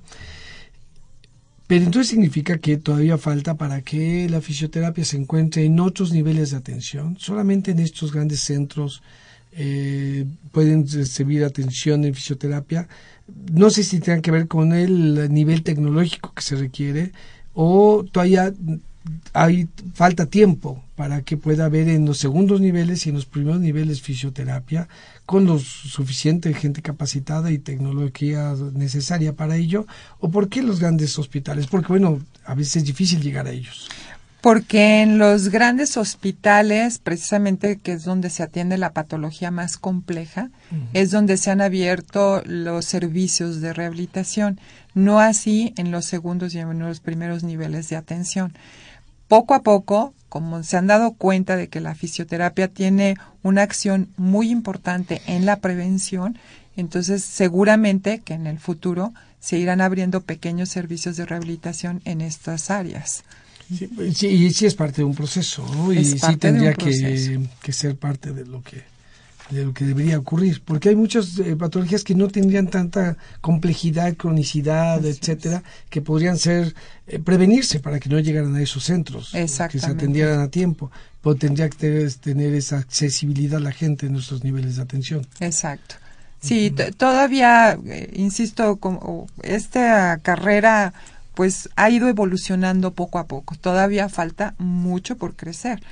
Pero 1.68 1.84
entonces 1.84 2.10
significa 2.10 2.60
que 2.60 2.78
todavía 2.78 3.18
falta 3.18 3.56
para 3.56 3.82
que 3.82 4.30
la 4.30 4.42
fisioterapia 4.42 5.04
se 5.04 5.18
encuentre 5.18 5.66
en 5.66 5.80
otros 5.80 6.12
niveles 6.12 6.52
de 6.52 6.58
atención. 6.58 7.18
Solamente 7.20 7.72
en 7.72 7.80
estos 7.80 8.12
grandes 8.12 8.42
centros 8.42 9.02
eh, 9.54 10.26
pueden 10.52 10.88
recibir 10.88 11.44
atención 11.44 12.06
en 12.06 12.14
fisioterapia. 12.14 12.88
No 13.52 13.72
sé 13.72 13.84
si 13.84 14.00
tenga 14.00 14.22
que 14.22 14.32
ver 14.32 14.48
con 14.48 14.74
el 14.74 15.34
nivel 15.34 15.64
tecnológico 15.64 16.34
que 16.36 16.44
se 16.44 16.56
requiere 16.56 17.12
o 17.56 18.06
todavía 18.12 18.54
hay 19.34 19.68
falta 19.94 20.26
tiempo 20.26 20.84
para 20.96 21.22
que 21.22 21.38
pueda 21.38 21.66
haber 21.66 21.90
en 21.90 22.06
los 22.06 22.18
segundos 22.18 22.62
niveles 22.62 23.06
y 23.06 23.10
en 23.10 23.16
los 23.16 23.26
primeros 23.26 23.60
niveles 23.60 24.02
fisioterapia 24.02 24.88
con 25.26 25.46
lo 25.46 25.60
suficiente 25.60 26.54
gente 26.54 26.82
capacitada 26.82 27.52
y 27.52 27.58
tecnología 27.58 28.54
necesaria 28.74 29.34
para 29.34 29.56
ello 29.56 29.88
o 30.20 30.30
por 30.30 30.50
qué 30.50 30.62
los 30.62 30.80
grandes 30.80 31.18
hospitales 31.18 31.68
porque 31.68 31.88
bueno 31.88 32.22
a 32.46 32.54
veces 32.54 32.78
es 32.78 32.84
difícil 32.86 33.22
llegar 33.22 33.48
a 33.48 33.52
ellos. 33.52 33.90
Porque 34.46 35.02
en 35.02 35.18
los 35.18 35.50
grandes 35.50 35.98
hospitales, 35.98 37.00
precisamente 37.00 37.78
que 37.78 37.94
es 37.94 38.04
donde 38.04 38.30
se 38.30 38.44
atiende 38.44 38.78
la 38.78 38.94
patología 38.94 39.50
más 39.50 39.78
compleja, 39.78 40.52
es 40.94 41.10
donde 41.10 41.38
se 41.38 41.50
han 41.50 41.62
abierto 41.62 42.44
los 42.46 42.86
servicios 42.86 43.60
de 43.60 43.74
rehabilitación, 43.74 44.60
no 44.94 45.20
así 45.20 45.74
en 45.78 45.90
los 45.90 46.06
segundos 46.06 46.54
y 46.54 46.60
en 46.60 46.78
los 46.78 47.00
primeros 47.00 47.44
niveles 47.44 47.90
de 47.90 47.96
atención. 47.96 48.54
Poco 49.28 49.56
a 49.56 49.64
poco, 49.64 50.14
como 50.36 50.64
se 50.64 50.76
han 50.76 50.88
dado 50.88 51.14
cuenta 51.14 51.56
de 51.56 51.70
que 51.70 51.80
la 51.80 51.96
fisioterapia 51.96 52.68
tiene 52.68 53.16
una 53.42 53.62
acción 53.62 54.10
muy 54.18 54.50
importante 54.50 55.22
en 55.28 55.46
la 55.46 55.62
prevención, 55.62 56.38
entonces 56.76 57.24
seguramente 57.24 58.20
que 58.20 58.34
en 58.34 58.46
el 58.46 58.60
futuro 58.60 59.14
se 59.40 59.58
irán 59.58 59.80
abriendo 59.80 60.24
pequeños 60.24 60.68
servicios 60.68 61.16
de 61.16 61.26
rehabilitación 61.26 62.02
en 62.04 62.20
estas 62.20 62.70
áreas. 62.70 63.24
Sí, 63.74 63.88
pues, 63.88 64.18
sí, 64.18 64.52
sí 64.52 64.66
es 64.66 64.76
parte 64.76 64.98
de 64.98 65.06
un 65.06 65.16
proceso, 65.16 65.66
¿no? 65.74 65.94
Y 65.94 66.04
sí 66.04 66.20
tendría 66.36 66.74
que, 66.74 67.40
que, 67.62 67.72
ser 67.72 67.96
parte 67.96 68.34
de 68.34 68.46
lo 68.46 68.62
que 68.62 68.84
de 69.50 69.66
lo 69.66 69.74
que 69.74 69.86
debería 69.86 70.18
ocurrir, 70.18 70.62
porque 70.66 70.90
hay 70.90 70.96
muchas 70.96 71.38
eh, 71.40 71.56
patologías 71.56 72.04
que 72.04 72.16
no 72.16 72.28
tendrían 72.28 72.68
tanta 72.68 73.18
complejidad, 73.42 74.16
cronicidad, 74.16 75.06
etcétera, 75.06 75.64
que 75.90 76.02
podrían 76.02 76.38
ser 76.38 76.74
eh, 77.08 77.20
prevenirse 77.20 77.80
para 77.80 78.00
que 78.00 78.10
no 78.10 78.20
llegaran 78.20 78.56
a 78.56 78.62
esos 78.62 78.84
centros, 78.84 79.32
que 79.32 79.48
se 79.80 79.86
atendieran 79.86 80.40
a 80.40 80.50
tiempo, 80.50 80.92
pero 81.22 81.36
tendría 81.36 81.70
que 81.70 82.10
tener 82.22 82.54
esa 82.56 82.80
accesibilidad 82.80 83.58
a 83.58 83.64
la 83.64 83.72
gente 83.72 84.08
en 84.08 84.14
nuestros 84.14 84.44
niveles 84.44 84.78
de 84.78 84.82
atención. 84.82 85.28
Exacto. 85.40 85.96
Sí, 86.42 86.74
todavía, 86.98 87.78
eh, 87.88 88.12
insisto, 88.16 88.76
como 88.78 89.28
esta 89.42 90.20
carrera 90.22 90.94
pues 91.36 91.70
ha 91.76 91.90
ido 91.90 92.08
evolucionando 92.08 92.94
poco 92.94 93.20
a 93.20 93.28
poco. 93.28 93.56
Todavía 93.56 94.10
falta 94.10 94.56
mucho 94.58 95.18
por 95.18 95.36
crecer. 95.36 95.84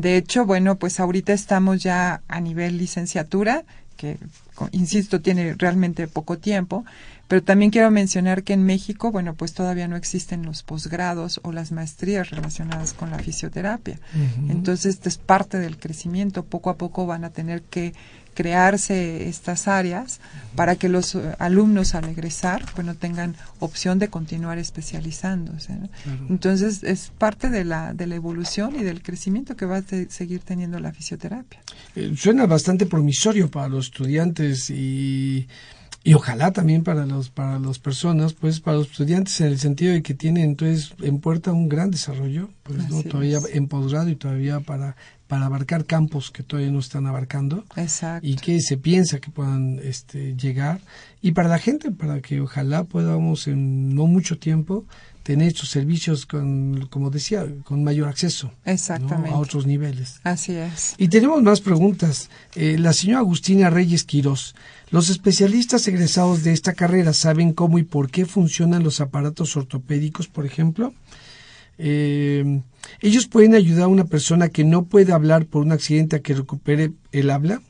De 0.00 0.18
hecho, 0.18 0.44
bueno, 0.44 0.76
pues 0.76 1.00
ahorita 1.00 1.32
estamos 1.32 1.82
ya 1.82 2.20
a 2.28 2.40
nivel 2.40 2.76
licenciatura, 2.76 3.64
que, 3.96 4.18
insisto, 4.72 5.22
tiene 5.22 5.54
realmente 5.54 6.06
poco 6.06 6.36
tiempo, 6.36 6.84
pero 7.28 7.42
también 7.42 7.70
quiero 7.70 7.90
mencionar 7.90 8.42
que 8.42 8.52
en 8.52 8.62
México, 8.62 9.10
bueno, 9.10 9.34
pues 9.34 9.54
todavía 9.54 9.88
no 9.88 9.96
existen 9.96 10.44
los 10.44 10.62
posgrados 10.62 11.40
o 11.44 11.50
las 11.50 11.72
maestrías 11.72 12.28
relacionadas 12.30 12.92
con 12.92 13.10
la 13.10 13.18
fisioterapia. 13.18 13.98
Entonces, 14.48 14.96
esto 14.96 15.08
es 15.08 15.16
parte 15.16 15.58
del 15.58 15.78
crecimiento. 15.78 16.44
Poco 16.44 16.68
a 16.68 16.76
poco 16.76 17.06
van 17.06 17.24
a 17.24 17.30
tener 17.30 17.62
que 17.62 17.94
crearse 18.36 19.28
estas 19.28 19.66
áreas 19.66 20.20
para 20.54 20.76
que 20.76 20.88
los 20.88 21.14
eh, 21.14 21.34
alumnos 21.38 21.94
al 21.94 22.04
egresar 22.04 22.64
pues 22.74 22.86
no 22.86 22.94
tengan 22.94 23.34
opción 23.58 23.98
de 23.98 24.08
continuar 24.08 24.58
especializándose. 24.58 25.72
Entonces 26.28 26.84
es 26.84 27.10
parte 27.16 27.48
de 27.48 27.64
la, 27.64 27.94
de 27.94 28.06
la 28.06 28.14
evolución 28.14 28.76
y 28.78 28.84
del 28.84 29.02
crecimiento 29.02 29.56
que 29.56 29.64
va 29.64 29.78
a 29.78 29.82
seguir 30.08 30.40
teniendo 30.40 30.78
la 30.78 30.92
fisioterapia. 30.92 31.60
Eh, 31.96 32.12
suena 32.16 32.46
bastante 32.46 32.84
promisorio 32.84 33.50
para 33.50 33.68
los 33.68 33.86
estudiantes 33.86 34.70
y 34.70 35.48
y 36.06 36.14
ojalá 36.14 36.52
también 36.52 36.84
para 36.84 37.04
los 37.04 37.30
para 37.30 37.58
las 37.58 37.80
personas 37.80 38.32
pues 38.32 38.60
para 38.60 38.76
los 38.76 38.92
estudiantes 38.92 39.40
en 39.40 39.48
el 39.48 39.58
sentido 39.58 39.92
de 39.92 40.04
que 40.04 40.14
tienen 40.14 40.44
entonces 40.44 40.94
en 41.02 41.18
puerta 41.18 41.52
un 41.52 41.68
gran 41.68 41.90
desarrollo 41.90 42.48
pues 42.62 42.88
no 42.88 43.02
todavía 43.02 43.40
en 43.52 43.66
posgrado 43.66 44.08
y 44.08 44.14
todavía 44.14 44.60
para 44.60 44.94
para 45.28 45.46
abarcar 45.46 45.84
campos 45.86 46.30
que 46.30 46.42
todavía 46.42 46.70
no 46.70 46.78
están 46.78 47.06
abarcando 47.06 47.64
y 48.22 48.36
que 48.36 48.60
se 48.60 48.76
piensa 48.76 49.18
que 49.18 49.30
puedan 49.30 49.80
este, 49.82 50.36
llegar 50.36 50.80
y 51.20 51.32
para 51.32 51.48
la 51.48 51.58
gente 51.58 51.90
para 51.90 52.20
que 52.20 52.40
ojalá 52.40 52.84
podamos 52.84 53.48
en 53.48 53.94
no 53.94 54.06
mucho 54.06 54.38
tiempo 54.38 54.84
tener 55.26 55.48
estos 55.48 55.70
servicios 55.70 56.24
con, 56.24 56.86
como 56.88 57.10
decía, 57.10 57.44
con 57.64 57.82
mayor 57.82 58.06
acceso 58.06 58.52
Exactamente. 58.64 59.30
a 59.30 59.38
otros 59.38 59.66
niveles. 59.66 60.20
Así 60.22 60.52
es. 60.54 60.94
Y 60.98 61.08
tenemos 61.08 61.42
más 61.42 61.60
preguntas. 61.60 62.30
Eh, 62.54 62.76
la 62.78 62.92
señora 62.92 63.18
Agustina 63.18 63.68
Reyes 63.68 64.04
Quirós, 64.04 64.54
los 64.90 65.10
especialistas 65.10 65.88
egresados 65.88 66.44
de 66.44 66.52
esta 66.52 66.74
carrera 66.74 67.12
saben 67.12 67.54
cómo 67.54 67.80
y 67.80 67.82
por 67.82 68.08
qué 68.08 68.24
funcionan 68.24 68.84
los 68.84 69.00
aparatos 69.00 69.56
ortopédicos, 69.56 70.28
por 70.28 70.46
ejemplo. 70.46 70.94
Eh, 71.78 72.60
ellos 73.00 73.26
pueden 73.26 73.54
ayudar 73.54 73.84
a 73.84 73.88
una 73.88 74.04
persona 74.04 74.48
que 74.48 74.64
no 74.64 74.84
puede 74.84 75.12
hablar 75.12 75.46
por 75.46 75.62
un 75.62 75.72
accidente 75.72 76.16
a 76.16 76.20
que 76.20 76.34
recupere 76.34 76.92
el 77.12 77.30
habla. 77.30 77.60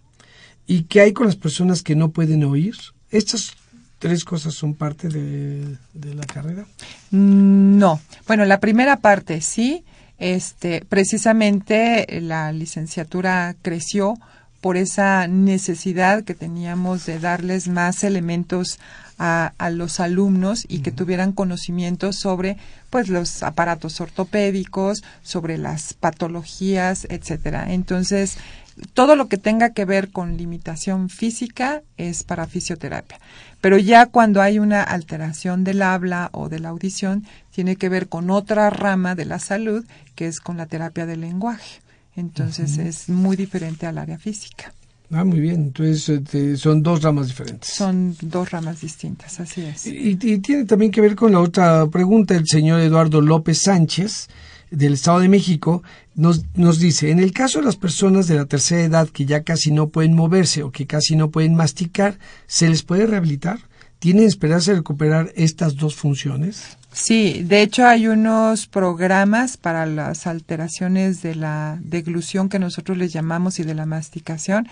¿Y 0.66 0.84
qué 0.84 1.00
hay 1.00 1.12
con 1.12 1.26
las 1.26 1.36
personas 1.36 1.82
que 1.82 1.94
no 1.94 2.10
pueden 2.10 2.44
oír? 2.44 2.74
Estas 3.10 3.52
tres 3.98 4.24
cosas 4.24 4.54
son 4.54 4.74
parte 4.74 5.08
de, 5.08 5.76
la 6.14 6.24
carrera. 6.26 6.66
Mm, 7.10 7.78
no. 7.78 8.00
Bueno, 8.26 8.44
la 8.44 8.60
primera 8.60 8.96
parte 8.96 9.40
sí. 9.40 9.84
Este, 10.18 10.82
precisamente 10.88 12.06
la 12.22 12.50
licenciatura 12.50 13.54
creció 13.60 14.14
por 14.62 14.78
esa 14.78 15.28
necesidad 15.28 16.24
que 16.24 16.34
teníamos 16.34 17.04
de 17.04 17.18
darles 17.18 17.68
más 17.68 18.02
elementos 18.02 18.78
a, 19.18 19.52
a 19.58 19.70
los 19.70 20.00
alumnos 20.00 20.64
y 20.68 20.80
que 20.80 20.92
tuvieran 20.92 21.32
conocimiento 21.32 22.12
sobre 22.12 22.56
pues 22.90 23.08
los 23.08 23.42
aparatos 23.42 24.00
ortopédicos, 24.00 25.02
sobre 25.22 25.58
las 25.58 25.94
patologías, 25.94 27.06
etcétera. 27.10 27.72
Entonces, 27.72 28.38
todo 28.94 29.16
lo 29.16 29.28
que 29.28 29.38
tenga 29.38 29.70
que 29.70 29.84
ver 29.84 30.10
con 30.10 30.36
limitación 30.36 31.08
física 31.08 31.82
es 31.96 32.24
para 32.24 32.46
fisioterapia. 32.46 33.18
Pero 33.60 33.78
ya 33.78 34.06
cuando 34.06 34.42
hay 34.42 34.58
una 34.58 34.82
alteración 34.82 35.64
del 35.64 35.82
habla 35.82 36.28
o 36.32 36.48
de 36.48 36.60
la 36.60 36.68
audición, 36.68 37.24
tiene 37.50 37.76
que 37.76 37.88
ver 37.88 38.08
con 38.08 38.30
otra 38.30 38.70
rama 38.70 39.14
de 39.14 39.24
la 39.24 39.38
salud, 39.38 39.84
que 40.14 40.26
es 40.26 40.40
con 40.40 40.56
la 40.58 40.66
terapia 40.66 41.06
del 41.06 41.22
lenguaje. 41.22 41.80
Entonces 42.14 42.78
es 42.78 43.08
muy 43.08 43.36
diferente 43.36 43.86
al 43.86 43.98
área 43.98 44.18
física. 44.18 44.72
Ah, 45.10 45.24
muy 45.24 45.40
bien. 45.40 45.56
Entonces 45.56 46.08
este, 46.08 46.56
son 46.56 46.82
dos 46.82 47.02
ramas 47.02 47.28
diferentes. 47.28 47.70
Son 47.72 48.16
dos 48.20 48.50
ramas 48.50 48.80
distintas, 48.80 49.38
así 49.40 49.62
es. 49.62 49.86
Y, 49.86 50.18
y, 50.20 50.38
tiene 50.38 50.64
también 50.64 50.90
que 50.90 51.00
ver 51.00 51.14
con 51.14 51.32
la 51.32 51.40
otra 51.40 51.86
pregunta. 51.86 52.34
El 52.34 52.46
señor 52.46 52.80
Eduardo 52.80 53.20
López 53.20 53.62
Sánchez, 53.62 54.28
del 54.70 54.94
Estado 54.94 55.20
de 55.20 55.28
México, 55.28 55.82
nos, 56.14 56.44
nos 56.54 56.78
dice, 56.78 57.10
en 57.10 57.20
el 57.20 57.32
caso 57.32 57.60
de 57.60 57.66
las 57.66 57.76
personas 57.76 58.26
de 58.26 58.36
la 58.36 58.46
tercera 58.46 58.82
edad 58.82 59.08
que 59.08 59.26
ya 59.26 59.42
casi 59.42 59.70
no 59.70 59.88
pueden 59.88 60.14
moverse 60.14 60.62
o 60.62 60.72
que 60.72 60.86
casi 60.86 61.14
no 61.14 61.30
pueden 61.30 61.54
masticar, 61.54 62.18
¿se 62.46 62.68
les 62.68 62.82
puede 62.82 63.06
rehabilitar? 63.06 63.60
¿Tienen 63.98 64.24
esperanza 64.24 64.72
de 64.72 64.78
recuperar 64.78 65.32
estas 65.36 65.76
dos 65.76 65.94
funciones? 65.94 66.76
Sí, 66.96 67.42
de 67.44 67.60
hecho 67.60 67.86
hay 67.86 68.08
unos 68.08 68.66
programas 68.66 69.58
para 69.58 69.84
las 69.84 70.26
alteraciones 70.26 71.20
de 71.20 71.34
la 71.34 71.78
deglución 71.82 72.48
que 72.48 72.58
nosotros 72.58 72.96
les 72.96 73.12
llamamos 73.12 73.58
y 73.58 73.64
de 73.64 73.74
la 73.74 73.84
masticación 73.84 74.66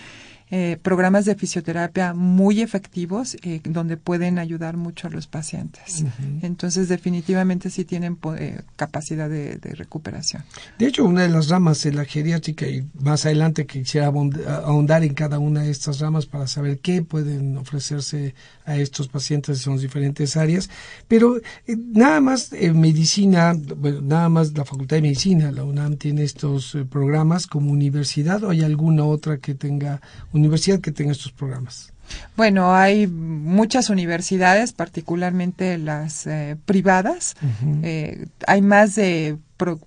eh, 0.50 0.78
programas 0.80 1.24
de 1.24 1.34
fisioterapia 1.34 2.12
muy 2.12 2.60
efectivos 2.60 3.34
eh, 3.42 3.60
donde 3.64 3.96
pueden 3.96 4.38
ayudar 4.38 4.76
mucho 4.76 5.08
a 5.08 5.10
los 5.10 5.26
pacientes. 5.26 6.04
Entonces, 6.42 6.88
definitivamente 6.88 7.70
sí 7.70 7.84
tienen 7.84 8.18
eh, 8.36 8.60
capacidad 8.76 9.28
de, 9.28 9.58
recuperación. 9.74 10.44
De 10.78 10.86
hecho, 10.86 11.06
una 11.06 11.22
de 11.22 11.30
las 11.30 11.48
ramas 11.48 11.82
de 11.82 11.92
la 11.92 12.04
geriátrica, 12.04 12.68
y 12.68 12.86
más 13.00 13.24
adelante 13.24 13.66
quisiera 13.66 14.08
ahondar 14.08 15.02
en 15.02 15.14
cada 15.14 15.38
una 15.38 15.62
de 15.62 15.70
estas 15.70 15.98
ramas 15.98 16.26
para 16.26 16.46
saber 16.46 16.78
qué 16.78 17.02
pueden 17.02 17.56
ofrecerse 17.56 18.34
a 18.64 18.76
estos 18.76 19.08
pacientes 19.08 19.66
en 19.66 19.74
las 19.74 19.82
diferentes 19.82 20.36
áreas, 20.36 20.70
pero 21.08 21.40
nada 21.66 22.20
más 22.20 22.50
medicina, 22.52 23.54
nada 24.02 24.28
más 24.28 24.52
la 24.56 24.64
Facultad 24.64 24.96
de 24.96 25.02
Medicina, 25.02 25.52
la 25.52 25.64
UNAM 25.64 25.96
tiene 25.96 26.22
estos 26.22 26.76
programas 26.90 27.46
como 27.46 27.70
universidad 27.70 28.42
o 28.44 28.50
hay 28.50 28.62
alguna 28.62 29.04
otra 29.04 29.38
que 29.38 29.54
tenga 29.54 30.00
universidad 30.32 30.80
que 30.80 30.92
tenga 30.92 31.12
estos 31.12 31.32
programas? 31.32 31.92
Bueno, 32.36 32.74
hay 32.74 33.06
muchas 33.06 33.88
universidades, 33.88 34.72
particularmente 34.72 35.78
las 35.78 36.26
eh, 36.26 36.56
privadas. 36.66 37.34
Eh, 37.82 38.26
hay 38.46 38.60
más 38.60 38.94
de 38.94 39.38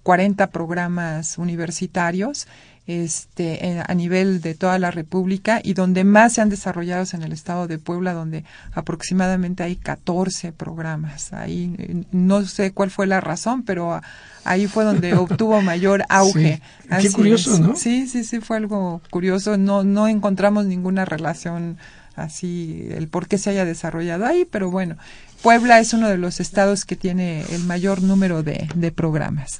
40 0.04 0.48
programas 0.50 1.38
universitarios 1.38 2.48
este, 2.88 3.84
a 3.86 3.94
nivel 3.94 4.40
de 4.42 4.56
toda 4.56 4.80
la 4.80 4.92
República 4.92 5.60
y 5.62 5.74
donde 5.74 6.06
más 6.06 6.34
se 6.34 6.42
han 6.42 6.50
desarrollado 6.50 7.04
es 7.04 7.14
en 7.14 7.22
el 7.22 7.34
estado 7.34 7.68
de 7.68 7.78
Puebla, 7.80 8.14
donde 8.14 8.46
aproximadamente 8.74 9.62
hay 9.64 9.76
14 9.76 10.54
programas. 10.54 11.34
Ahí 11.34 12.06
no 12.12 12.46
sé 12.46 12.72
cuál 12.72 12.90
fue 12.90 13.06
la 13.06 13.20
razón, 13.20 13.64
pero 13.64 14.02
ahí 14.46 14.68
fue 14.68 14.86
donde 14.86 15.14
obtuvo 15.18 15.62
mayor 15.62 16.06
auge. 16.08 16.62
Qué 17.02 17.12
curioso, 17.12 17.60
¿no? 17.60 17.76
Sí, 17.76 18.08
sí, 18.08 18.24
sí, 18.24 18.40
fue 18.40 18.56
algo 18.56 19.02
curioso. 19.10 19.58
No, 19.58 19.84
no 19.84 20.08
encontramos 20.08 20.66
ninguna 20.66 21.04
relación 21.04 21.78
así, 22.16 22.88
el 22.92 23.10
por 23.10 23.28
qué 23.28 23.38
se 23.38 23.52
haya 23.52 23.66
desarrollado 23.66 24.26
ahí, 24.26 24.46
pero 24.50 24.72
bueno, 24.72 24.96
Puebla 25.44 25.80
es 25.80 25.94
uno 25.94 26.08
de 26.08 26.18
los 26.18 26.40
estados 26.40 26.86
que 26.86 26.96
tiene 26.96 27.44
el 27.52 27.64
mayor 27.66 28.02
número 28.02 28.44
de, 28.44 28.68
de 28.74 28.92
programas. 28.92 29.60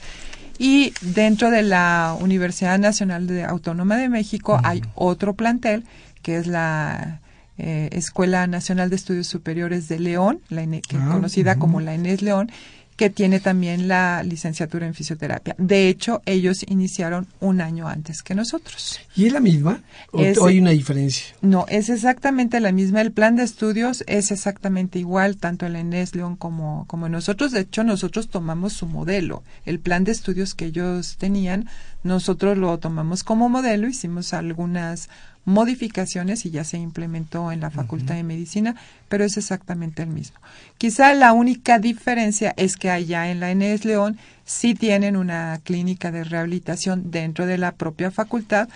Y 0.58 0.94
dentro 1.02 1.52
de 1.52 1.62
la 1.62 2.16
Universidad 2.20 2.80
Nacional 2.80 3.28
de 3.28 3.44
Autónoma 3.44 3.98
de 3.98 4.10
México 4.10 4.60
hay 4.64 4.82
otro 4.96 5.34
plantel 5.34 5.84
que 6.22 6.38
es 6.38 6.48
la 6.48 7.20
eh, 7.58 7.90
Escuela 7.92 8.48
Nacional 8.48 8.90
de 8.90 8.96
Estudios 8.96 9.28
Superiores 9.28 9.88
de 9.88 10.00
León, 10.00 10.42
la 10.50 10.66
que 10.66 10.98
Ah, 10.98 11.10
conocida 11.12 11.58
como 11.58 11.80
la 11.80 11.96
Inés 11.96 12.22
León, 12.22 12.52
que 12.98 13.10
tiene 13.10 13.40
también 13.40 13.88
la 13.88 14.24
licenciatura 14.24 14.86
en 14.88 14.94
fisioterapia. 14.96 15.56
De 15.60 15.88
hecho, 15.88 16.22
ellos 16.26 16.66
iniciaron 16.68 17.28
un 17.40 17.62
año 17.62 17.88
antes 17.88 18.24
que 18.24 18.34
nosotros. 18.36 19.00
¿Y 19.16 19.28
es 19.28 19.34
la 19.34 19.40
misma? 19.40 19.84
¿O, 20.12 20.20
Es- 20.22 20.38
hay 20.42 20.60
una 20.60 20.72
diferencia? 20.72 21.28
No, 21.42 21.66
es 21.70 21.90
exactamente 21.90 22.60
la 22.60 22.72
misma. 22.72 23.02
El 23.02 23.12
plan 23.12 23.36
de 23.36 23.44
estudios 23.44 24.04
es 24.08 24.32
exactamente 24.32 24.98
igual, 25.00 25.38
tanto 25.38 25.66
en 25.68 25.74
la 25.74 25.80
Inés 25.80 26.16
León 26.16 26.36
como, 26.36 26.86
como 26.88 27.08
nosotros. 27.08 27.52
De 27.52 27.62
hecho, 27.62 27.84
nosotros 27.84 28.30
tomamos 28.30 28.74
su 28.74 28.88
modelo. 28.88 29.44
El 29.66 29.80
plan 29.80 30.04
de 30.04 30.12
estudios 30.12 30.56
que 30.56 30.66
ellos 30.66 31.18
tenían, 31.18 31.70
nosotros 32.04 32.58
lo 32.58 32.78
tomamos 32.80 33.24
como 33.24 33.48
modelo, 33.48 33.88
hicimos 33.88 34.34
algunas 34.34 35.08
modificaciones 35.48 36.46
y 36.46 36.52
ya 36.52 36.66
se 36.66 36.78
implementó 36.78 37.54
en 37.54 37.62
la 37.62 37.72
Facultad 37.72 38.16
de 38.16 38.24
Medicina, 38.24 38.76
pero 39.08 39.24
es 39.24 39.38
exactamente 39.38 40.04
el 40.04 40.10
mismo. 40.10 40.38
Quizá 40.78 41.14
la 41.14 41.32
única 41.32 41.80
diferencia 41.80 42.54
es 42.58 42.76
que 42.76 42.90
allá 42.90 43.32
en 43.32 43.40
la 43.40 43.50
Inés 43.50 43.86
León 43.86 44.18
sí 44.44 44.76
tienen 44.76 45.16
una 45.16 45.58
clínica 45.64 46.12
de 46.12 46.26
rehabilitación 46.26 47.12
dentro 47.12 47.46
de 47.46 47.58
la 47.58 47.72
propia 47.72 48.12
facultad, 48.12 48.68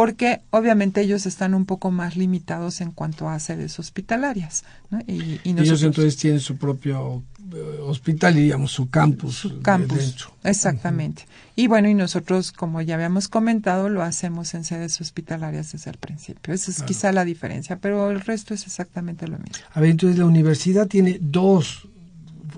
porque 0.00 0.40
obviamente 0.48 1.02
ellos 1.02 1.26
están 1.26 1.52
un 1.52 1.66
poco 1.66 1.90
más 1.90 2.16
limitados 2.16 2.80
en 2.80 2.90
cuanto 2.90 3.28
a 3.28 3.38
sedes 3.38 3.78
hospitalarias. 3.78 4.64
¿no? 4.88 4.98
Y, 5.06 5.38
y 5.44 5.50
Ellos 5.58 5.82
entonces 5.82 6.16
tienen 6.16 6.40
su 6.40 6.56
propio 6.56 7.22
eh, 7.52 7.78
hospital 7.82 8.38
y 8.38 8.44
digamos 8.44 8.72
su 8.72 8.88
campus. 8.88 9.34
su 9.34 9.60
campus. 9.60 10.26
Exactamente. 10.42 11.26
Y 11.54 11.66
bueno, 11.66 11.90
y 11.90 11.92
nosotros, 11.92 12.50
como 12.50 12.80
ya 12.80 12.94
habíamos 12.94 13.28
comentado, 13.28 13.90
lo 13.90 14.02
hacemos 14.02 14.54
en 14.54 14.64
sedes 14.64 14.98
hospitalarias 15.02 15.72
desde 15.72 15.90
el 15.90 15.98
principio. 15.98 16.54
Esa 16.54 16.70
es 16.70 16.78
Claro. 16.78 16.88
quizá 16.88 17.12
la 17.12 17.26
diferencia, 17.26 17.76
pero 17.76 18.10
el 18.10 18.22
resto 18.22 18.54
es 18.54 18.64
exactamente 18.64 19.28
lo 19.28 19.36
mismo. 19.36 19.62
A 19.74 19.80
ver, 19.80 19.90
entonces 19.90 20.18
la 20.18 20.24
universidad 20.24 20.86
tiene 20.86 21.18
dos 21.20 21.89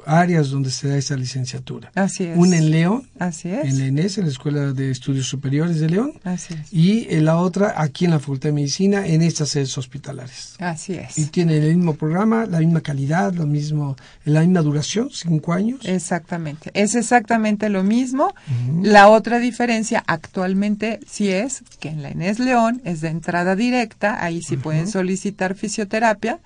áreas 0.06 0.50
donde 0.50 0.70
se 0.70 0.88
da 0.88 0.96
esa 0.96 1.16
licenciatura. 1.16 1.90
Así 1.94 2.24
es. 2.24 2.36
Una 2.36 2.56
en 2.56 2.70
León, 2.70 3.08
Así 3.18 3.48
es. 3.50 3.64
en 3.66 3.78
la 3.78 3.86
ENES, 3.86 4.18
en 4.18 4.24
la 4.24 4.30
Escuela 4.30 4.72
de 4.72 4.90
Estudios 4.90 5.26
Superiores 5.26 5.80
de 5.80 5.88
León, 5.90 6.12
Así 6.24 6.54
es. 6.54 6.72
y 6.72 7.06
en 7.14 7.24
la 7.24 7.36
otra 7.36 7.74
aquí 7.76 8.04
en 8.04 8.12
la 8.12 8.18
Facultad 8.18 8.48
de 8.50 8.52
Medicina, 8.54 9.06
en 9.06 9.22
estas 9.22 9.50
sedes 9.50 9.76
hospitalarias. 9.78 10.56
Así 10.58 10.94
es. 10.94 11.18
Y 11.18 11.26
tienen 11.26 11.62
el 11.62 11.76
mismo 11.76 11.94
programa, 11.94 12.46
la 12.46 12.58
misma 12.58 12.80
calidad, 12.80 13.32
lo 13.34 13.46
mismo, 13.46 13.96
la 14.24 14.40
misma 14.40 14.60
duración, 14.62 15.08
cinco 15.12 15.52
años. 15.52 15.80
Exactamente. 15.84 16.70
Es 16.74 16.94
exactamente 16.94 17.68
lo 17.68 17.82
mismo. 17.82 18.34
La 18.82 19.08
otra 19.08 19.38
diferencia 19.38 20.02
actualmente 20.06 21.00
sí 21.06 21.28
es 21.28 21.62
que 21.80 21.88
en 21.88 22.02
la 22.02 22.10
Inés 22.10 22.38
León 22.38 22.80
es 22.84 23.00
de 23.00 23.08
entrada 23.08 23.56
directa, 23.56 24.22
ahí 24.24 24.42
sí 24.42 24.56
pueden 24.56 24.88
solicitar 24.88 25.54
fisioterapia 25.54 26.40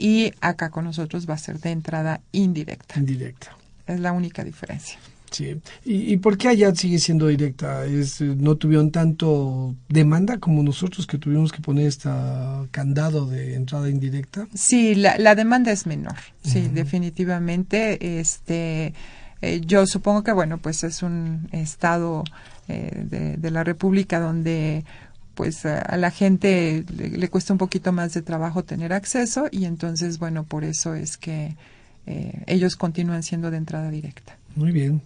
y 0.00 0.32
acá 0.40 0.70
con 0.70 0.84
nosotros 0.84 1.28
va 1.28 1.34
a 1.34 1.38
ser 1.38 1.60
de 1.60 1.70
entrada 1.70 2.20
indirecta. 2.32 2.98
Indirecta. 2.98 3.56
Es 3.86 4.00
la 4.00 4.12
única 4.12 4.42
diferencia. 4.42 4.98
Sí. 5.30 5.60
¿Y, 5.84 6.12
y 6.12 6.16
por 6.16 6.36
qué 6.36 6.48
allá 6.48 6.74
sigue 6.74 6.98
siendo 6.98 7.28
directa? 7.28 7.84
¿Es, 7.84 8.20
¿No 8.20 8.56
tuvieron 8.56 8.90
tanto 8.90 9.76
demanda 9.88 10.38
como 10.38 10.62
nosotros 10.62 11.06
que 11.06 11.18
tuvimos 11.18 11.52
que 11.52 11.60
poner 11.60 11.86
este 11.86 12.08
candado 12.72 13.26
de 13.26 13.54
entrada 13.54 13.88
indirecta? 13.88 14.48
Sí, 14.54 14.94
la, 14.96 15.18
la 15.18 15.34
demanda 15.34 15.70
es 15.70 15.86
menor. 15.86 16.16
Sí, 16.42 16.68
definitivamente. 16.72 18.18
Este, 18.18 18.94
eh, 19.40 19.60
yo 19.64 19.86
supongo 19.86 20.24
que 20.24 20.32
bueno, 20.32 20.58
pues 20.58 20.82
es 20.82 21.02
un 21.02 21.48
estado 21.52 22.24
eh, 22.66 23.04
de, 23.08 23.36
de 23.36 23.50
la 23.50 23.62
República 23.62 24.18
donde 24.18 24.84
pues 25.40 25.64
a, 25.64 25.78
a 25.80 25.96
la 25.96 26.10
gente 26.10 26.84
le, 26.94 27.08
le 27.08 27.28
cuesta 27.30 27.54
un 27.54 27.58
poquito 27.58 27.92
más 27.92 28.12
de 28.12 28.20
trabajo 28.20 28.62
tener 28.62 28.92
acceso 28.92 29.48
y 29.50 29.64
entonces 29.64 30.18
bueno, 30.18 30.44
por 30.44 30.64
eso 30.64 30.92
es 30.94 31.16
que 31.16 31.56
eh, 32.06 32.42
ellos 32.46 32.76
continúan 32.76 33.22
siendo 33.22 33.50
de 33.50 33.56
entrada 33.56 33.90
directa. 33.90 34.36
Muy 34.54 34.70
bien. 34.70 35.00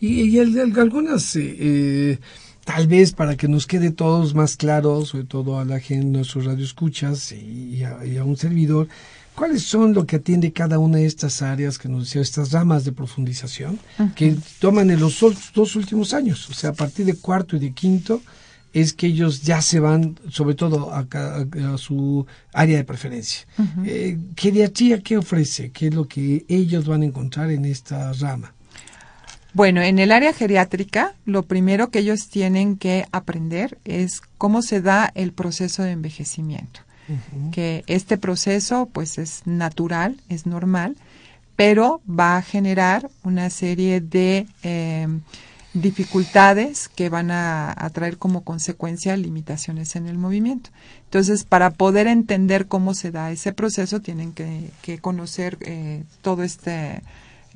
Y, 0.00 0.22
y 0.22 0.38
el- 0.38 0.56
el- 0.56 0.80
algunas, 0.80 1.36
eh, 1.36 1.54
eh, 1.58 2.18
tal 2.64 2.86
vez 2.86 3.12
para 3.12 3.36
que 3.36 3.46
nos 3.46 3.66
quede 3.66 3.90
todos 3.90 4.34
más 4.34 4.56
claros, 4.56 5.08
sobre 5.08 5.24
todo 5.24 5.58
a 5.60 5.66
la 5.66 5.80
gente, 5.80 6.06
nuestros 6.06 6.46
radioescuchas 6.46 7.32
y, 7.32 7.74
y 7.76 7.84
a, 7.84 8.06
y 8.06 8.16
a 8.16 8.24
un 8.24 8.38
servidor, 8.38 8.88
¿cuáles 9.34 9.64
son 9.64 9.92
lo 9.92 10.06
que 10.06 10.16
atiende 10.16 10.50
cada 10.50 10.78
una 10.78 10.96
de 10.96 11.04
estas 11.04 11.42
áreas 11.42 11.78
que 11.78 11.90
nos 11.90 12.04
decía, 12.04 12.22
estas 12.22 12.52
ramas 12.52 12.86
de 12.86 12.92
profundización 12.92 13.78
que 14.14 14.34
toman 14.60 14.88
en 14.90 14.98
los 15.00 15.22
dos 15.54 15.76
últimos 15.76 16.14
años? 16.14 16.48
O 16.48 16.54
sea, 16.54 16.70
a 16.70 16.72
partir 16.72 17.04
de 17.04 17.16
cuarto 17.16 17.56
y 17.56 17.58
de 17.58 17.72
quinto 17.72 18.22
es 18.80 18.92
que 18.92 19.06
ellos 19.06 19.42
ya 19.42 19.62
se 19.62 19.80
van, 19.80 20.18
sobre 20.30 20.54
todo 20.54 20.92
a, 20.92 21.08
ca- 21.08 21.36
a- 21.36 21.74
a 21.74 21.78
su 21.78 22.26
área 22.52 22.76
de 22.76 22.84
preferencia. 22.84 23.46
Eh, 23.84 24.18
¿Geriatría 24.36 25.00
qué 25.02 25.16
ofrece? 25.16 25.70
¿Qué 25.70 25.86
es 25.88 25.94
lo 25.94 26.06
que 26.06 26.44
ellos 26.48 26.86
van 26.86 27.02
a 27.02 27.06
encontrar 27.06 27.50
en 27.50 27.64
esta 27.64 28.12
rama? 28.12 28.52
Bueno, 29.54 29.80
en 29.80 29.98
el 29.98 30.12
área 30.12 30.34
geriátrica, 30.34 31.14
lo 31.24 31.42
primero 31.44 31.88
que 31.90 32.00
ellos 32.00 32.28
tienen 32.28 32.76
que 32.76 33.06
aprender 33.12 33.78
es 33.86 34.20
cómo 34.36 34.60
se 34.60 34.82
da 34.82 35.10
el 35.14 35.32
proceso 35.32 35.82
de 35.82 35.92
envejecimiento. 35.92 36.80
Que 37.52 37.84
este 37.86 38.18
proceso, 38.18 38.90
pues, 38.92 39.16
es 39.18 39.42
natural, 39.46 40.16
es 40.28 40.44
normal, 40.44 40.96
pero 41.54 42.02
va 42.08 42.36
a 42.36 42.42
generar 42.42 43.08
una 43.22 43.48
serie 43.48 44.00
de 44.02 44.46
eh, 44.64 45.06
dificultades 45.80 46.88
que 46.88 47.08
van 47.08 47.30
a, 47.30 47.74
a 47.76 47.90
traer 47.90 48.18
como 48.18 48.42
consecuencia 48.42 49.16
limitaciones 49.16 49.96
en 49.96 50.06
el 50.06 50.18
movimiento. 50.18 50.70
Entonces, 51.04 51.44
para 51.44 51.70
poder 51.70 52.06
entender 52.06 52.66
cómo 52.66 52.94
se 52.94 53.10
da 53.10 53.30
ese 53.30 53.52
proceso, 53.52 54.00
tienen 54.00 54.32
que, 54.32 54.70
que 54.82 54.98
conocer 54.98 55.58
eh, 55.60 56.04
todo 56.22 56.42
este 56.42 57.02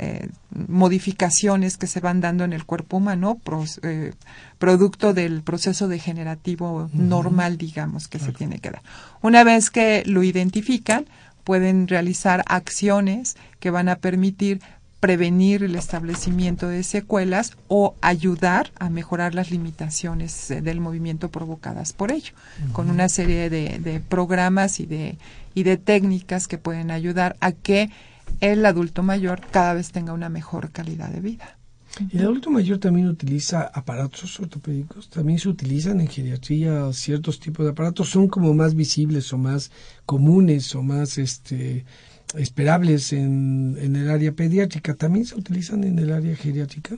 eh, 0.02 0.28
modificaciones 0.50 1.76
que 1.76 1.86
se 1.86 2.00
van 2.00 2.22
dando 2.22 2.44
en 2.44 2.54
el 2.54 2.64
cuerpo 2.64 2.96
humano, 2.96 3.38
eh, 3.82 4.12
producto 4.58 5.12
del 5.12 5.42
proceso 5.42 5.88
degenerativo 5.88 6.88
normal, 6.94 7.58
digamos, 7.58 8.08
que 8.08 8.18
se 8.18 8.32
tiene 8.32 8.60
que 8.60 8.70
dar. 8.70 8.82
Una 9.20 9.44
vez 9.44 9.70
que 9.70 10.02
lo 10.06 10.22
identifican, 10.22 11.04
pueden 11.44 11.86
realizar 11.86 12.44
acciones 12.46 13.36
que 13.58 13.70
van 13.70 13.90
a 13.90 13.96
permitir 13.96 14.62
prevenir 15.00 15.62
el 15.62 15.76
establecimiento 15.76 16.68
de 16.68 16.82
secuelas 16.82 17.56
o 17.68 17.94
ayudar 18.02 18.70
a 18.78 18.90
mejorar 18.90 19.34
las 19.34 19.50
limitaciones 19.50 20.50
eh, 20.50 20.60
del 20.60 20.80
movimiento 20.80 21.30
provocadas 21.30 21.94
por 21.94 22.12
ello, 22.12 22.34
con 22.72 22.90
una 22.90 23.08
serie 23.08 23.48
de, 23.48 23.78
de 23.78 24.00
programas 24.00 24.78
y 24.78 24.86
de, 24.86 25.16
y 25.54 25.62
de 25.62 25.78
técnicas 25.78 26.46
que 26.46 26.58
pueden 26.58 26.90
ayudar 26.90 27.36
a 27.40 27.52
que 27.52 27.90
el 28.40 28.64
adulto 28.64 29.02
mayor 29.02 29.40
cada 29.50 29.74
vez 29.74 29.90
tenga 29.90 30.12
una 30.12 30.28
mejor 30.28 30.70
calidad 30.70 31.08
de 31.08 31.20
vida. 31.20 31.56
¿Y 32.10 32.18
el 32.18 32.24
adulto 32.24 32.50
mayor 32.50 32.78
también 32.78 33.08
utiliza 33.08 33.62
aparatos 33.62 34.38
ortopédicos? 34.38 35.08
¿También 35.10 35.38
se 35.38 35.48
utilizan 35.48 36.00
en 36.00 36.06
geriatría 36.06 36.92
ciertos 36.92 37.40
tipos 37.40 37.64
de 37.66 37.72
aparatos? 37.72 38.10
¿Son 38.10 38.28
como 38.28 38.54
más 38.54 38.74
visibles 38.74 39.32
o 39.32 39.38
más 39.38 39.72
comunes 40.06 40.74
o 40.74 40.82
más 40.82 41.18
este 41.18 41.84
esperables 42.36 43.12
en, 43.12 43.76
en 43.80 43.96
el 43.96 44.10
área 44.10 44.32
pediátrica? 44.32 44.94
¿También 44.94 45.26
se 45.26 45.34
utilizan 45.36 45.84
en 45.84 45.98
el 45.98 46.12
área 46.12 46.36
geriátrica? 46.36 46.96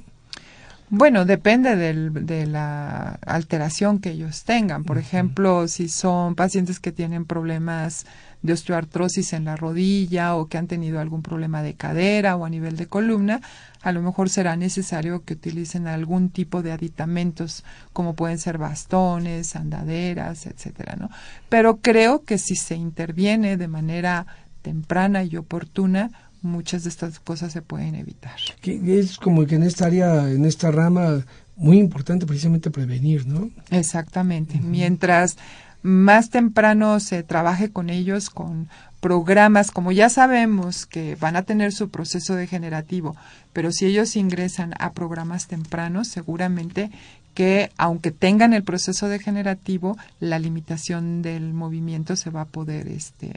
Bueno, 0.95 1.25
depende 1.25 1.75
del- 1.75 2.27
de 2.27 2.47
la 2.47 3.19
alteración 3.25 3.99
que 3.99 4.11
ellos 4.11 4.45
tengan. 4.45 4.85
Por 4.85 4.99
ejemplo, 4.99 5.67
si 5.67 5.89
son 5.89 6.35
pacientes 6.35 6.81
que 6.81 6.93
tienen 6.93 7.25
problemas 7.25 8.05
de 8.43 8.53
osteoartrosis 8.53 9.33
en 9.33 9.45
la 9.47 9.57
rodilla 9.57 10.35
o 10.35 10.49
que 10.49 10.59
han 10.59 10.67
tenido 10.67 11.01
algún 11.01 11.23
problema 11.23 11.63
de 11.63 11.75
cadera 11.75 12.37
o 12.37 12.45
a 12.45 12.51
nivel 12.51 12.77
de 12.77 12.87
columna, 12.89 13.41
a 13.81 13.93
lo 13.93 14.03
mejor 14.03 14.29
será 14.29 14.55
necesario 14.57 15.25
que 15.25 15.33
utilicen 15.35 15.87
algún 15.87 16.29
tipo 16.29 16.61
de 16.63 16.73
aditamentos, 16.73 17.65
como 17.95 18.15
pueden 18.15 18.39
ser 18.39 18.59
bastones, 18.59 19.57
andaderas, 19.57 20.45
etcétera, 20.45 20.97
¿no? 20.97 21.09
Pero 21.49 21.79
creo 21.79 22.25
que 22.25 22.37
si 22.37 22.55
se 22.55 22.75
interviene 22.75 23.57
de 23.57 23.69
manera 23.69 24.27
temprana 24.63 25.25
y 25.25 25.37
oportuna, 25.37 26.11
muchas 26.41 26.85
de 26.85 26.89
estas 26.89 27.19
cosas 27.19 27.53
se 27.53 27.63
pueden 27.63 27.95
evitar. 27.95 28.37
Que 28.61 28.99
es 28.99 29.17
como 29.19 29.47
que 29.47 29.57
en 29.57 29.63
esta 29.63 29.87
área, 29.87 30.31
en 30.31 30.45
esta 30.45 30.71
rama, 30.71 31.25
muy 31.57 31.79
importante 31.79 32.27
precisamente 32.27 32.71
prevenir, 32.71 33.27
¿no? 33.27 33.51
Exactamente. 33.71 34.61
Mientras 34.61 35.37
más 35.83 36.31
temprano 36.31 37.01
se 37.01 37.23
trabaje 37.23 37.71
con 37.71 37.91
ellos, 37.91 38.31
con 38.31 38.69
programas, 39.01 39.73
como 39.73 39.91
ya 39.91 40.09
sabemos 40.09 40.87
que 40.87 41.17
van 41.17 41.35
a 41.35 41.43
tener 41.43 41.73
su 41.73 41.91
proceso 41.91 42.37
degenerativo, 42.37 43.17
pero 43.53 43.73
si 43.73 43.87
ellos 43.87 44.15
ingresan 44.15 44.75
a 44.79 44.93
programas 44.93 45.49
tempranos, 45.49 46.07
seguramente 46.07 46.91
que 47.35 47.71
aunque 47.79 48.11
tengan 48.11 48.53
el 48.53 48.63
proceso 48.63 49.09
degenerativo, 49.09 49.97
la 50.21 50.39
limitación 50.39 51.23
del 51.23 51.53
movimiento 51.55 52.15
se 52.17 52.31
va 52.31 52.43
a 52.43 52.45
poder 52.47 52.89
este, 52.89 53.33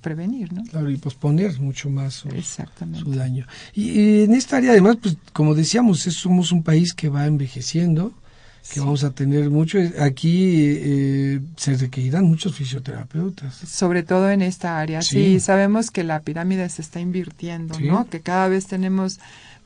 prevenir, 0.00 0.52
¿no? 0.52 0.62
Claro, 0.64 0.90
y 0.90 0.96
posponer 0.96 1.58
mucho 1.60 1.90
más 1.90 2.14
su, 2.14 2.28
daño. 3.12 3.46
Y, 3.74 3.90
y 3.90 4.22
en 4.24 4.34
esta 4.34 4.58
área, 4.58 4.72
además, 4.72 4.96
pues 5.02 5.16
como 5.32 5.54
decíamos, 5.54 6.06
es- 6.06 6.14
somos 6.14 6.52
un 6.52 6.62
país 6.62 6.94
que 6.94 7.08
va 7.08 7.26
envejeciendo, 7.26 8.12
que 8.72 8.78
vamos 8.80 9.02
a 9.04 9.10
tener 9.10 9.50
mucho. 9.50 9.78
Aquí 10.00 10.52
eh, 10.76 11.40
se 11.56 11.74
requerirán 11.76 12.24
muchos 12.26 12.54
fisioterapeutas. 12.54 13.54
sobre 13.54 14.02
todo 14.02 14.30
en 14.30 14.42
esta 14.42 14.78
área. 14.78 15.02
Sí. 15.02 15.16
Sí, 15.34 15.40
sabemos 15.40 15.90
que 15.90 16.04
la 16.04 16.20
pirámide 16.20 16.68
se 16.68 16.82
está 16.82 17.00
invirtiendo, 17.00 17.74
Sí. 17.74 17.84
¿no? 17.84 18.06
Que 18.08 18.20
cada 18.20 18.48
vez 18.48 18.66
tenemos 18.66 19.18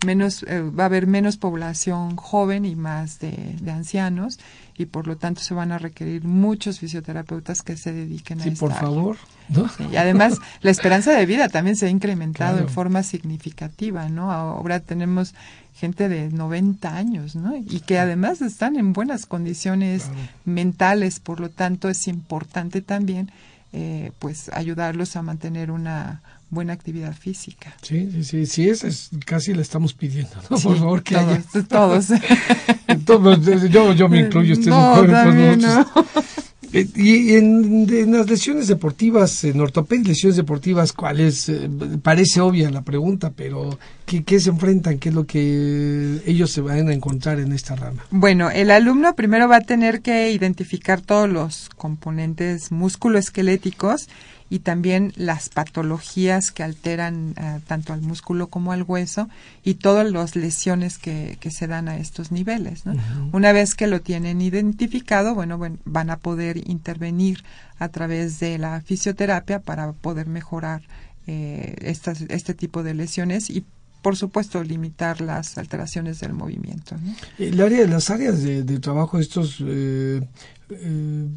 menos, 0.04 0.44
eh, 0.48 0.60
va 0.60 0.84
a 0.84 0.86
haber 0.86 1.06
menos 1.06 1.36
población 1.36 2.16
joven 2.16 2.64
y 2.64 2.76
más 2.76 3.18
de, 3.18 3.56
de 3.60 3.70
ancianos 3.70 4.38
y 4.76 4.86
por 4.86 5.06
lo 5.06 5.16
tanto 5.16 5.40
se 5.40 5.54
van 5.54 5.72
a 5.72 5.78
requerir 5.78 6.24
muchos 6.24 6.78
fisioterapeutas 6.80 7.62
que 7.62 7.76
se 7.76 7.92
dediquen 7.92 8.40
a 8.40 8.44
Sí, 8.44 8.50
por 8.52 8.72
favor. 8.72 9.16
¿no? 9.48 9.68
Sí, 9.68 9.84
y 9.92 9.96
además 9.96 10.38
la 10.62 10.70
esperanza 10.70 11.12
de 11.12 11.26
vida 11.26 11.48
también 11.48 11.76
se 11.76 11.86
ha 11.86 11.90
incrementado 11.90 12.52
Claro. 12.54 12.66
en 12.68 12.72
forma 12.72 13.02
significativa, 13.02 14.08
¿no? 14.08 14.32
Ahora 14.32 14.80
tenemos 14.80 15.34
gente 15.74 16.08
de 16.08 16.30
90 16.30 16.96
años, 16.96 17.34
¿no? 17.36 17.56
Y 17.56 17.80
que 17.80 17.98
además 17.98 18.40
están 18.42 18.76
en 18.76 18.92
buenas 18.92 19.26
condiciones 19.26 20.04
Claro. 20.04 20.18
mentales, 20.44 21.20
por 21.20 21.40
lo 21.40 21.50
tanto 21.50 21.88
es 21.88 22.06
importante 22.08 22.80
también 22.80 23.30
eh, 23.76 24.12
pues 24.20 24.50
ayudarlos 24.52 25.16
a 25.16 25.22
mantener 25.22 25.72
una 25.72 26.20
buena 26.54 26.72
actividad 26.72 27.14
física. 27.14 27.74
Sí, 27.82 28.08
sí, 28.12 28.24
sí, 28.24 28.46
sí, 28.46 28.68
esa 28.68 28.88
es 28.88 29.10
casi 29.26 29.52
la 29.54 29.62
estamos 29.62 29.92
pidiendo, 29.94 30.34
¿no? 30.48 30.56
Sí, 30.56 30.68
por 30.68 30.78
favor, 30.78 31.02
que 31.02 31.14
todos, 31.14 31.28
haya. 31.28 31.68
todos. 31.68 32.06
Entonces, 32.86 33.70
yo, 33.70 33.92
yo 33.92 34.08
me 34.08 34.20
incluyo, 34.20 34.54
usted 34.54 34.70
No, 34.70 35.04
es 35.04 35.10
pues 35.10 36.24
Eh, 36.74 36.88
Y 36.96 37.34
en, 37.36 37.86
en 37.88 38.12
las 38.12 38.28
lesiones 38.28 38.66
deportivas, 38.66 39.44
en 39.44 39.60
ortopedia, 39.60 40.08
lesiones 40.08 40.36
deportivas, 40.36 40.92
¿cuáles? 40.92 41.48
Eh, 41.48 41.70
parece 42.02 42.40
obvia 42.40 42.68
la 42.68 42.82
pregunta, 42.82 43.30
pero 43.34 43.78
¿qué, 44.04 44.24
¿qué 44.24 44.40
se 44.40 44.50
enfrentan? 44.50 44.98
¿Qué 44.98 45.10
es 45.10 45.14
lo 45.14 45.24
que 45.24 46.20
ellos 46.26 46.50
se 46.50 46.60
van 46.62 46.88
a 46.88 46.92
encontrar 46.92 47.38
en 47.38 47.52
esta 47.52 47.76
rama? 47.76 48.04
Bueno, 48.10 48.50
el 48.50 48.72
alumno 48.72 49.14
primero 49.14 49.48
va 49.48 49.58
a 49.58 49.60
tener 49.60 50.02
que 50.02 50.32
identificar 50.32 51.00
todos 51.00 51.28
los 51.28 51.68
componentes 51.76 52.72
musculoesqueléticos 52.72 54.08
y 54.50 54.60
también 54.60 55.12
las 55.16 55.48
patologías 55.48 56.50
que 56.50 56.62
alteran 56.62 57.34
eh, 57.36 57.60
tanto 57.66 57.92
al 57.92 58.02
músculo 58.02 58.48
como 58.48 58.72
al 58.72 58.82
hueso 58.82 59.28
y 59.64 59.74
todas 59.74 60.10
las 60.10 60.36
lesiones 60.36 60.98
que, 60.98 61.38
que 61.40 61.50
se 61.50 61.66
dan 61.66 61.88
a 61.88 61.96
estos 61.96 62.30
niveles. 62.30 62.86
¿no? 62.86 62.94
Una 63.32 63.52
vez 63.52 63.74
que 63.74 63.86
lo 63.86 64.00
tienen 64.00 64.40
identificado, 64.42 65.34
bueno, 65.34 65.58
bueno, 65.58 65.78
van 65.84 66.10
a 66.10 66.18
poder 66.18 66.68
intervenir 66.68 67.42
a 67.78 67.88
través 67.88 68.38
de 68.38 68.58
la 68.58 68.80
fisioterapia 68.82 69.60
para 69.60 69.92
poder 69.92 70.26
mejorar 70.26 70.82
eh, 71.26 71.76
estas, 71.80 72.20
este 72.22 72.52
tipo 72.54 72.82
de 72.82 72.94
lesiones 72.94 73.48
y 73.48 73.64
por 74.02 74.16
supuesto 74.16 74.62
limitar 74.62 75.22
las 75.22 75.56
alteraciones 75.56 76.20
del 76.20 76.34
movimiento. 76.34 76.96
¿no? 77.02 77.14
El 77.38 77.58
área 77.62 77.80
de 77.80 77.88
las 77.88 78.10
áreas 78.10 78.42
de, 78.42 78.62
de 78.62 78.78
trabajo 78.78 79.16
de 79.16 79.22
estos 79.22 79.56
eh, 79.66 80.20
eh, 80.68 81.28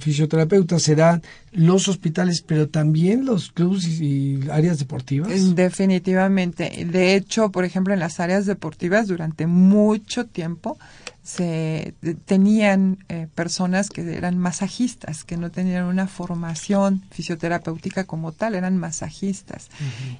fisioterapeutas 0.00 0.82
serán 0.82 1.22
los 1.56 1.88
hospitales, 1.88 2.42
pero 2.46 2.68
también 2.68 3.24
los 3.24 3.50
clubes 3.50 3.86
y, 3.86 4.04
y 4.04 4.50
áreas 4.50 4.78
deportivas. 4.78 5.56
Definitivamente. 5.56 6.86
De 6.90 7.14
hecho, 7.14 7.50
por 7.50 7.64
ejemplo, 7.64 7.94
en 7.94 8.00
las 8.00 8.20
áreas 8.20 8.46
deportivas 8.46 9.08
durante 9.08 9.46
mucho 9.46 10.26
tiempo 10.26 10.78
se 11.26 11.94
tenían 12.24 12.98
eh, 13.08 13.26
personas 13.34 13.90
que 13.90 14.16
eran 14.16 14.38
masajistas, 14.38 15.24
que 15.24 15.36
no 15.36 15.50
tenían 15.50 15.82
una 15.84 16.06
formación 16.06 17.02
fisioterapéutica 17.10 18.04
como 18.04 18.30
tal, 18.30 18.54
eran 18.54 18.76
masajistas. 18.76 19.68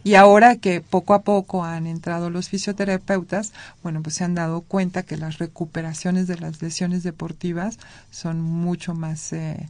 Y 0.02 0.14
ahora 0.14 0.56
que 0.56 0.80
poco 0.80 1.14
a 1.14 1.22
poco 1.22 1.64
han 1.64 1.86
entrado 1.86 2.28
los 2.28 2.48
fisioterapeutas, 2.48 3.52
bueno, 3.84 4.02
pues 4.02 4.16
se 4.16 4.24
han 4.24 4.34
dado 4.34 4.62
cuenta 4.62 5.04
que 5.04 5.16
las 5.16 5.38
recuperaciones 5.38 6.26
de 6.26 6.38
las 6.38 6.60
lesiones 6.60 7.04
deportivas 7.04 7.78
son 8.10 8.40
mucho 8.40 8.92
más 8.92 9.32
eh, 9.32 9.68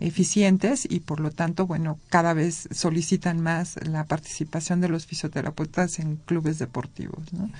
eficientes 0.00 0.86
y 0.88 1.00
por 1.00 1.20
lo 1.20 1.30
tanto, 1.30 1.66
bueno, 1.66 1.98
cada 2.08 2.34
vez 2.34 2.68
solicitan 2.72 3.40
más 3.40 3.76
la 3.86 4.04
participación 4.04 4.80
de 4.80 4.88
los 4.88 5.06
fisioterapeutas 5.06 5.98
en 5.98 6.16
clubes 6.16 6.58
deportivos, 6.58 7.32
¿no? 7.32 7.50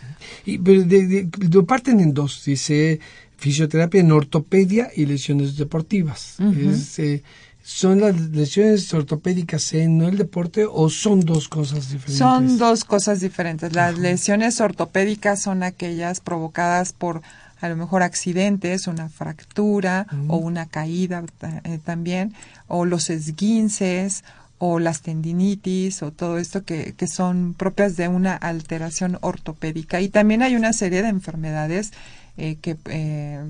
Y, 0.44 0.58
pero 0.58 0.82
de- 0.84 1.06
de- 1.06 1.28
lo 1.50 1.64
parten 1.66 2.00
en 2.00 2.14
dos, 2.14 2.42
dice 2.44 3.00
fisioterapia 3.36 4.00
en 4.00 4.12
ortopedia 4.12 4.90
y 4.94 5.06
lesiones 5.06 5.56
deportivas. 5.56 6.36
Es, 6.56 6.98
eh, 6.98 7.22
¿Son 7.66 7.98
las 8.02 8.20
lesiones 8.20 8.92
ortopédicas 8.92 9.72
en 9.72 10.02
el 10.02 10.18
deporte 10.18 10.66
o 10.70 10.90
son 10.90 11.20
dos 11.20 11.48
cosas 11.48 11.88
diferentes? 11.90 12.18
Son 12.18 12.58
dos 12.58 12.84
cosas 12.84 13.20
diferentes. 13.20 13.72
Las 13.74 13.98
lesiones 13.98 14.60
ortopédicas 14.60 15.40
son 15.40 15.62
aquellas 15.62 16.20
provocadas 16.20 16.92
por 16.92 17.22
a 17.64 17.68
lo 17.70 17.76
mejor 17.76 18.02
accidentes, 18.02 18.86
una 18.86 19.08
fractura 19.08 20.06
o 20.28 20.36
una 20.36 20.66
caída 20.66 21.24
eh, 21.64 21.78
también, 21.82 22.34
o 22.68 22.84
los 22.84 23.08
esguinces 23.08 24.22
o 24.58 24.78
las 24.78 25.00
tendinitis 25.00 26.02
o 26.02 26.12
todo 26.12 26.36
esto 26.36 26.64
que, 26.64 26.92
que 26.92 27.06
son 27.06 27.54
propias 27.54 27.96
de 27.96 28.08
una 28.08 28.34
alteración 28.36 29.16
ortopédica. 29.22 30.02
Y 30.02 30.10
también 30.10 30.42
hay 30.42 30.56
una 30.56 30.74
serie 30.74 31.02
de 31.02 31.08
enfermedades 31.08 31.92
eh, 32.36 32.56
que 32.60 32.76
eh, 32.90 33.42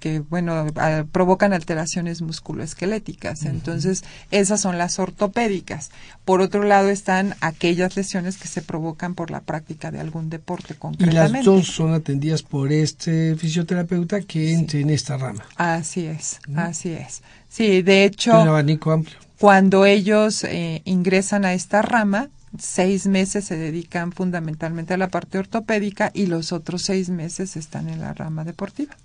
que 0.00 0.20
bueno 0.20 0.66
a- 0.76 1.04
provocan 1.10 1.52
alteraciones 1.52 2.22
musculoesqueléticas. 2.22 3.44
Entonces 3.44 4.04
esas 4.30 4.60
son 4.60 4.78
las 4.78 4.98
ortopédicas. 4.98 5.90
Por 6.24 6.40
otro 6.40 6.62
lado 6.62 6.88
están 6.88 7.34
aquellas 7.40 7.96
lesiones 7.96 8.36
que 8.38 8.48
se 8.48 8.62
provocan 8.62 9.14
por 9.14 9.30
la 9.30 9.40
práctica 9.40 9.90
de 9.90 10.00
algún 10.00 10.30
deporte 10.30 10.74
Y 10.74 10.76
concretamente. 10.76 11.38
las 11.38 11.44
dos 11.44 11.66
son 11.66 11.94
atendidas 11.94 12.42
por 12.42 12.72
este 12.72 13.36
fisioterapeuta 13.36 14.20
que 14.22 14.52
entre 14.52 14.80
en 14.80 14.90
esta 14.90 15.16
rama. 15.16 15.44
así 15.56 16.06
es 16.06 16.38
así 16.56 16.90
es. 16.90 17.22
Sí 17.48 17.82
de 17.82 18.04
hecho 18.04 18.40
Un 18.40 18.48
abanico 18.48 18.92
amplio. 18.92 19.16
cuando 19.38 19.84
ellos 19.84 20.44
eh, 20.44 20.82
ingresan 20.84 21.44
a 21.44 21.52
esta 21.54 21.82
rama 21.82 22.28
seis 22.58 23.06
meses 23.06 23.44
se 23.46 23.56
dedican 23.56 24.12
fundamentalmente 24.12 24.94
a 24.94 24.96
la 24.96 25.08
parte 25.08 25.38
ortopédica 25.38 26.10
y 26.14 26.26
los 26.26 26.52
otros 26.52 26.82
seis 26.82 27.08
meses 27.08 27.56
están 27.56 27.88
en 27.88 28.00
la 28.00 28.12
rama 28.14 28.44
deportiva. 28.44 28.96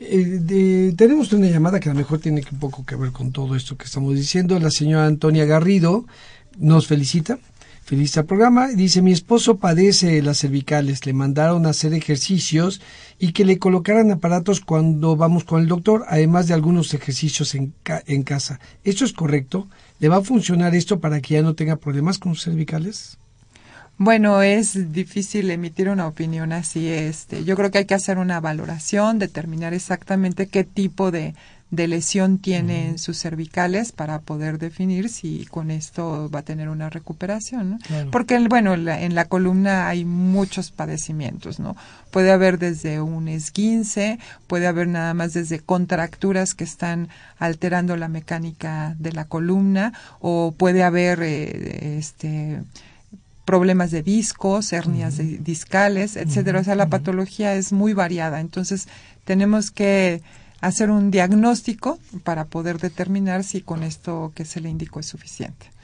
Eh, 0.00 0.38
de- 0.40 0.94
tenemos 0.96 1.32
una 1.32 1.46
llamada 1.48 1.80
que 1.80 1.88
a 1.88 1.92
lo 1.92 1.98
mejor 1.98 2.18
tiene 2.20 2.42
un 2.52 2.58
poco 2.58 2.84
que 2.84 2.96
ver 2.96 3.12
con 3.12 3.32
todo 3.32 3.56
esto 3.56 3.76
que 3.76 3.84
estamos 3.86 4.14
diciendo. 4.14 4.58
La 4.60 4.70
señora 4.70 5.06
Antonia 5.06 5.44
Garrido 5.44 6.06
nos 6.58 6.86
felicita. 6.86 7.38
Feliz 7.84 8.16
al 8.16 8.24
programa. 8.24 8.68
Dice, 8.68 9.02
mi 9.02 9.12
esposo 9.12 9.58
padece 9.58 10.22
las 10.22 10.38
cervicales. 10.38 11.04
Le 11.04 11.12
mandaron 11.12 11.66
a 11.66 11.70
hacer 11.70 11.92
ejercicios 11.92 12.80
y 13.18 13.32
que 13.32 13.44
le 13.44 13.58
colocaran 13.58 14.10
aparatos 14.10 14.60
cuando 14.60 15.16
vamos 15.16 15.44
con 15.44 15.60
el 15.60 15.68
doctor, 15.68 16.06
además 16.08 16.48
de 16.48 16.54
algunos 16.54 16.94
ejercicios 16.94 17.54
en, 17.54 17.74
ca- 17.82 18.02
en 18.06 18.22
casa. 18.22 18.58
¿Esto 18.84 19.04
es 19.04 19.12
correcto? 19.12 19.68
¿Le 20.00 20.08
va 20.08 20.16
a 20.16 20.22
funcionar 20.22 20.74
esto 20.74 21.00
para 21.00 21.20
que 21.20 21.34
ya 21.34 21.42
no 21.42 21.54
tenga 21.54 21.76
problemas 21.76 22.18
con 22.18 22.34
sus 22.34 22.44
cervicales? 22.44 23.18
Bueno, 23.96 24.42
es 24.42 24.92
difícil 24.92 25.50
emitir 25.50 25.88
una 25.88 26.08
opinión 26.08 26.52
así. 26.52 26.88
Este, 26.88 27.44
yo 27.44 27.54
creo 27.54 27.70
que 27.70 27.78
hay 27.78 27.84
que 27.84 27.94
hacer 27.94 28.18
una 28.18 28.40
valoración, 28.40 29.20
determinar 29.20 29.72
exactamente 29.72 30.48
qué 30.48 30.64
tipo 30.64 31.12
de, 31.12 31.34
de 31.70 31.88
lesión 31.88 32.38
tiene 32.38 32.88
en 32.90 32.98
sus 32.98 33.18
cervicales 33.18 33.90
para 33.90 34.20
poder 34.20 34.58
definir 34.58 35.08
si 35.08 35.44
con 35.46 35.72
esto 35.72 36.30
va 36.32 36.40
a 36.40 36.42
tener 36.42 36.68
una 36.68 36.88
recuperación. 36.88 37.70
¿no? 37.70 37.78
Claro. 37.78 38.10
Porque, 38.12 38.38
bueno, 38.48 38.76
la- 38.76 39.00
en 39.02 39.16
la 39.16 39.24
columna 39.24 39.88
hay 39.88 40.04
muchos 40.04 40.70
padecimientos, 40.70 41.58
¿no? 41.58 41.74
Puede 42.12 42.30
haber 42.30 42.58
desde 42.60 43.00
un 43.00 43.26
esguince, 43.26 44.20
puede 44.46 44.68
haber 44.68 44.86
nada 44.86 45.14
más 45.14 45.32
desde 45.32 45.58
contracturas 45.58 46.54
que 46.54 46.62
están 46.62 47.08
alterando 47.38 47.96
la 47.96 48.06
mecánica 48.08 48.94
de 49.00 49.10
la 49.12 49.24
columna, 49.24 49.92
o 50.20 50.54
puede 50.56 50.84
haber, 50.84 51.20
eh, 51.22 51.96
este, 51.98 52.62
problemas 53.44 53.90
de 53.90 54.02
discos, 54.02 54.72
hernias 54.72 55.16
de- 55.16 55.38
discales, 55.38 56.16
etcétera. 56.16 56.60
O 56.60 56.64
sea, 56.64 56.76
la 56.76 56.88
patología 56.88 57.54
es 57.56 57.72
muy 57.72 57.94
variada. 57.94 58.40
Entonces, 58.40 58.86
tenemos 59.24 59.70
que 59.70 60.22
hacer 60.66 60.90
un 60.90 61.10
diagnóstico 61.10 61.98
para 62.22 62.46
poder 62.46 62.78
determinar 62.78 63.44
si 63.44 63.60
con 63.60 63.82
esto 63.82 64.32
que 64.34 64.44
se 64.44 64.60
le 64.60 64.68
indicó 64.68 65.00
es 65.00 65.06
suficiente. 65.06 65.74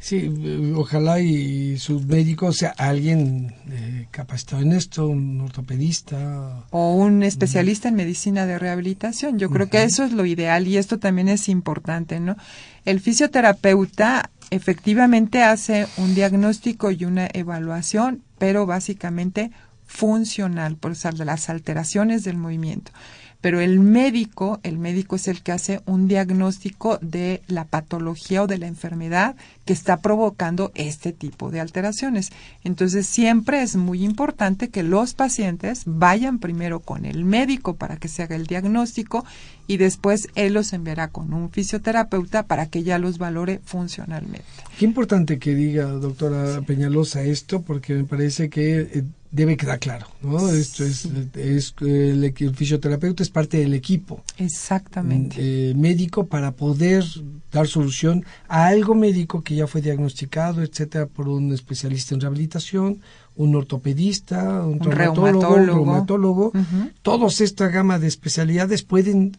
Sí, 0.00 0.30
eh, 0.42 0.72
ojalá 0.76 1.20
y 1.20 1.78
su 1.78 2.00
médico 2.00 2.52
sea 2.52 2.70
alguien 2.76 3.54
eh, 3.70 4.08
capacitado 4.10 4.62
en 4.62 4.72
esto, 4.72 5.06
un 5.06 5.40
ortopedista. 5.40 6.64
O 6.70 6.94
un 6.94 7.22
especialista 7.22 7.88
en 7.88 7.94
medicina 7.94 8.46
de 8.46 8.58
rehabilitación. 8.58 9.38
Yo 9.38 9.50
creo 9.50 9.68
que 9.68 9.82
eso 9.84 10.04
es 10.04 10.12
lo 10.12 10.26
ideal 10.26 10.66
y 10.66 10.76
esto 10.76 10.98
también 10.98 11.28
es 11.28 11.48
importante, 11.48 12.20
¿no? 12.20 12.36
El 12.84 13.00
fisioterapeuta 13.00 14.30
efectivamente 14.50 15.42
hace 15.42 15.86
un 15.96 16.14
diagnóstico 16.14 16.90
y 16.90 17.04
una 17.04 17.28
evaluación, 17.32 18.22
pero 18.38 18.66
básicamente 18.66 19.50
funcional, 19.86 20.76
por 20.76 20.94
las 21.24 21.48
alteraciones 21.48 22.24
del 22.24 22.36
movimiento. 22.36 22.92
Pero 23.40 23.60
el 23.60 23.78
médico, 23.78 24.58
el 24.62 24.78
médico 24.78 25.16
es 25.16 25.28
el 25.28 25.42
que 25.42 25.52
hace 25.52 25.80
un 25.86 26.08
diagnóstico 26.08 26.98
de 27.00 27.42
la 27.46 27.64
patología 27.64 28.42
o 28.42 28.46
de 28.46 28.58
la 28.58 28.66
enfermedad 28.66 29.36
que 29.64 29.72
está 29.72 29.98
provocando 29.98 30.72
este 30.74 31.12
tipo 31.12 31.50
de 31.50 31.60
alteraciones. 31.60 32.30
Entonces, 32.64 33.06
siempre 33.06 33.62
es 33.62 33.76
muy 33.76 34.02
importante 34.04 34.68
que 34.68 34.82
los 34.82 35.14
pacientes 35.14 35.82
vayan 35.86 36.38
primero 36.38 36.80
con 36.80 37.04
el 37.04 37.24
médico 37.24 37.76
para 37.76 37.96
que 37.96 38.08
se 38.08 38.24
haga 38.24 38.34
el 38.34 38.46
diagnóstico 38.46 39.24
y 39.66 39.76
después 39.76 40.28
él 40.34 40.54
los 40.54 40.72
enviará 40.72 41.08
con 41.08 41.32
un 41.32 41.50
fisioterapeuta 41.50 42.42
para 42.44 42.66
que 42.66 42.82
ya 42.82 42.98
los 42.98 43.18
valore 43.18 43.60
funcionalmente. 43.64 44.67
Qué 44.78 44.84
importante 44.84 45.40
que 45.40 45.56
diga, 45.56 45.86
doctora 45.86 46.60
Peñalosa, 46.62 47.24
esto, 47.24 47.62
porque 47.62 47.94
me 47.94 48.04
parece 48.04 48.48
que 48.48 48.78
eh, 48.78 49.02
debe 49.32 49.56
quedar 49.56 49.80
claro, 49.80 50.06
¿no? 50.22 50.48
Esto 50.50 50.84
es, 50.84 51.04
es 51.34 51.74
el, 51.80 52.22
el, 52.24 52.54
fisioterapeuta 52.54 53.24
es 53.24 53.28
parte 53.28 53.58
del 53.58 53.74
equipo. 53.74 54.22
Exactamente. 54.36 55.36
Eh, 55.40 55.74
médico 55.74 56.28
para 56.28 56.52
poder 56.52 57.04
dar 57.50 57.66
solución 57.66 58.24
a 58.46 58.68
algo 58.68 58.94
médico 58.94 59.42
que 59.42 59.56
ya 59.56 59.66
fue 59.66 59.82
diagnosticado, 59.82 60.62
etcétera, 60.62 61.06
por 61.06 61.28
un 61.28 61.52
especialista 61.52 62.14
en 62.14 62.20
rehabilitación, 62.20 63.00
un 63.34 63.56
ortopedista, 63.56 64.64
un, 64.64 64.74
un 64.74 64.78
traumatólogo, 64.78 65.54
un 65.54 65.66
reumatólogo. 65.66 66.46
Uh 66.54 66.58
-huh. 66.58 66.92
Todos 67.02 67.40
esta 67.40 67.66
gama 67.66 67.98
de 67.98 68.06
especialidades 68.06 68.84
pueden 68.84 69.36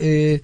eh, 0.00 0.42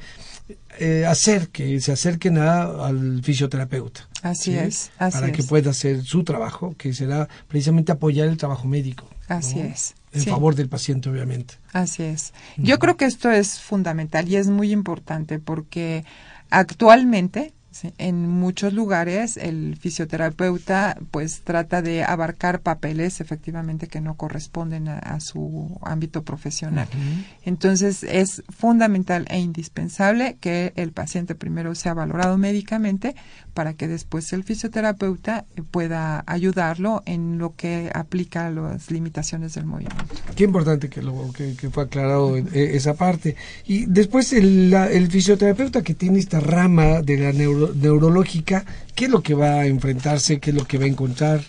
eh, 0.78 1.04
hacer 1.06 1.48
que 1.48 1.80
se 1.80 1.92
acerquen 1.92 2.38
a, 2.38 2.62
al 2.86 3.22
fisioterapeuta. 3.22 4.08
Así 4.22 4.52
¿sí? 4.52 4.58
es. 4.58 4.90
Así 4.98 5.18
para 5.18 5.28
es. 5.28 5.36
que 5.36 5.42
pueda 5.42 5.70
hacer 5.70 6.02
su 6.04 6.24
trabajo, 6.24 6.74
que 6.78 6.92
será 6.92 7.28
precisamente 7.48 7.92
apoyar 7.92 8.28
el 8.28 8.36
trabajo 8.36 8.66
médico. 8.66 9.08
Así 9.28 9.56
¿no? 9.56 9.64
es. 9.64 9.94
En 10.12 10.22
sí. 10.22 10.30
favor 10.30 10.54
del 10.54 10.68
paciente, 10.68 11.08
obviamente. 11.08 11.54
Así 11.72 12.02
es. 12.02 12.32
Yo 12.58 12.78
creo 12.78 12.96
que 12.96 13.06
esto 13.06 13.30
es 13.30 13.60
fundamental 13.60 14.28
y 14.28 14.36
es 14.36 14.48
muy 14.48 14.70
importante 14.70 15.38
porque 15.38 16.04
actualmente 16.50 17.54
Sí, 17.72 17.92
en 17.98 18.28
muchos 18.28 18.74
lugares 18.74 19.36
el 19.38 19.76
fisioterapeuta 19.76 20.98
pues 21.10 21.40
trata 21.40 21.80
de 21.80 22.04
abarcar 22.04 22.60
papeles 22.60 23.20
efectivamente 23.20 23.88
que 23.88 24.00
no 24.00 24.14
corresponden 24.14 24.88
a, 24.88 24.98
a 24.98 25.20
su 25.20 25.78
ámbito 25.82 26.22
profesional. 26.22 26.86
Uh 26.92 26.96
-huh. 26.96 27.24
Entonces 27.44 28.02
es 28.02 28.42
fundamental 28.50 29.24
e 29.30 29.38
indispensable 29.38 30.36
que 30.38 30.72
el 30.76 30.92
paciente 30.92 31.34
primero 31.34 31.74
sea 31.74 31.94
valorado 31.94 32.36
médicamente 32.36 33.16
para 33.54 33.74
que 33.74 33.88
después 33.88 34.32
el 34.32 34.44
fisioterapeuta 34.44 35.44
pueda 35.70 36.24
ayudarlo 36.26 37.02
en 37.06 37.38
lo 37.38 37.54
que 37.54 37.90
aplica 37.94 38.50
las 38.50 38.90
limitaciones 38.90 39.54
del 39.54 39.66
movimiento. 39.66 40.04
Qué 40.34 40.44
importante 40.44 40.88
que, 40.88 41.02
lo, 41.02 41.30
que, 41.32 41.54
que 41.54 41.70
fue 41.70 41.84
aclarado 41.84 42.36
-huh. 42.36 42.54
esa 42.54 42.94
parte. 42.94 43.36
Y 43.66 43.86
después 43.86 44.32
el, 44.32 44.70
la, 44.70 44.90
el 44.90 45.10
fisioterapeuta 45.10 45.82
que 45.82 45.94
tiene 45.94 46.18
esta 46.18 46.40
rama 46.40 47.02
de 47.02 47.18
la 47.18 47.32
neuro 47.32 47.72
neurológica, 47.74 48.64
¿qué 48.94 49.06
es 49.06 49.10
lo 49.10 49.22
que 49.22 49.34
va 49.34 49.60
a 49.60 49.66
enfrentarse? 49.66 50.40
¿Qué 50.40 50.50
es 50.50 50.56
lo 50.56 50.66
que 50.66 50.78
va 50.78 50.84
a 50.84 50.88
encontrar? 50.88 51.40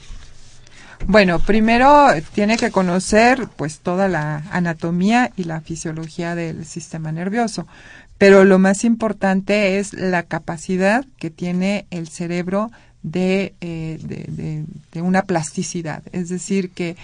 Bueno, 1.06 1.40
primero 1.40 2.08
tiene 2.34 2.56
que 2.56 2.72
conocer 2.72 3.50
pues 3.58 3.80
toda 3.80 4.08
la 4.08 4.44
anatomía 4.52 5.32
y 5.36 5.44
la 5.44 5.60
fisiología 5.60 6.34
del 6.34 6.66
sistema 6.66 7.12
nervioso, 7.12 7.68
pero 8.18 8.46
lo 8.46 8.60
más 8.60 8.84
importante 8.84 9.80
es 9.80 9.94
la 9.94 10.24
capacidad 10.24 11.06
que 11.18 11.30
tiene 11.30 11.86
el 11.90 12.08
cerebro 12.08 12.72
de, 13.02 13.54
eh, 13.60 14.00
de, 14.92 15.02
una 15.02 15.24
plasticidad, 15.24 16.04
es 16.14 16.30
decir, 16.30 16.70
que 16.70 16.96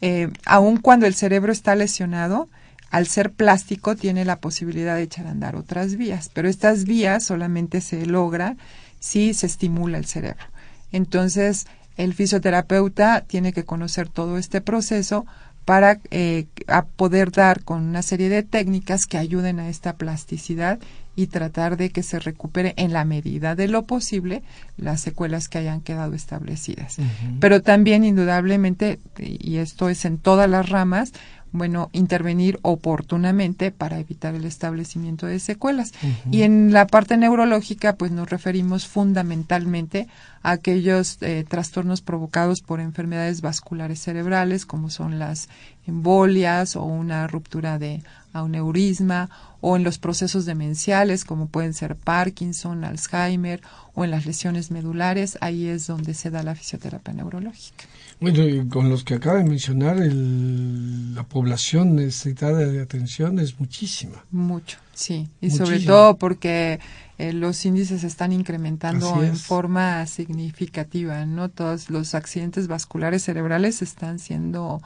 eh, 0.00 0.28
aun 0.46 0.76
cuando 0.76 1.06
el 1.06 1.14
cerebro 1.14 1.52
está 1.52 1.74
lesionado, 1.74 2.48
al 2.90 3.06
ser 3.06 3.30
plástico 3.30 3.96
tiene 3.96 4.24
la 4.24 4.36
posibilidad 4.36 4.96
de 4.96 5.02
echar 5.02 5.26
a 5.26 5.30
andar 5.30 5.56
otras 5.56 5.96
vías, 5.96 6.30
pero 6.32 6.48
estas 6.48 6.84
vías 6.84 7.24
solamente 7.24 7.80
se 7.80 8.06
logra 8.06 8.56
si 8.98 9.34
se 9.34 9.46
estimula 9.46 9.98
el 9.98 10.06
cerebro. 10.06 10.44
Entonces, 10.92 11.66
el 11.96 12.14
fisioterapeuta 12.14 13.22
tiene 13.22 13.52
que 13.52 13.64
conocer 13.64 14.08
todo 14.08 14.38
este 14.38 14.60
proceso 14.60 15.26
para 15.64 16.00
eh, 16.10 16.46
a 16.66 16.84
poder 16.84 17.30
dar 17.30 17.62
con 17.62 17.82
una 17.82 18.02
serie 18.02 18.28
de 18.28 18.42
técnicas 18.42 19.06
que 19.06 19.18
ayuden 19.18 19.60
a 19.60 19.68
esta 19.68 19.94
plasticidad 19.94 20.78
y 21.16 21.26
tratar 21.26 21.76
de 21.76 21.90
que 21.90 22.02
se 22.02 22.18
recupere 22.18 22.72
en 22.76 22.92
la 22.92 23.04
medida 23.04 23.54
de 23.54 23.68
lo 23.68 23.82
posible 23.82 24.42
las 24.76 25.00
secuelas 25.00 25.48
que 25.48 25.58
hayan 25.58 25.80
quedado 25.80 26.14
establecidas. 26.14 26.98
Uh 26.98 27.02
-huh. 27.02 27.36
Pero 27.40 27.62
también, 27.62 28.04
indudablemente, 28.04 29.00
y 29.18 29.56
esto 29.56 29.88
es 29.88 30.04
en 30.04 30.18
todas 30.18 30.48
las 30.48 30.68
ramas, 30.68 31.12
bueno, 31.52 31.90
intervenir 31.92 32.58
oportunamente 32.62 33.70
para 33.70 33.98
evitar 33.98 34.34
el 34.34 34.44
establecimiento 34.44 35.26
de 35.26 35.38
secuelas. 35.40 35.92
Uh 36.02 36.06
-huh. 36.06 36.34
Y 36.34 36.42
en 36.42 36.72
la 36.72 36.86
parte 36.86 37.16
neurológica, 37.16 37.94
pues 37.96 38.12
nos 38.12 38.30
referimos 38.30 38.86
fundamentalmente 38.86 40.06
a 40.42 40.52
aquellos 40.52 41.18
eh, 41.20 41.44
trastornos 41.48 42.00
provocados 42.00 42.60
por 42.60 42.80
enfermedades 42.80 43.40
vasculares 43.40 44.00
cerebrales, 44.00 44.64
como 44.64 44.90
son 44.90 45.18
las 45.18 45.48
embolias 45.86 46.76
o 46.76 46.84
una 46.84 47.26
ruptura 47.26 47.78
de 47.78 48.02
aneurisma, 48.32 49.28
o 49.60 49.76
en 49.76 49.84
los 49.84 49.98
procesos 49.98 50.46
demenciales, 50.46 51.24
como 51.24 51.46
pueden 51.46 51.74
ser 51.74 51.96
Parkinson, 51.96 52.84
Alzheimer, 52.84 53.60
o 53.94 54.04
en 54.04 54.10
las 54.10 54.24
lesiones 54.24 54.70
medulares, 54.70 55.36
ahí 55.40 55.66
es 55.66 55.86
donde 55.86 56.14
se 56.14 56.30
da 56.30 56.42
la 56.42 56.54
fisioterapia 56.54 57.12
neurológica. 57.12 57.84
Bueno, 58.20 58.68
con 58.68 58.90
los 58.90 59.02
que 59.02 59.14
acaba 59.14 59.38
de 59.38 59.44
mencionar, 59.44 59.96
el, 59.96 61.14
la 61.14 61.22
población 61.22 61.96
necesitada 61.96 62.58
de 62.58 62.82
atención 62.82 63.38
es 63.38 63.58
muchísima. 63.58 64.24
Mucho, 64.30 64.78
sí. 64.92 65.28
Y 65.40 65.46
Muchísimo. 65.46 65.66
sobre 65.66 65.80
todo 65.80 66.16
porque 66.18 66.80
eh, 67.16 67.32
los 67.32 67.64
índices 67.64 68.04
están 68.04 68.32
incrementando 68.32 69.22
en 69.22 69.36
forma 69.36 70.06
significativa, 70.06 71.24
¿no? 71.24 71.48
Todos 71.48 71.88
los 71.88 72.14
accidentes 72.14 72.68
vasculares 72.68 73.24
cerebrales 73.24 73.82
están 73.82 74.18
siendo 74.18 74.82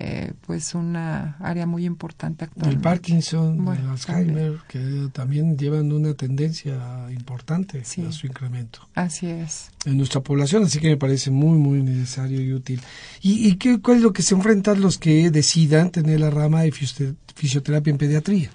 eh, 0.00 0.32
pues 0.46 0.76
una 0.76 1.36
área 1.40 1.66
muy 1.66 1.84
importante 1.84 2.44
actualmente. 2.44 2.76
El 2.76 2.80
Parkinson, 2.80 3.64
bueno, 3.64 3.82
el 3.82 3.88
Alzheimer, 3.88 4.58
también. 4.60 4.60
que 4.68 5.10
también 5.12 5.58
llevan 5.58 5.90
una 5.90 6.14
tendencia 6.14 7.10
importante 7.10 7.84
sí. 7.84 8.04
a 8.06 8.12
su 8.12 8.28
incremento. 8.28 8.88
Así 8.94 9.26
es. 9.26 9.72
En 9.86 9.96
nuestra 9.96 10.20
población, 10.20 10.62
así 10.62 10.78
que 10.78 10.88
me 10.88 10.96
parece 10.96 11.32
muy, 11.32 11.58
muy 11.58 11.82
necesario 11.82 12.40
y 12.40 12.52
útil. 12.52 12.80
¿Y, 13.20 13.48
y 13.48 13.56
qué, 13.56 13.80
cuál 13.80 13.96
es 13.96 14.02
lo 14.04 14.12
que 14.12 14.22
se 14.22 14.36
enfrentan 14.36 14.80
los 14.80 14.98
que 14.98 15.32
decidan 15.32 15.90
tener 15.90 16.20
la 16.20 16.30
rama 16.30 16.62
de 16.62 16.70
fisioterapia 16.70 17.90
en 17.90 17.98
pediatría? 17.98 18.50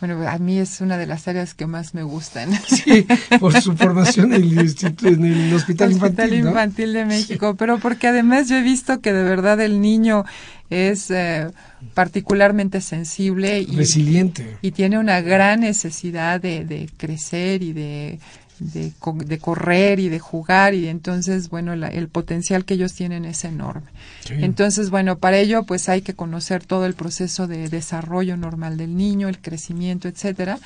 Bueno, 0.00 0.26
a 0.26 0.38
mí 0.38 0.58
es 0.58 0.80
una 0.80 0.96
de 0.96 1.06
las 1.06 1.28
áreas 1.28 1.52
que 1.54 1.66
más 1.66 1.94
me 1.94 2.02
gustan. 2.02 2.50
Sí, 2.66 3.06
por 3.38 3.60
su 3.60 3.76
formación 3.76 4.32
en 4.32 4.44
el, 4.44 4.58
en 4.58 5.24
el 5.24 5.52
Hospital, 5.54 5.92
Hospital 5.92 5.92
Infantil, 5.92 6.42
¿no? 6.42 6.48
Infantil 6.48 6.92
de 6.94 7.04
México, 7.04 7.50
sí. 7.50 7.56
pero 7.58 7.78
porque 7.78 8.08
además 8.08 8.48
yo 8.48 8.56
he 8.56 8.62
visto 8.62 9.00
que 9.00 9.12
de 9.12 9.22
verdad 9.22 9.60
el 9.60 9.80
niño 9.80 10.24
es 10.70 11.10
eh, 11.10 11.48
particularmente 11.94 12.80
sensible 12.80 13.60
y 13.60 13.76
resiliente 13.76 14.56
y 14.62 14.70
tiene 14.70 14.98
una 14.98 15.20
gran 15.20 15.60
necesidad 15.60 16.40
de, 16.40 16.64
de 16.64 16.88
crecer 16.96 17.62
y 17.62 17.72
de, 17.72 18.20
de, 18.60 18.92
de, 19.24 19.38
correr 19.38 19.98
y 19.98 20.08
de 20.08 20.18
jugar 20.18 20.74
y 20.74 20.88
entonces 20.88 21.50
bueno 21.50 21.74
la, 21.74 21.88
el 21.88 22.08
potencial 22.08 22.64
que 22.64 22.74
ellos 22.74 22.92
tienen 22.94 23.24
es 23.24 23.44
enorme 23.44 23.90
sí. 24.24 24.34
entonces 24.38 24.90
bueno 24.90 25.18
para 25.18 25.38
ello 25.38 25.64
pues 25.64 25.88
hay 25.88 26.02
que 26.02 26.14
conocer 26.14 26.64
todo 26.64 26.86
el 26.86 26.94
proceso 26.94 27.46
de 27.46 27.68
desarrollo 27.68 28.36
normal 28.36 28.76
del 28.76 28.96
niño 28.96 29.28
el 29.28 29.40
crecimiento 29.40 30.08
etcétera 30.08 30.58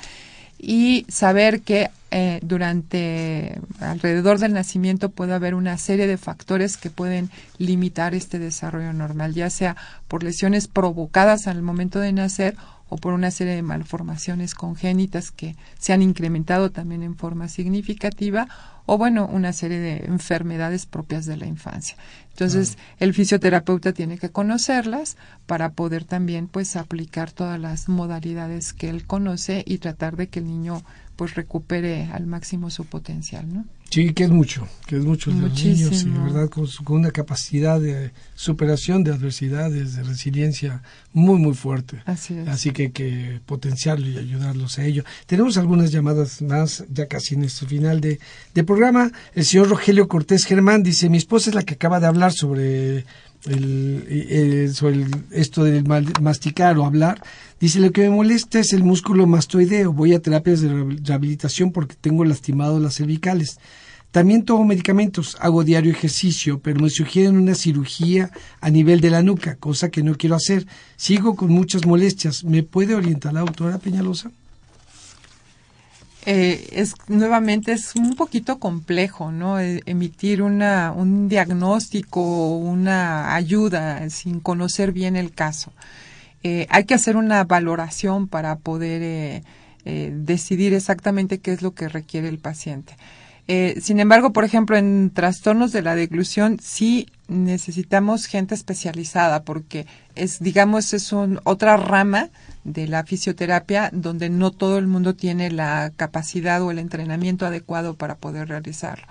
y 0.57 1.05
saber 1.09 1.61
que 1.61 1.89
eh, 2.11 2.39
durante 2.41 3.59
alrededor 3.79 4.39
del 4.39 4.53
nacimiento 4.53 5.09
puede 5.09 5.33
haber 5.33 5.53
una 5.53 5.77
serie 5.77 6.07
de 6.07 6.17
factores 6.17 6.77
que 6.77 6.89
pueden 6.89 7.29
limitar 7.57 8.15
este 8.15 8.39
desarrollo 8.39 8.93
normal, 8.93 9.33
ya 9.33 9.49
sea 9.49 9.75
por 10.07 10.23
lesiones 10.23 10.67
provocadas 10.67 11.47
al 11.47 11.61
momento 11.61 11.99
de 11.99 12.13
nacer 12.13 12.55
o 12.89 12.97
por 12.97 13.13
una 13.13 13.31
serie 13.31 13.55
de 13.55 13.63
malformaciones 13.63 14.53
congénitas 14.53 15.31
que 15.31 15.55
se 15.79 15.93
han 15.93 16.01
incrementado 16.01 16.71
también 16.71 17.03
en 17.03 17.15
forma 17.15 17.47
significativa 17.47 18.47
o 18.85 18.97
bueno, 18.97 19.27
una 19.31 19.51
serie 19.51 19.79
de 19.79 20.05
enfermedades 20.05 20.85
propias 20.85 21.25
de 21.25 21.37
la 21.37 21.47
infancia. 21.47 21.97
Entonces, 22.29 22.77
ah. 22.77 22.95
el 22.99 23.13
fisioterapeuta 23.13 23.93
tiene 23.93 24.17
que 24.17 24.29
conocerlas 24.29 25.17
para 25.47 25.71
poder 25.71 26.03
también 26.03 26.47
pues 26.47 26.75
aplicar 26.75 27.31
todas 27.31 27.59
las 27.59 27.89
modalidades 27.89 28.73
que 28.73 28.89
él 28.89 29.05
conoce 29.05 29.63
y 29.65 29.79
tratar 29.79 30.17
de 30.17 30.27
que 30.27 30.39
el 30.39 30.45
niño 30.45 30.83
pues 31.15 31.35
recupere 31.35 32.05
al 32.11 32.25
máximo 32.27 32.69
su 32.69 32.85
potencial, 32.85 33.51
¿no? 33.53 33.65
Sí, 33.89 34.13
que 34.13 34.25
es 34.25 34.29
mucho, 34.29 34.67
que 34.87 34.97
es 34.97 35.05
mucho 35.05 35.31
de 35.31 35.39
los 35.39 35.63
niños, 35.63 36.03
y 36.03 36.09
verdad, 36.09 36.49
con, 36.49 36.67
su, 36.67 36.83
con, 36.83 36.97
una 36.97 37.11
capacidad 37.11 37.79
de 37.79 38.11
superación 38.33 39.03
de 39.03 39.11
adversidades, 39.11 39.95
de 39.95 40.03
resiliencia 40.03 40.81
muy, 41.13 41.39
muy 41.39 41.53
fuerte. 41.53 42.01
Así 42.05 42.33
es. 42.33 42.47
Así 42.47 42.71
que 42.71 42.91
que 42.91 43.39
potenciarlo 43.45 44.07
y 44.09 44.17
ayudarlos 44.17 44.79
a 44.79 44.85
ello. 44.85 45.05
Tenemos 45.27 45.57
algunas 45.57 45.91
llamadas 45.91 46.41
más, 46.41 46.83
ya 46.89 47.07
casi 47.07 47.35
en 47.35 47.43
este 47.43 47.67
final 47.67 48.01
de, 48.01 48.19
de 48.53 48.63
programa. 48.63 49.11
El 49.33 49.45
señor 49.45 49.69
Rogelio 49.69 50.07
Cortés 50.07 50.45
Germán 50.45 50.83
dice, 50.83 51.09
mi 51.09 51.17
esposa 51.17 51.51
es 51.51 51.55
la 51.55 51.63
que 51.63 51.75
acaba 51.75 51.99
de 51.99 52.07
hablar 52.07 52.33
sobre 52.33 53.05
el, 53.47 54.71
esto 55.31 55.63
del 55.63 55.83
masticar 56.21 56.77
o 56.77 56.85
hablar. 56.85 57.21
Dice, 57.59 57.79
lo 57.79 57.91
que 57.91 58.01
me 58.01 58.09
molesta 58.09 58.59
es 58.59 58.73
el 58.73 58.83
músculo 58.83 59.27
mastoideo. 59.27 59.93
Voy 59.93 60.13
a 60.13 60.21
terapias 60.21 60.61
de 60.61 60.69
rehabil- 60.71 61.05
rehabilitación 61.05 61.71
porque 61.71 61.95
tengo 61.99 62.25
lastimado 62.25 62.79
las 62.79 62.95
cervicales. 62.95 63.57
También 64.11 64.45
tomo 64.45 64.63
medicamentos, 64.63 65.35
hago 65.41 65.65
diario 65.65 65.91
ejercicio, 65.91 66.59
pero 66.59 66.79
me 66.79 66.89
sugieren 66.89 67.35
una 67.37 67.53
cirugía 67.53 68.31
a 68.61 68.69
nivel 68.69 69.01
de 69.01 69.09
la 69.09 69.21
nuca, 69.21 69.55
cosa 69.55 69.89
que 69.89 70.03
no 70.03 70.15
quiero 70.15 70.35
hacer. 70.37 70.65
Sigo 70.95 71.35
con 71.35 71.51
muchas 71.51 71.85
molestias. 71.85 72.45
¿Me 72.45 72.63
puede 72.63 72.95
orientar 72.95 73.33
la 73.33 73.41
doctora 73.41 73.77
Peñalosa? 73.77 74.31
Eh, 76.25 76.69
es 76.71 76.95
nuevamente 77.07 77.71
es 77.73 77.95
un 77.95 78.15
poquito 78.15 78.57
complejo, 78.59 79.31
¿no? 79.31 79.59
Eh, 79.59 79.81
emitir 79.85 80.41
una, 80.41 80.91
un 80.91 81.29
diagnóstico, 81.29 82.57
una 82.57 83.35
ayuda 83.35 84.09
sin 84.09 84.39
conocer 84.39 84.91
bien 84.91 85.15
el 85.15 85.31
caso. 85.33 85.71
Eh, 86.43 86.67
hay 86.69 86.85
que 86.85 86.93
hacer 86.93 87.17
una 87.17 87.43
valoración 87.43 88.27
para 88.27 88.55
poder 88.57 89.01
eh, 89.03 89.43
eh, 89.85 90.11
decidir 90.15 90.73
exactamente 90.73 91.39
qué 91.39 91.53
es 91.53 91.61
lo 91.61 91.73
que 91.75 91.89
requiere 91.89 92.27
el 92.27 92.39
paciente. 92.39 92.95
Eh, 93.47 93.79
sin 93.81 93.99
embargo, 93.99 94.33
por 94.33 94.43
ejemplo, 94.43 94.75
en 94.75 95.11
trastornos 95.11 95.71
de 95.71 95.83
la 95.83 95.95
deglución 95.95 96.59
sí 96.61 97.07
necesitamos 97.27 98.25
gente 98.25 98.55
especializada 98.55 99.43
porque 99.43 99.85
es, 100.15 100.39
digamos, 100.39 100.93
es 100.93 101.11
un, 101.11 101.39
otra 101.43 101.77
rama 101.77 102.29
de 102.65 102.87
la 102.87 103.05
fisioterapia 103.05 103.89
donde 103.93 104.29
no 104.29 104.51
todo 104.51 104.77
el 104.77 104.87
mundo 104.87 105.15
tiene 105.15 105.49
la 105.51 105.93
capacidad 105.95 106.61
o 106.61 106.71
el 106.71 106.79
entrenamiento 106.79 107.45
adecuado 107.45 107.93
para 107.93 108.15
poder 108.15 108.49
realizarlo. 108.49 109.07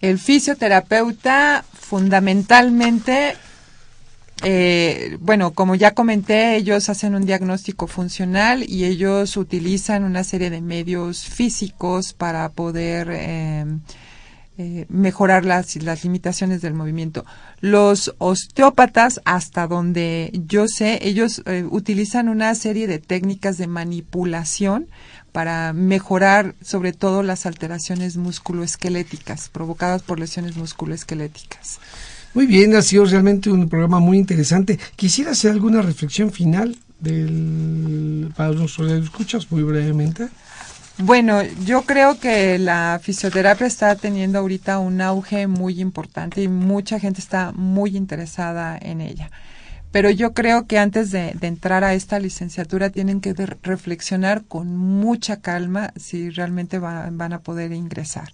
El 0.00 0.20
fisioterapeuta 0.20 1.64
fundamentalmente, 1.72 3.34
eh, 4.42 5.18
bueno, 5.20 5.52
como 5.52 5.74
ya 5.74 5.94
comenté, 5.94 6.56
ellos 6.56 6.88
hacen 6.88 7.14
un 7.14 7.26
diagnóstico 7.26 7.86
funcional 7.86 8.64
y 8.68 8.84
ellos 8.84 9.36
utilizan 9.36 10.04
una 10.04 10.24
serie 10.24 10.50
de 10.50 10.60
medios 10.60 11.24
físicos 11.24 12.12
para 12.12 12.48
poder 12.50 13.08
eh, 13.10 13.64
eh, 14.60 14.86
mejorar 14.88 15.44
las, 15.44 15.76
las 15.76 16.02
limitaciones 16.02 16.60
del 16.62 16.74
movimiento. 16.74 17.24
Los 17.60 18.12
osteópatas, 18.18 19.20
hasta 19.24 19.68
donde 19.68 20.32
yo 20.48 20.66
sé, 20.66 20.98
ellos 21.02 21.42
eh, 21.46 21.64
utilizan 21.70 22.28
una 22.28 22.52
serie 22.56 22.88
de 22.88 22.98
técnicas 22.98 23.56
de 23.56 23.68
manipulación 23.68 24.88
para 25.30 25.72
mejorar 25.72 26.56
sobre 26.60 26.92
todo 26.92 27.22
las 27.22 27.46
alteraciones 27.46 28.16
musculoesqueléticas 28.16 29.48
provocadas 29.48 30.02
por 30.02 30.18
lesiones 30.18 30.56
musculoesqueléticas. 30.56 31.78
Muy 32.34 32.46
bien, 32.46 32.74
ha 32.76 32.82
sido 32.82 33.04
realmente 33.04 33.50
un 33.50 33.68
programa 33.68 34.00
muy 34.00 34.18
interesante. 34.18 34.78
Quisiera 34.96 35.32
hacer 35.32 35.50
alguna 35.50 35.82
reflexión 35.82 36.30
final 36.30 36.76
del, 37.00 38.32
para 38.36 38.52
nuestros 38.52 38.90
escuchas 38.92 39.50
muy 39.50 39.62
brevemente. 39.62 40.28
Bueno, 40.98 41.42
yo 41.64 41.82
creo 41.82 42.18
que 42.18 42.58
la 42.58 43.00
fisioterapia 43.00 43.68
está 43.68 43.94
teniendo 43.94 44.40
ahorita 44.40 44.80
un 44.80 45.00
auge 45.00 45.46
muy 45.46 45.80
importante 45.80 46.42
y 46.42 46.48
mucha 46.48 46.98
gente 46.98 47.20
está 47.20 47.52
muy 47.52 47.96
interesada 47.96 48.76
en 48.80 49.00
ella. 49.00 49.30
Pero 49.92 50.10
yo 50.10 50.34
creo 50.34 50.66
que 50.66 50.78
antes 50.78 51.12
de, 51.12 51.34
entrar 51.40 51.84
a 51.84 51.94
esta 51.94 52.18
licenciatura 52.18 52.90
tienen 52.90 53.20
que 53.20 53.32
reflexionar 53.62 54.44
con 54.44 54.76
mucha 54.76 55.40
calma 55.40 55.92
si 55.96 56.30
realmente 56.30 56.78
va, 56.78 57.08
van 57.10 57.32
a 57.32 57.40
poder 57.40 57.72
ingresar. 57.72 58.32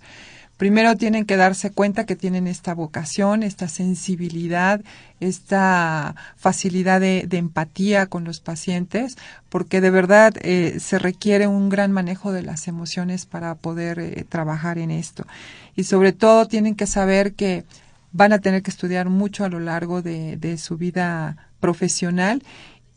Primero 0.56 0.96
tienen 0.96 1.24
que 1.24 1.36
darse 1.36 1.70
cuenta 1.70 2.06
que 2.06 2.14
tienen 2.14 2.46
esta 2.46 2.74
vocación, 2.74 3.42
esta 3.42 3.68
sensibilidad, 3.68 4.80
esta 5.18 6.14
facilidad 6.36 7.00
de, 7.00 7.24
de 7.26 7.38
empatía 7.38 8.06
con 8.06 8.24
los 8.24 8.40
pacientes, 8.40 9.16
porque 9.48 9.80
de 9.80 9.90
verdad 9.90 10.34
eh, 10.42 10.78
se 10.78 10.98
requiere 10.98 11.48
un 11.48 11.68
gran 11.68 11.90
manejo 11.90 12.32
de 12.32 12.42
las 12.42 12.68
emociones 12.68 13.26
para 13.26 13.56
poder 13.56 13.98
eh, 13.98 14.24
trabajar 14.28 14.78
en 14.78 14.92
esto. 14.92 15.26
Y 15.74 15.84
sobre 15.84 16.12
todo 16.12 16.46
tienen 16.46 16.76
que 16.76 16.86
saber 16.86 17.34
que 17.34 17.64
van 18.12 18.32
a 18.32 18.38
tener 18.38 18.62
que 18.62 18.70
estudiar 18.70 19.08
mucho 19.08 19.44
a 19.44 19.48
lo 19.48 19.58
largo 19.58 20.00
de, 20.00 20.56
su 20.56 20.76
vida 20.76 21.36
profesional 21.58 22.44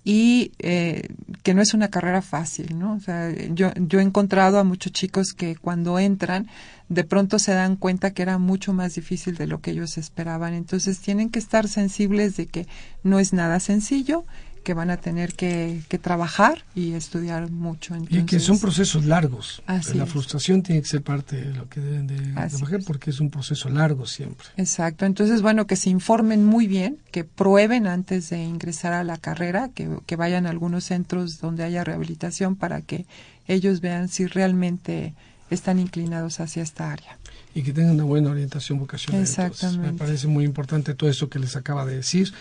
y 0.04 0.52
eh, 0.60 1.10
que 1.42 1.56
no 1.56 1.62
es 1.62 1.74
una 1.74 1.90
carrera 1.90 2.22
fácil, 2.22 2.78
¿no? 2.78 2.94
O 2.94 3.00
sea, 3.00 3.34
yo 3.50 3.72
he 4.00 4.04
encontrado 4.04 4.60
a 4.60 4.64
muchos 4.64 4.92
chicos 4.94 5.34
que 5.34 5.56
cuando 5.56 5.98
entran 5.98 6.48
de 6.90 7.04
pronto 7.04 7.40
se 7.40 7.54
dan 7.54 7.76
cuenta 7.76 8.12
que 8.12 8.22
era 8.22 8.38
mucho 8.38 8.74
más 8.74 8.96
difícil 8.96 9.36
de 9.36 9.48
lo 9.48 9.62
que 9.62 9.72
ellos 9.72 9.98
esperaban. 9.98 10.54
Entonces 10.54 11.00
tienen 11.00 11.30
que 11.30 11.40
estar 11.40 11.68
sensibles 11.68 12.38
de 12.38 12.48
que 12.48 12.68
no 13.04 13.20
es 13.20 13.34
nada 13.34 13.60
sencillo, 13.60 14.26
que 14.68 14.74
van 14.74 14.90
a 14.90 14.98
tener 14.98 15.34
que, 15.34 15.82
que 15.88 15.98
trabajar 15.98 16.66
y 16.76 16.92
estudiar 16.92 17.50
mucho. 17.50 17.96
Entonces, 17.96 18.24
y 18.24 18.26
que 18.26 18.40
son 18.42 18.60
procesos 18.60 19.06
largos. 19.06 19.62
Así 19.66 19.98
la 19.98 20.04
es. 20.04 20.10
frustración 20.10 20.62
tiene 20.62 20.82
que 20.82 20.90
ser 20.90 21.02
parte 21.04 21.38
de 21.38 21.54
lo 21.54 21.70
que 21.70 21.80
deben 21.80 22.06
de 22.06 22.18
trabajar 22.34 22.82
porque 22.86 23.12
es 23.12 23.22
un 23.22 23.30
proceso 23.30 23.70
largo 23.70 24.06
siempre. 24.06 24.48
Exacto. 24.58 25.06
Entonces, 25.06 25.42
bueno, 25.42 25.68
que 25.68 25.78
se 25.78 25.90
informen 25.90 26.44
muy 26.44 26.68
bien, 26.68 26.98
que 27.12 27.24
prueben 27.24 27.88
antes 27.88 28.30
de 28.30 28.44
ingresar 28.44 28.92
a 28.92 29.06
la 29.06 29.16
carrera, 29.16 29.70
que, 29.74 29.90
que 30.06 30.18
vayan 30.18 30.46
a 30.46 30.50
algunos 30.50 30.84
centros 30.84 31.40
donde 31.40 31.64
haya 31.64 31.86
rehabilitación 31.86 32.58
para 32.58 32.82
que 32.82 33.06
ellos 33.48 33.80
vean 33.80 34.10
si 34.10 34.28
realmente 34.28 35.14
están 35.50 35.80
inclinados 35.80 36.40
hacia 36.40 36.64
esta 36.64 36.92
área. 36.92 37.18
Y 37.56 37.64
que 37.64 37.74
tengan 37.74 37.96
una 37.96 38.04
buena 38.04 38.30
orientación 38.30 38.80
vocacional. 38.80 39.22
Exactamente. 39.22 39.66
Entonces, 39.66 39.94
me 39.94 39.98
parece 39.98 40.28
muy 40.28 40.46
importante 40.46 40.94
todo 40.94 41.10
eso 41.10 41.30
que 41.30 41.40
les 41.40 41.56
acaba 41.56 41.86
de 41.86 41.96
decir. 41.98 42.34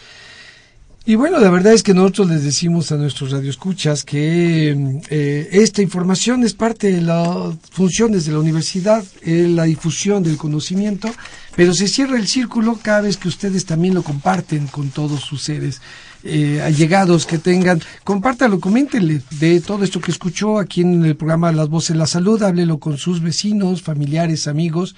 Y 1.09 1.14
bueno, 1.14 1.38
la 1.38 1.50
verdad 1.50 1.72
es 1.72 1.84
que 1.84 1.94
nosotros 1.94 2.28
les 2.28 2.42
decimos 2.42 2.90
a 2.90 2.96
nuestros 2.96 3.30
radioescuchas 3.30 4.02
que 4.02 5.00
eh, 5.09 5.48
esta 5.52 5.80
información 5.80 6.42
es 6.42 6.52
parte 6.52 6.90
de 6.90 7.00
las 7.00 7.54
funciones 7.70 8.26
de 8.26 8.32
la 8.32 8.40
universidad, 8.40 9.04
eh, 9.22 9.46
la 9.48 9.62
difusión 9.64 10.24
del 10.24 10.36
conocimiento, 10.36 11.09
pero 11.54 11.74
se 11.74 11.86
cierra 11.86 12.18
el 12.18 12.26
círculo 12.26 12.80
cada 12.82 13.02
vez 13.02 13.18
que 13.18 13.28
ustedes 13.28 13.66
también 13.66 13.94
lo 13.94 14.02
comparten 14.02 14.66
con 14.66 14.90
todos 14.90 15.20
sus 15.20 15.42
seres 15.42 15.80
eh, 16.26 16.60
allegados 16.62 17.26
que 17.26 17.38
tengan. 17.38 17.80
Compártalo, 18.04 18.60
coméntenle 18.60 19.22
de 19.38 19.60
todo 19.60 19.84
esto 19.84 20.00
que 20.00 20.10
escuchó 20.10 20.58
aquí 20.58 20.82
en 20.82 21.04
el 21.04 21.16
programa 21.16 21.52
Las 21.52 21.68
Voces 21.68 21.94
de 21.94 21.98
la 21.98 22.06
Salud, 22.06 22.42
háblelo 22.42 22.78
con 22.78 22.98
sus 22.98 23.22
vecinos, 23.22 23.82
familiares, 23.82 24.48
amigos 24.48 24.94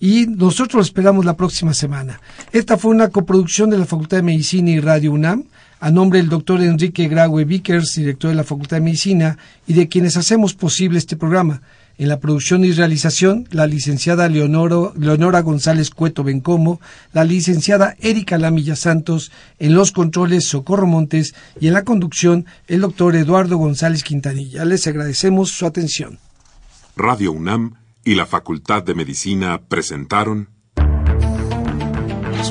y 0.00 0.26
nosotros 0.26 0.74
lo 0.74 0.80
esperamos 0.80 1.26
la 1.26 1.36
próxima 1.36 1.74
semana. 1.74 2.20
Esta 2.52 2.78
fue 2.78 2.90
una 2.90 3.08
coproducción 3.08 3.68
de 3.68 3.78
la 3.78 3.84
Facultad 3.84 4.16
de 4.16 4.22
Medicina 4.22 4.70
y 4.70 4.80
Radio 4.80 5.12
UNAM, 5.12 5.44
a 5.78 5.90
nombre 5.90 6.18
del 6.18 6.30
doctor 6.30 6.62
Enrique 6.62 7.06
Graue 7.06 7.44
Vickers, 7.44 7.94
director 7.94 8.30
de 8.30 8.36
la 8.36 8.44
Facultad 8.44 8.78
de 8.78 8.82
Medicina, 8.82 9.36
y 9.66 9.74
de 9.74 9.88
quienes 9.88 10.16
hacemos 10.16 10.54
posible 10.54 10.98
este 10.98 11.16
programa. 11.16 11.60
En 12.00 12.08
la 12.08 12.18
producción 12.18 12.64
y 12.64 12.72
realización, 12.72 13.46
la 13.50 13.66
licenciada 13.66 14.26
Leonoro, 14.30 14.94
Leonora 14.96 15.42
González 15.42 15.90
Cueto 15.90 16.24
Bencomo, 16.24 16.80
la 17.12 17.24
licenciada 17.24 17.94
Erika 18.00 18.38
Lamilla 18.38 18.74
Santos, 18.74 19.30
en 19.58 19.74
los 19.74 19.92
controles 19.92 20.46
Socorro 20.46 20.86
Montes 20.86 21.34
y 21.60 21.66
en 21.66 21.74
la 21.74 21.84
conducción 21.84 22.46
el 22.68 22.80
doctor 22.80 23.16
Eduardo 23.16 23.58
González 23.58 24.02
Quintanilla. 24.02 24.64
Les 24.64 24.86
agradecemos 24.86 25.50
su 25.50 25.66
atención. 25.66 26.18
Radio 26.96 27.32
UNAM 27.32 27.74
y 28.02 28.14
la 28.14 28.24
Facultad 28.24 28.82
de 28.82 28.94
Medicina 28.94 29.60
presentaron 29.68 30.48
Las 32.32 32.50